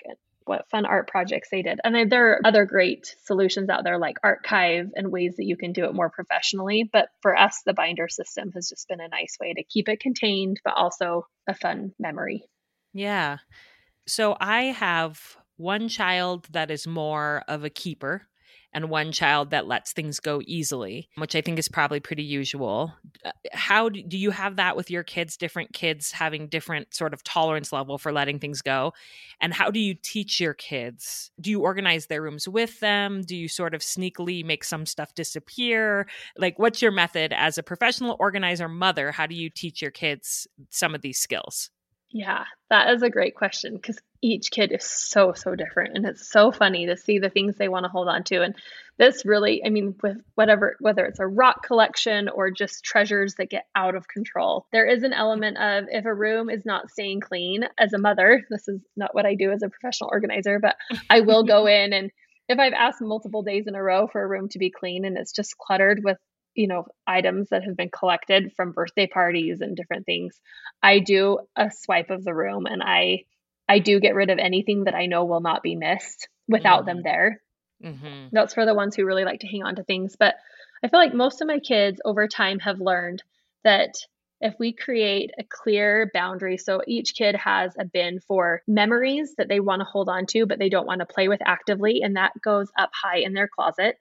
what 0.46 0.70
fun 0.70 0.86
art 0.86 1.08
projects 1.08 1.50
they 1.50 1.62
did. 1.62 1.80
And 1.84 2.12
there 2.12 2.32
are 2.32 2.42
other 2.46 2.66
great 2.66 3.16
solutions 3.26 3.70
out 3.70 3.84
there 3.84 3.98
like 3.98 4.18
Artkive 4.24 4.92
and 4.96 5.12
ways 5.12 5.36
that 5.38 5.46
you 5.46 5.58
can 5.58 5.74
do 5.74 5.86
it 5.86 5.94
more 5.94 6.10
professionally. 6.10 6.90
But 6.92 7.10
for 7.22 7.36
us, 7.36 7.62
the 7.66 7.74
binder 7.74 8.08
system 8.08 8.52
has 8.54 8.70
just 8.70 8.88
been 8.88 9.02
a 9.02 9.08
nice 9.08 9.38
way 9.40 9.54
to 9.54 9.64
keep 9.64 9.90
it 9.90 10.00
contained, 10.00 10.62
but 10.64 10.76
also 10.76 11.28
a 11.48 11.54
fun 11.54 11.94
memory. 12.00 12.44
Yeah. 12.94 13.38
So 14.08 14.38
I 14.40 14.66
have 14.66 15.38
one 15.58 15.88
child 15.88 16.48
that 16.52 16.70
is 16.70 16.86
more 16.86 17.44
of 17.48 17.64
a 17.64 17.70
keeper 17.70 18.24
and 18.76 18.90
one 18.90 19.14
child 19.14 19.52
that 19.52 19.68
lets 19.68 19.94
things 19.94 20.20
go 20.20 20.42
easily, 20.46 21.10
which 21.16 21.34
I 21.34 21.40
think 21.40 21.58
is 21.58 21.70
probably 21.70 22.02
pretty 22.02 22.24
usual. 22.24 22.94
Uh, 23.24 23.32
how 23.54 23.88
do, 23.88 24.04
do 24.04 24.18
you 24.18 24.32
have 24.32 24.58
that 24.58 24.76
with 24.76 24.92
your 24.92 25.02
kids, 25.02 25.38
different 25.38 25.72
kids 25.72 26.12
having 26.12 26.48
different 26.48 26.94
sort 26.94 27.14
of 27.14 27.24
tolerance 27.24 27.72
level 27.72 27.98
for 27.98 28.12
letting 28.12 28.38
things 28.38 28.62
go? 28.62 28.94
And 29.40 29.54
how 29.54 29.72
do 29.72 29.80
you 29.80 29.96
teach 29.96 30.42
your 30.42 30.54
kids? 30.54 31.32
Do 31.40 31.50
you 31.50 31.62
organize 31.62 32.08
their 32.08 32.22
rooms 32.22 32.50
with 32.50 32.82
them? 32.82 33.22
Do 33.22 33.38
you 33.38 33.48
sort 33.48 33.74
of 33.74 33.82
sneakily 33.82 34.44
make 34.44 34.66
some 34.66 34.86
stuff 34.86 35.16
disappear? 35.16 36.08
Like, 36.38 36.60
what's 36.60 36.82
your 36.82 36.92
method 36.92 37.32
as 37.32 37.58
a 37.58 37.64
professional 37.64 38.18
organizer 38.20 38.68
mother? 38.68 39.14
How 39.14 39.26
do 39.26 39.36
you 39.36 39.50
teach 39.50 39.82
your 39.82 39.92
kids 39.92 40.48
some 40.70 40.94
of 40.94 41.02
these 41.02 41.18
skills? 41.18 41.70
Yeah, 42.18 42.46
that 42.70 42.94
is 42.94 43.04
a 43.04 43.10
great 43.10 43.36
question 43.36 43.76
because 43.76 44.00
each 44.22 44.50
kid 44.50 44.72
is 44.72 44.86
so, 44.86 45.34
so 45.34 45.54
different. 45.54 45.98
And 45.98 46.06
it's 46.06 46.32
so 46.32 46.50
funny 46.50 46.86
to 46.86 46.96
see 46.96 47.20
the 47.20 47.30
things 47.30 47.58
they 47.58 47.68
want 47.68 47.84
to 47.84 47.90
hold 47.90 48.08
on 48.08 48.24
to. 48.24 48.42
And 48.42 48.56
this 48.98 49.26
really, 49.26 49.62
I 49.66 49.70
mean, 49.70 49.96
with 50.02 50.16
whatever, 50.36 50.78
whether 50.80 51.06
it's 51.06 51.20
a 51.20 51.28
rock 51.28 51.68
collection 51.68 52.30
or 52.30 52.52
just 52.52 52.86
treasures 52.86 53.36
that 53.36 53.50
get 53.50 53.66
out 53.76 53.96
of 53.96 54.08
control, 54.08 54.66
there 54.72 54.88
is 54.88 55.04
an 55.04 55.12
element 55.12 55.58
of 55.58 55.88
if 55.90 56.06
a 56.06 56.14
room 56.14 56.50
is 56.50 56.66
not 56.66 56.90
staying 56.90 57.20
clean, 57.20 57.66
as 57.78 57.92
a 57.92 57.98
mother, 57.98 58.46
this 58.50 58.66
is 58.70 58.80
not 58.96 59.14
what 59.14 59.26
I 59.26 59.36
do 59.36 59.52
as 59.52 59.62
a 59.62 59.68
professional 59.68 60.10
organizer, 60.10 60.58
but 60.58 60.78
I 61.10 61.20
will 61.20 61.44
go 61.44 61.66
in 61.68 61.92
and 61.92 62.12
if 62.48 62.60
I've 62.60 62.72
asked 62.72 63.02
multiple 63.02 63.44
days 63.44 63.66
in 63.68 63.76
a 63.76 63.84
row 63.84 64.08
for 64.08 64.24
a 64.24 64.28
room 64.28 64.48
to 64.50 64.60
be 64.60 64.72
clean 64.72 65.04
and 65.04 65.18
it's 65.18 65.34
just 65.34 65.58
cluttered 65.58 66.00
with 66.02 66.18
you 66.56 66.68
know 66.68 66.86
items 67.06 67.50
that 67.50 67.64
have 67.64 67.78
been 67.78 67.90
collected 67.90 68.52
from 68.56 68.72
birthday 68.72 69.08
parties 69.08 69.62
and 69.62 69.76
different 69.76 70.06
things 70.06 70.40
i 70.82 71.00
do 71.00 71.40
a 71.56 71.70
swipe 71.72 72.10
of 72.10 72.24
the 72.24 72.34
room 72.34 72.66
and 72.66 72.82
i 72.82 73.24
i 73.70 73.80
do 73.80 74.00
get 74.00 74.16
rid 74.16 74.30
of 74.30 74.40
anything 74.40 74.86
that 74.86 74.96
i 74.96 75.06
know 75.06 75.26
will 75.26 75.42
not 75.42 75.62
be 75.62 75.76
missed 75.76 76.28
without 76.48 76.80
mm-hmm. 76.80 76.88
them 76.88 77.02
there 77.04 77.42
mm-hmm. 77.84 78.28
that's 78.32 78.54
for 78.54 78.66
the 78.66 78.74
ones 78.74 78.96
who 78.96 79.06
really 79.06 79.26
like 79.26 79.42
to 79.42 79.48
hang 79.48 79.64
on 79.64 79.76
to 79.76 79.84
things 79.84 80.16
but 80.18 80.36
i 80.84 80.88
feel 80.88 81.00
like 81.00 81.14
most 81.14 81.42
of 81.42 81.48
my 81.48 81.60
kids 81.60 82.02
over 82.06 82.28
time 82.28 82.60
have 82.60 82.80
learned 82.80 83.22
that 83.64 83.94
if 84.42 84.54
we 84.60 84.74
create 84.74 85.32
a 85.40 85.44
clear 85.44 86.12
boundary 86.14 86.58
so 86.58 86.82
each 86.88 87.16
kid 87.16 87.36
has 87.36 87.74
a 87.80 87.86
bin 87.86 88.20
for 88.20 88.62
memories 88.68 89.34
that 89.38 89.48
they 89.48 89.60
want 89.60 89.80
to 89.80 89.86
hold 89.86 90.10
on 90.10 90.26
to 90.26 90.46
but 90.46 90.60
they 90.60 90.70
don't 90.70 90.88
want 90.88 91.00
to 91.00 91.06
play 91.06 91.28
with 91.28 91.42
actively 91.46 92.02
and 92.02 92.16
that 92.16 92.32
goes 92.44 92.70
up 92.78 92.90
high 92.94 93.20
in 93.20 93.34
their 93.34 93.48
closet 93.48 93.98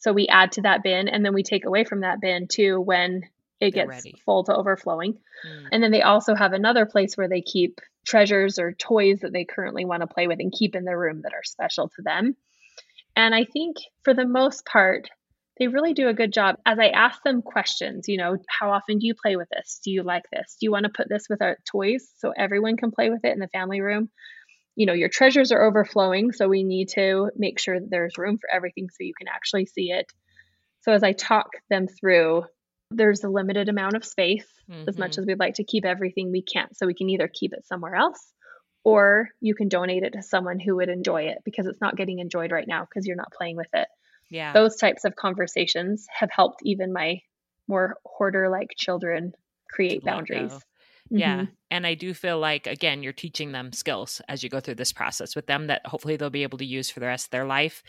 so 0.00 0.12
we 0.12 0.26
add 0.26 0.52
to 0.52 0.62
that 0.62 0.82
bin 0.82 1.08
and 1.08 1.24
then 1.24 1.34
we 1.34 1.42
take 1.42 1.64
away 1.64 1.84
from 1.84 2.00
that 2.00 2.20
bin 2.20 2.48
too 2.48 2.80
when 2.80 3.22
it 3.60 3.74
They're 3.74 3.86
gets 3.86 4.04
ready. 4.04 4.16
full 4.24 4.44
to 4.44 4.54
overflowing. 4.54 5.18
Mm. 5.46 5.68
And 5.72 5.82
then 5.82 5.90
they 5.90 6.02
also 6.02 6.34
have 6.34 6.52
another 6.52 6.86
place 6.86 7.16
where 7.16 7.28
they 7.28 7.42
keep 7.42 7.80
treasures 8.06 8.58
or 8.58 8.72
toys 8.72 9.20
that 9.20 9.32
they 9.32 9.44
currently 9.44 9.84
want 9.84 10.00
to 10.00 10.06
play 10.06 10.26
with 10.26 10.40
and 10.40 10.52
keep 10.52 10.74
in 10.74 10.84
their 10.84 10.98
room 10.98 11.20
that 11.22 11.34
are 11.34 11.44
special 11.44 11.88
to 11.90 12.02
them. 12.02 12.34
And 13.14 13.34
I 13.34 13.44
think 13.44 13.76
for 14.02 14.14
the 14.14 14.26
most 14.26 14.64
part, 14.64 15.10
they 15.58 15.68
really 15.68 15.92
do 15.92 16.08
a 16.08 16.14
good 16.14 16.32
job. 16.32 16.56
As 16.64 16.78
I 16.78 16.88
ask 16.88 17.22
them 17.22 17.42
questions, 17.42 18.08
you 18.08 18.16
know, 18.16 18.38
how 18.48 18.70
often 18.70 18.98
do 18.98 19.06
you 19.06 19.14
play 19.14 19.36
with 19.36 19.48
this? 19.50 19.80
Do 19.84 19.90
you 19.90 20.02
like 20.02 20.24
this? 20.32 20.56
Do 20.58 20.64
you 20.64 20.70
want 20.70 20.84
to 20.84 20.92
put 20.96 21.10
this 21.10 21.26
with 21.28 21.42
our 21.42 21.58
toys 21.70 22.08
so 22.16 22.32
everyone 22.34 22.78
can 22.78 22.90
play 22.90 23.10
with 23.10 23.24
it 23.24 23.34
in 23.34 23.40
the 23.40 23.48
family 23.48 23.82
room? 23.82 24.08
You 24.76 24.86
know, 24.86 24.92
your 24.92 25.08
treasures 25.08 25.52
are 25.52 25.62
overflowing. 25.62 26.32
So 26.32 26.48
we 26.48 26.62
need 26.62 26.90
to 26.90 27.30
make 27.36 27.58
sure 27.58 27.78
that 27.78 27.90
there's 27.90 28.18
room 28.18 28.38
for 28.38 28.48
everything 28.52 28.88
so 28.90 28.98
you 29.00 29.14
can 29.16 29.28
actually 29.28 29.66
see 29.66 29.90
it. 29.90 30.10
So 30.82 30.92
as 30.92 31.02
I 31.02 31.12
talk 31.12 31.48
them 31.68 31.86
through, 31.86 32.44
there's 32.90 33.22
a 33.24 33.28
limited 33.28 33.68
amount 33.68 33.96
of 33.96 34.04
space. 34.04 34.46
Mm-hmm. 34.70 34.88
As 34.88 34.96
much 34.96 35.12
mm-hmm. 35.12 35.20
as 35.20 35.26
we'd 35.26 35.38
like 35.38 35.54
to 35.54 35.64
keep 35.64 35.84
everything, 35.84 36.32
we 36.32 36.42
can't. 36.42 36.76
So 36.76 36.86
we 36.86 36.94
can 36.94 37.10
either 37.10 37.28
keep 37.28 37.52
it 37.52 37.66
somewhere 37.66 37.94
else 37.94 38.32
or 38.84 39.28
you 39.40 39.54
can 39.54 39.68
donate 39.68 40.02
it 40.02 40.14
to 40.14 40.22
someone 40.22 40.58
who 40.58 40.76
would 40.76 40.88
enjoy 40.88 41.24
it 41.24 41.38
because 41.44 41.66
it's 41.66 41.80
not 41.80 41.96
getting 41.96 42.18
enjoyed 42.18 42.50
right 42.50 42.66
now 42.66 42.84
because 42.84 43.06
you're 43.06 43.16
not 43.16 43.32
playing 43.32 43.56
with 43.56 43.68
it. 43.74 43.88
Yeah. 44.30 44.52
Those 44.52 44.76
types 44.76 45.04
of 45.04 45.16
conversations 45.16 46.06
have 46.10 46.30
helped 46.30 46.62
even 46.64 46.92
my 46.92 47.20
more 47.68 47.96
hoarder 48.04 48.48
like 48.48 48.70
children 48.76 49.32
create 49.70 50.04
boundaries. 50.04 50.52
Yeah. 50.52 50.58
Mm-hmm. 51.12 51.44
And 51.70 51.86
I 51.86 51.94
do 51.94 52.14
feel 52.14 52.38
like, 52.38 52.66
again, 52.66 53.02
you're 53.02 53.12
teaching 53.12 53.52
them 53.52 53.72
skills 53.72 54.20
as 54.28 54.42
you 54.42 54.48
go 54.48 54.60
through 54.60 54.76
this 54.76 54.92
process 54.92 55.36
with 55.36 55.46
them 55.46 55.68
that 55.68 55.86
hopefully 55.86 56.16
they'll 56.16 56.30
be 56.30 56.42
able 56.42 56.58
to 56.58 56.64
use 56.64 56.90
for 56.90 57.00
the 57.00 57.06
rest 57.06 57.26
of 57.26 57.30
their 57.30 57.46
life. 57.46 57.82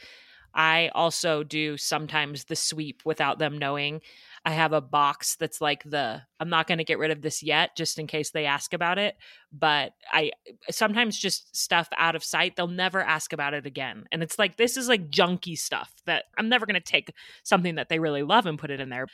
I 0.54 0.90
also 0.94 1.44
do 1.44 1.78
sometimes 1.78 2.46
the 2.46 2.56
sweep 2.56 3.04
without 3.06 3.40
them 3.40 3.58
knowing. 3.58 4.02
I 4.44 4.52
have 4.52 4.74
a 4.74 4.82
box 4.82 5.36
that's 5.36 5.62
like 5.62 5.84
the 5.84 6.22
I'm 6.40 6.50
not 6.50 6.68
going 6.68 6.80
to 6.80 6.84
get 6.84 6.98
rid 6.98 7.12
of 7.12 7.22
this 7.22 7.44
yet 7.44 7.78
just 7.78 8.00
in 8.00 8.08
case 8.08 8.32
they 8.32 8.46
ask 8.46 8.74
about 8.74 8.98
it, 8.98 9.16
but 9.52 9.94
I 10.12 10.32
sometimes 10.70 11.18
just 11.18 11.56
stuff 11.56 11.88
out 11.96 12.16
of 12.16 12.24
sight, 12.24 12.56
they'll 12.56 12.68
never 12.68 13.02
ask 13.02 13.34
about 13.34 13.54
it 13.54 13.66
again. 13.66 14.06
And 14.12 14.24
it's 14.24 14.40
like 14.40 14.58
this 14.58 14.78
is 14.78 14.90
like 14.90 15.10
junky 15.12 15.58
stuff 15.58 15.94
that 16.06 16.26
I'm 16.38 16.50
never 16.50 16.66
going 16.66 16.74
to 16.74 16.82
take 16.82 17.14
something 17.44 17.76
that 17.76 17.90
they 17.90 18.00
really 18.00 18.24
love 18.24 18.46
and 18.46 18.60
put 18.60 18.72
it 18.72 18.80
in 18.80 18.90
there 18.90 19.08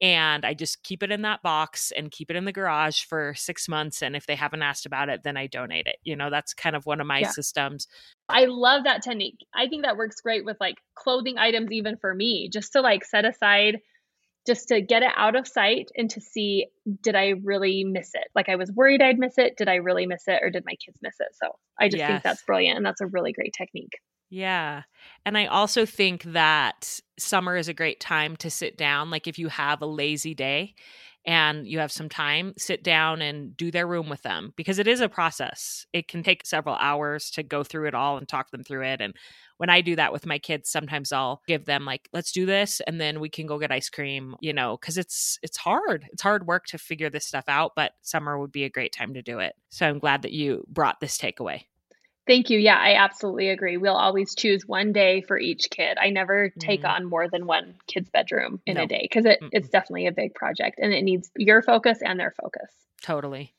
and 0.00 0.46
I 0.46 0.54
just 0.54 0.82
keep 0.82 1.02
it 1.02 1.10
in 1.10 1.22
that 1.22 1.42
box 1.42 1.92
and 1.94 2.10
keep 2.10 2.30
it 2.30 2.36
in 2.36 2.46
the 2.46 2.52
garage 2.52 3.02
for 3.02 3.34
six 3.36 3.68
months. 3.68 4.02
And 4.02 4.16
if 4.16 4.26
they 4.26 4.34
haven't 4.34 4.62
asked 4.62 4.86
about 4.86 5.10
it, 5.10 5.22
then 5.24 5.36
I 5.36 5.46
donate 5.46 5.86
it. 5.86 5.96
You 6.04 6.16
know, 6.16 6.30
that's 6.30 6.54
kind 6.54 6.74
of 6.74 6.86
one 6.86 7.00
of 7.00 7.06
my 7.06 7.20
yeah. 7.20 7.30
systems. 7.30 7.86
I 8.28 8.46
love 8.46 8.84
that 8.84 9.02
technique. 9.02 9.44
I 9.54 9.68
think 9.68 9.84
that 9.84 9.98
works 9.98 10.20
great 10.20 10.44
with 10.44 10.56
like 10.58 10.76
clothing 10.94 11.36
items, 11.36 11.70
even 11.70 11.98
for 11.98 12.14
me, 12.14 12.48
just 12.48 12.72
to 12.72 12.80
like 12.80 13.04
set 13.04 13.26
aside, 13.26 13.80
just 14.46 14.68
to 14.68 14.80
get 14.80 15.02
it 15.02 15.12
out 15.16 15.36
of 15.36 15.46
sight 15.46 15.90
and 15.94 16.08
to 16.10 16.20
see, 16.20 16.68
did 17.02 17.14
I 17.14 17.34
really 17.44 17.84
miss 17.84 18.12
it? 18.14 18.28
Like 18.34 18.48
I 18.48 18.56
was 18.56 18.72
worried 18.72 19.02
I'd 19.02 19.18
miss 19.18 19.36
it. 19.36 19.58
Did 19.58 19.68
I 19.68 19.76
really 19.76 20.06
miss 20.06 20.22
it 20.26 20.40
or 20.42 20.48
did 20.48 20.64
my 20.64 20.76
kids 20.76 20.96
miss 21.02 21.16
it? 21.20 21.28
So 21.34 21.56
I 21.78 21.88
just 21.88 21.98
yes. 21.98 22.08
think 22.08 22.22
that's 22.22 22.42
brilliant. 22.44 22.78
And 22.78 22.86
that's 22.86 23.02
a 23.02 23.06
really 23.06 23.32
great 23.32 23.52
technique. 23.52 23.98
Yeah. 24.30 24.82
And 25.26 25.36
I 25.36 25.46
also 25.46 25.84
think 25.84 26.22
that 26.24 27.00
summer 27.18 27.56
is 27.56 27.68
a 27.68 27.74
great 27.74 28.00
time 28.00 28.36
to 28.36 28.50
sit 28.50 28.76
down. 28.76 29.10
Like 29.10 29.26
if 29.26 29.38
you 29.38 29.48
have 29.48 29.82
a 29.82 29.86
lazy 29.86 30.34
day 30.34 30.74
and 31.26 31.66
you 31.66 31.80
have 31.80 31.90
some 31.92 32.08
time, 32.08 32.54
sit 32.56 32.84
down 32.84 33.22
and 33.22 33.56
do 33.56 33.72
their 33.72 33.86
room 33.88 34.08
with 34.08 34.22
them 34.22 34.52
because 34.56 34.78
it 34.78 34.86
is 34.86 35.00
a 35.00 35.08
process. 35.08 35.84
It 35.92 36.06
can 36.06 36.22
take 36.22 36.46
several 36.46 36.76
hours 36.76 37.30
to 37.32 37.42
go 37.42 37.64
through 37.64 37.88
it 37.88 37.94
all 37.94 38.18
and 38.18 38.28
talk 38.28 38.50
them 38.52 38.62
through 38.62 38.84
it. 38.84 39.00
And 39.00 39.14
when 39.58 39.68
I 39.68 39.80
do 39.80 39.96
that 39.96 40.12
with 40.12 40.24
my 40.26 40.38
kids, 40.38 40.70
sometimes 40.70 41.12
I'll 41.12 41.42
give 41.48 41.64
them 41.66 41.84
like, 41.84 42.08
let's 42.12 42.30
do 42.32 42.46
this 42.46 42.80
and 42.86 43.00
then 43.00 43.18
we 43.20 43.28
can 43.28 43.46
go 43.46 43.58
get 43.58 43.72
ice 43.72 43.90
cream, 43.90 44.36
you 44.40 44.52
know, 44.52 44.78
because 44.80 44.96
it's 44.96 45.38
it's 45.42 45.58
hard. 45.58 46.06
It's 46.12 46.22
hard 46.22 46.46
work 46.46 46.66
to 46.66 46.78
figure 46.78 47.10
this 47.10 47.26
stuff 47.26 47.44
out, 47.48 47.72
but 47.74 47.92
summer 48.00 48.38
would 48.38 48.52
be 48.52 48.64
a 48.64 48.70
great 48.70 48.92
time 48.92 49.12
to 49.14 49.22
do 49.22 49.40
it. 49.40 49.54
So 49.70 49.88
I'm 49.88 49.98
glad 49.98 50.22
that 50.22 50.32
you 50.32 50.64
brought 50.68 51.00
this 51.00 51.18
takeaway. 51.18 51.64
Thank 52.30 52.48
you. 52.48 52.60
Yeah, 52.60 52.76
I 52.76 52.94
absolutely 52.94 53.48
agree. 53.48 53.76
We'll 53.76 53.96
always 53.96 54.36
choose 54.36 54.64
one 54.64 54.92
day 54.92 55.20
for 55.20 55.36
each 55.36 55.68
kid. 55.68 55.98
I 56.00 56.10
never 56.10 56.50
take 56.60 56.82
mm. 56.82 56.88
on 56.88 57.04
more 57.06 57.28
than 57.28 57.44
one 57.44 57.74
kid's 57.88 58.08
bedroom 58.08 58.60
in 58.66 58.76
no. 58.76 58.84
a 58.84 58.86
day 58.86 59.00
because 59.02 59.24
it, 59.24 59.40
it's 59.50 59.68
definitely 59.68 60.06
a 60.06 60.12
big 60.12 60.32
project 60.32 60.78
and 60.80 60.92
it 60.92 61.02
needs 61.02 61.28
your 61.34 61.60
focus 61.60 61.98
and 62.00 62.20
their 62.20 62.32
focus. 62.40 62.70
Totally. 63.02 63.52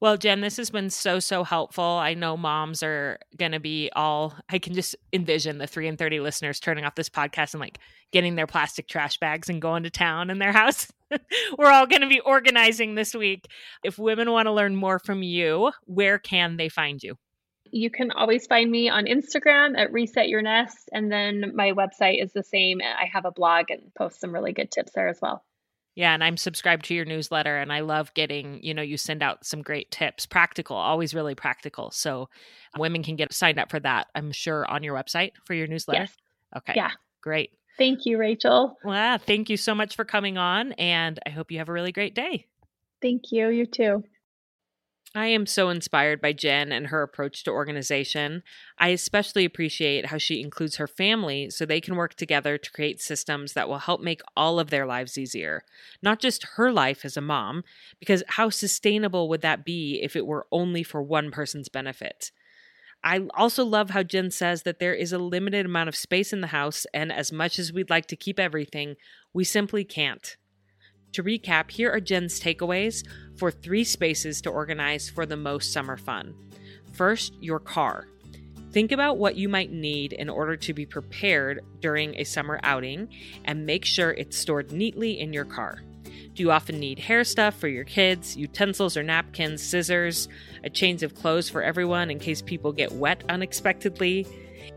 Well, 0.00 0.18
Jen, 0.18 0.42
this 0.42 0.58
has 0.58 0.68
been 0.68 0.90
so, 0.90 1.18
so 1.18 1.44
helpful. 1.44 1.82
I 1.82 2.12
know 2.12 2.36
moms 2.36 2.82
are 2.82 3.18
going 3.38 3.52
to 3.52 3.58
be 3.58 3.88
all, 3.96 4.34
I 4.50 4.58
can 4.58 4.74
just 4.74 4.94
envision 5.14 5.56
the 5.56 5.66
3 5.66 5.88
in 5.88 5.96
30 5.96 6.20
listeners 6.20 6.60
turning 6.60 6.84
off 6.84 6.96
this 6.96 7.08
podcast 7.08 7.54
and 7.54 7.60
like 7.62 7.78
getting 8.12 8.34
their 8.34 8.46
plastic 8.46 8.86
trash 8.86 9.16
bags 9.16 9.48
and 9.48 9.62
going 9.62 9.82
to 9.84 9.90
town 9.90 10.28
in 10.28 10.40
their 10.40 10.52
house. 10.52 10.88
We're 11.58 11.70
all 11.70 11.86
going 11.86 12.02
to 12.02 12.08
be 12.08 12.20
organizing 12.20 12.96
this 12.96 13.14
week. 13.14 13.46
If 13.82 13.98
women 13.98 14.30
want 14.30 14.44
to 14.44 14.52
learn 14.52 14.76
more 14.76 14.98
from 14.98 15.22
you, 15.22 15.72
where 15.86 16.18
can 16.18 16.58
they 16.58 16.68
find 16.68 17.02
you? 17.02 17.16
You 17.74 17.90
can 17.90 18.12
always 18.12 18.46
find 18.46 18.70
me 18.70 18.88
on 18.88 19.06
Instagram 19.06 19.76
at 19.76 19.92
Reset 19.92 20.28
Your 20.28 20.42
Nest. 20.42 20.88
And 20.92 21.10
then 21.10 21.52
my 21.56 21.72
website 21.72 22.22
is 22.22 22.32
the 22.32 22.44
same. 22.44 22.80
I 22.80 23.06
have 23.12 23.24
a 23.24 23.32
blog 23.32 23.70
and 23.70 23.92
post 23.98 24.20
some 24.20 24.32
really 24.32 24.52
good 24.52 24.70
tips 24.70 24.92
there 24.94 25.08
as 25.08 25.18
well. 25.20 25.44
Yeah, 25.96 26.14
and 26.14 26.22
I'm 26.22 26.36
subscribed 26.36 26.84
to 26.86 26.94
your 26.94 27.04
newsletter 27.04 27.56
and 27.56 27.72
I 27.72 27.80
love 27.80 28.14
getting, 28.14 28.62
you 28.62 28.74
know, 28.74 28.82
you 28.82 28.96
send 28.96 29.22
out 29.22 29.44
some 29.44 29.62
great 29.62 29.90
tips, 29.90 30.24
practical, 30.24 30.76
always 30.76 31.14
really 31.14 31.34
practical. 31.34 31.90
So 31.90 32.28
women 32.78 33.02
can 33.02 33.16
get 33.16 33.32
signed 33.32 33.58
up 33.58 33.70
for 33.70 33.80
that, 33.80 34.06
I'm 34.14 34.30
sure, 34.30 34.68
on 34.68 34.84
your 34.84 34.94
website 34.94 35.32
for 35.44 35.54
your 35.54 35.66
newsletter. 35.66 36.02
Yes. 36.02 36.16
Okay. 36.56 36.72
Yeah. 36.76 36.90
Great. 37.22 37.50
Thank 37.76 38.06
you, 38.06 38.18
Rachel. 38.18 38.76
Well, 38.84 39.18
thank 39.18 39.50
you 39.50 39.56
so 39.56 39.74
much 39.74 39.96
for 39.96 40.04
coming 40.04 40.38
on 40.38 40.72
and 40.72 41.18
I 41.26 41.30
hope 41.30 41.50
you 41.50 41.58
have 41.58 41.68
a 41.68 41.72
really 41.72 41.92
great 41.92 42.14
day. 42.14 42.46
Thank 43.02 43.32
you. 43.32 43.48
You 43.48 43.66
too. 43.66 44.04
I 45.16 45.26
am 45.26 45.46
so 45.46 45.68
inspired 45.68 46.20
by 46.20 46.32
Jen 46.32 46.72
and 46.72 46.88
her 46.88 47.00
approach 47.00 47.44
to 47.44 47.52
organization. 47.52 48.42
I 48.78 48.88
especially 48.88 49.44
appreciate 49.44 50.06
how 50.06 50.18
she 50.18 50.40
includes 50.40 50.76
her 50.76 50.88
family 50.88 51.50
so 51.50 51.64
they 51.64 51.80
can 51.80 51.94
work 51.94 52.14
together 52.14 52.58
to 52.58 52.72
create 52.72 53.00
systems 53.00 53.52
that 53.52 53.68
will 53.68 53.78
help 53.78 54.00
make 54.00 54.22
all 54.36 54.58
of 54.58 54.70
their 54.70 54.86
lives 54.86 55.16
easier. 55.16 55.62
Not 56.02 56.18
just 56.18 56.48
her 56.56 56.72
life 56.72 57.04
as 57.04 57.16
a 57.16 57.20
mom, 57.20 57.62
because 58.00 58.24
how 58.26 58.50
sustainable 58.50 59.28
would 59.28 59.42
that 59.42 59.64
be 59.64 60.00
if 60.02 60.16
it 60.16 60.26
were 60.26 60.48
only 60.50 60.82
for 60.82 61.00
one 61.00 61.30
person's 61.30 61.68
benefit? 61.68 62.32
I 63.04 63.20
also 63.34 63.64
love 63.64 63.90
how 63.90 64.02
Jen 64.02 64.32
says 64.32 64.62
that 64.62 64.80
there 64.80 64.94
is 64.94 65.12
a 65.12 65.18
limited 65.18 65.66
amount 65.66 65.90
of 65.90 65.94
space 65.94 66.32
in 66.32 66.40
the 66.40 66.48
house, 66.48 66.86
and 66.92 67.12
as 67.12 67.30
much 67.30 67.60
as 67.60 67.72
we'd 67.72 67.90
like 67.90 68.06
to 68.06 68.16
keep 68.16 68.40
everything, 68.40 68.96
we 69.32 69.44
simply 69.44 69.84
can't. 69.84 70.36
To 71.14 71.22
recap, 71.22 71.70
here 71.70 71.92
are 71.92 72.00
Jen's 72.00 72.40
takeaways 72.40 73.06
for 73.36 73.52
three 73.52 73.84
spaces 73.84 74.40
to 74.42 74.50
organize 74.50 75.08
for 75.08 75.24
the 75.24 75.36
most 75.36 75.72
summer 75.72 75.96
fun. 75.96 76.34
First, 76.92 77.34
your 77.40 77.60
car. 77.60 78.08
Think 78.72 78.90
about 78.90 79.16
what 79.16 79.36
you 79.36 79.48
might 79.48 79.70
need 79.70 80.12
in 80.12 80.28
order 80.28 80.56
to 80.56 80.74
be 80.74 80.84
prepared 80.84 81.64
during 81.78 82.16
a 82.16 82.24
summer 82.24 82.58
outing 82.64 83.08
and 83.44 83.64
make 83.64 83.84
sure 83.84 84.10
it's 84.10 84.36
stored 84.36 84.72
neatly 84.72 85.20
in 85.20 85.32
your 85.32 85.44
car. 85.44 85.82
Do 86.34 86.42
you 86.42 86.50
often 86.50 86.80
need 86.80 86.98
hair 86.98 87.22
stuff 87.22 87.56
for 87.60 87.68
your 87.68 87.84
kids, 87.84 88.36
utensils 88.36 88.96
or 88.96 89.04
napkins, 89.04 89.62
scissors, 89.62 90.26
a 90.64 90.70
change 90.70 91.04
of 91.04 91.14
clothes 91.14 91.48
for 91.48 91.62
everyone 91.62 92.10
in 92.10 92.18
case 92.18 92.42
people 92.42 92.72
get 92.72 92.90
wet 92.90 93.22
unexpectedly? 93.28 94.26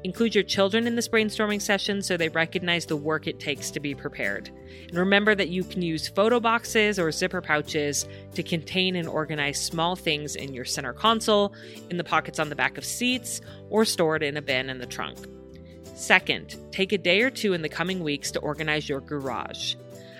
Include 0.03 0.35
your 0.35 0.43
children 0.43 0.87
in 0.87 0.95
this 0.95 1.07
brainstorming 1.07 1.61
session 1.61 2.01
so 2.01 2.17
they 2.17 2.29
recognize 2.29 2.85
the 2.85 2.95
work 2.95 3.27
it 3.27 3.39
takes 3.39 3.71
to 3.71 3.79
be 3.79 3.95
prepared. 3.95 4.49
And 4.87 4.97
remember 4.97 5.35
that 5.35 5.49
you 5.49 5.63
can 5.63 5.81
use 5.81 6.07
photo 6.07 6.39
boxes 6.39 6.99
or 6.99 7.11
zipper 7.11 7.41
pouches 7.41 8.07
to 8.35 8.43
contain 8.43 8.95
and 8.95 9.07
organize 9.07 9.59
small 9.59 9.95
things 9.95 10.35
in 10.35 10.53
your 10.53 10.65
center 10.65 10.93
console, 10.93 11.53
in 11.89 11.97
the 11.97 12.03
pockets 12.03 12.39
on 12.39 12.49
the 12.49 12.55
back 12.55 12.77
of 12.77 12.85
seats, 12.85 13.41
or 13.69 13.85
stored 13.85 14.23
in 14.23 14.37
a 14.37 14.41
bin 14.41 14.69
in 14.69 14.79
the 14.79 14.85
trunk. 14.85 15.17
Second, 15.95 16.55
take 16.71 16.91
a 16.91 16.97
day 16.97 17.21
or 17.21 17.31
two 17.31 17.53
in 17.53 17.61
the 17.63 17.69
coming 17.69 18.03
weeks 18.03 18.29
to 18.31 18.39
organize 18.39 18.87
your 18.87 19.01
garage. 19.01 19.75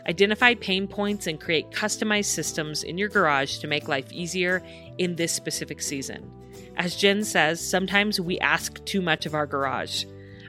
Identify 0.08 0.56
pain 0.56 0.88
points 0.88 1.28
and 1.28 1.40
create 1.40 1.70
customized 1.72 2.26
systems 2.26 2.84
in 2.84 2.98
your 2.98 3.10
garage 3.10 3.60
to 3.60 3.68
make 3.68 3.88
life 3.88 4.12
easier 4.12 4.64
in 4.98 5.16
this 5.16 5.34
specific 5.34 5.82
season. 5.82 6.32
As 6.78 6.96
Jen 6.96 7.24
says, 7.24 7.60
sometimes 7.60 8.22
we 8.22 8.38
ask 8.40 8.84
too 8.86 9.02
much 9.02 9.26
of 9.26 9.34
our 9.34 9.48
garage. 9.48 10.06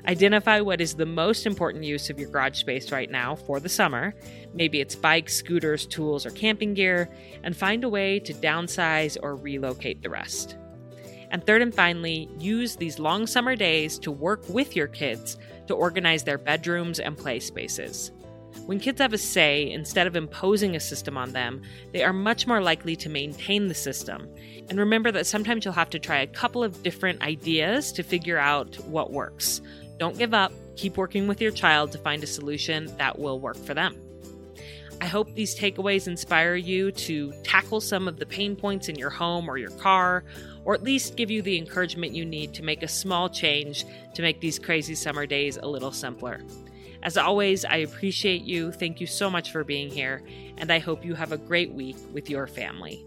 Identify 0.07 0.61
what 0.61 0.81
is 0.81 0.95
the 0.95 1.07
most 1.07 1.47
important 1.47 1.85
use 1.85 2.11
of 2.11 2.19
your 2.19 2.29
garage 2.29 2.59
space 2.59 2.93
right 2.93 3.11
now 3.11 3.35
for 3.35 3.61
the 3.61 3.69
summer. 3.71 4.15
Maybe 4.53 4.81
it's 4.81 4.95
bikes, 4.95 5.35
scooters, 5.35 5.87
tools, 5.87 6.27
or 6.27 6.31
camping 6.31 6.75
gear, 6.75 7.09
and 7.43 7.57
find 7.57 7.83
a 7.83 7.89
way 7.89 8.21
to 8.21 8.35
downsize 8.35 9.17
or 9.23 9.37
relocate 9.37 10.03
the 10.03 10.11
rest. 10.11 10.57
And 11.31 11.45
third 11.47 11.63
and 11.63 11.75
finally, 11.75 12.29
use 12.39 12.77
these 12.77 12.99
long 12.99 13.27
summer 13.27 13.57
days 13.57 13.99
to 14.01 14.11
work 14.11 14.47
with 14.51 14.77
your 14.77 14.87
kids 14.87 15.39
to 15.67 15.75
organize 15.75 16.25
their 16.25 16.39
bedrooms 16.39 17.01
and 17.01 17.17
play 17.17 17.41
spaces. 17.41 18.13
When 18.67 18.81
kids 18.81 19.01
have 19.01 19.13
a 19.13 19.19
say, 19.19 19.71
instead 19.71 20.07
of 20.07 20.17
imposing 20.17 20.77
a 20.77 20.81
system 20.81 21.17
on 21.17 21.33
them, 21.33 21.63
they 21.93 22.05
are 22.05 22.13
much 22.13 22.47
more 22.47 22.61
likely 22.61 22.97
to 22.97 23.09
maintain 23.09 23.69
the 23.69 23.75
system. 23.75 24.29
And 24.69 24.79
remember 24.79 25.11
that 25.13 25.27
sometimes 25.27 25.65
you'll 25.65 25.75
have 25.75 25.91
to 25.91 25.99
try 25.99 26.19
a 26.21 26.27
couple 26.27 26.63
of 26.63 26.83
different 26.83 27.23
ideas 27.23 27.93
to 27.93 28.03
figure 28.03 28.39
out 28.39 28.77
what 28.87 29.13
works. 29.13 29.63
Don't 29.99 30.19
give 30.19 30.35
up, 30.35 30.53
keep 30.77 30.97
working 30.97 31.27
with 31.27 31.41
your 31.41 31.51
child 31.51 31.93
to 31.93 31.99
find 31.99 32.23
a 32.23 32.27
solution 32.27 32.95
that 32.99 33.19
will 33.19 33.41
work 33.41 33.57
for 33.57 33.75
them. 33.75 33.97
I 35.01 35.07
hope 35.07 35.33
these 35.35 35.59
takeaways 35.59 36.09
inspire 36.09 36.57
you 36.57 36.91
to 36.93 37.33
tackle 37.45 37.81
some 37.81 38.09
of 38.09 38.19
the 38.19 38.27
pain 38.27 38.57
points 38.57 38.89
in 38.89 38.97
your 38.97 39.11
home 39.11 39.49
or 39.49 39.57
your 39.57 39.71
car, 39.71 40.25
or 40.65 40.75
at 40.75 40.83
least 40.83 41.17
give 41.17 41.31
you 41.31 41.41
the 41.41 41.57
encouragement 41.57 42.15
you 42.15 42.25
need 42.25 42.53
to 42.55 42.65
make 42.65 42.83
a 42.83 42.89
small 42.89 43.29
change 43.29 43.87
to 44.15 44.23
make 44.23 44.41
these 44.41 44.59
crazy 44.59 44.97
summer 44.97 45.25
days 45.25 45.57
a 45.57 45.67
little 45.67 45.93
simpler. 45.93 46.41
As 47.03 47.17
always, 47.17 47.65
I 47.65 47.77
appreciate 47.77 48.43
you. 48.43 48.73
Thank 48.73 49.01
you 49.01 49.07
so 49.07 49.31
much 49.31 49.53
for 49.53 49.65
being 49.65 49.91
here, 49.91 50.23
and 50.57 50.73
I 50.73 50.79
hope 50.79 51.05
you 51.05 51.15
have 51.15 51.33
a 51.33 51.39
great 51.39 51.73
week 51.73 51.97
with 52.13 52.29
your 52.29 52.47
family. 52.47 53.07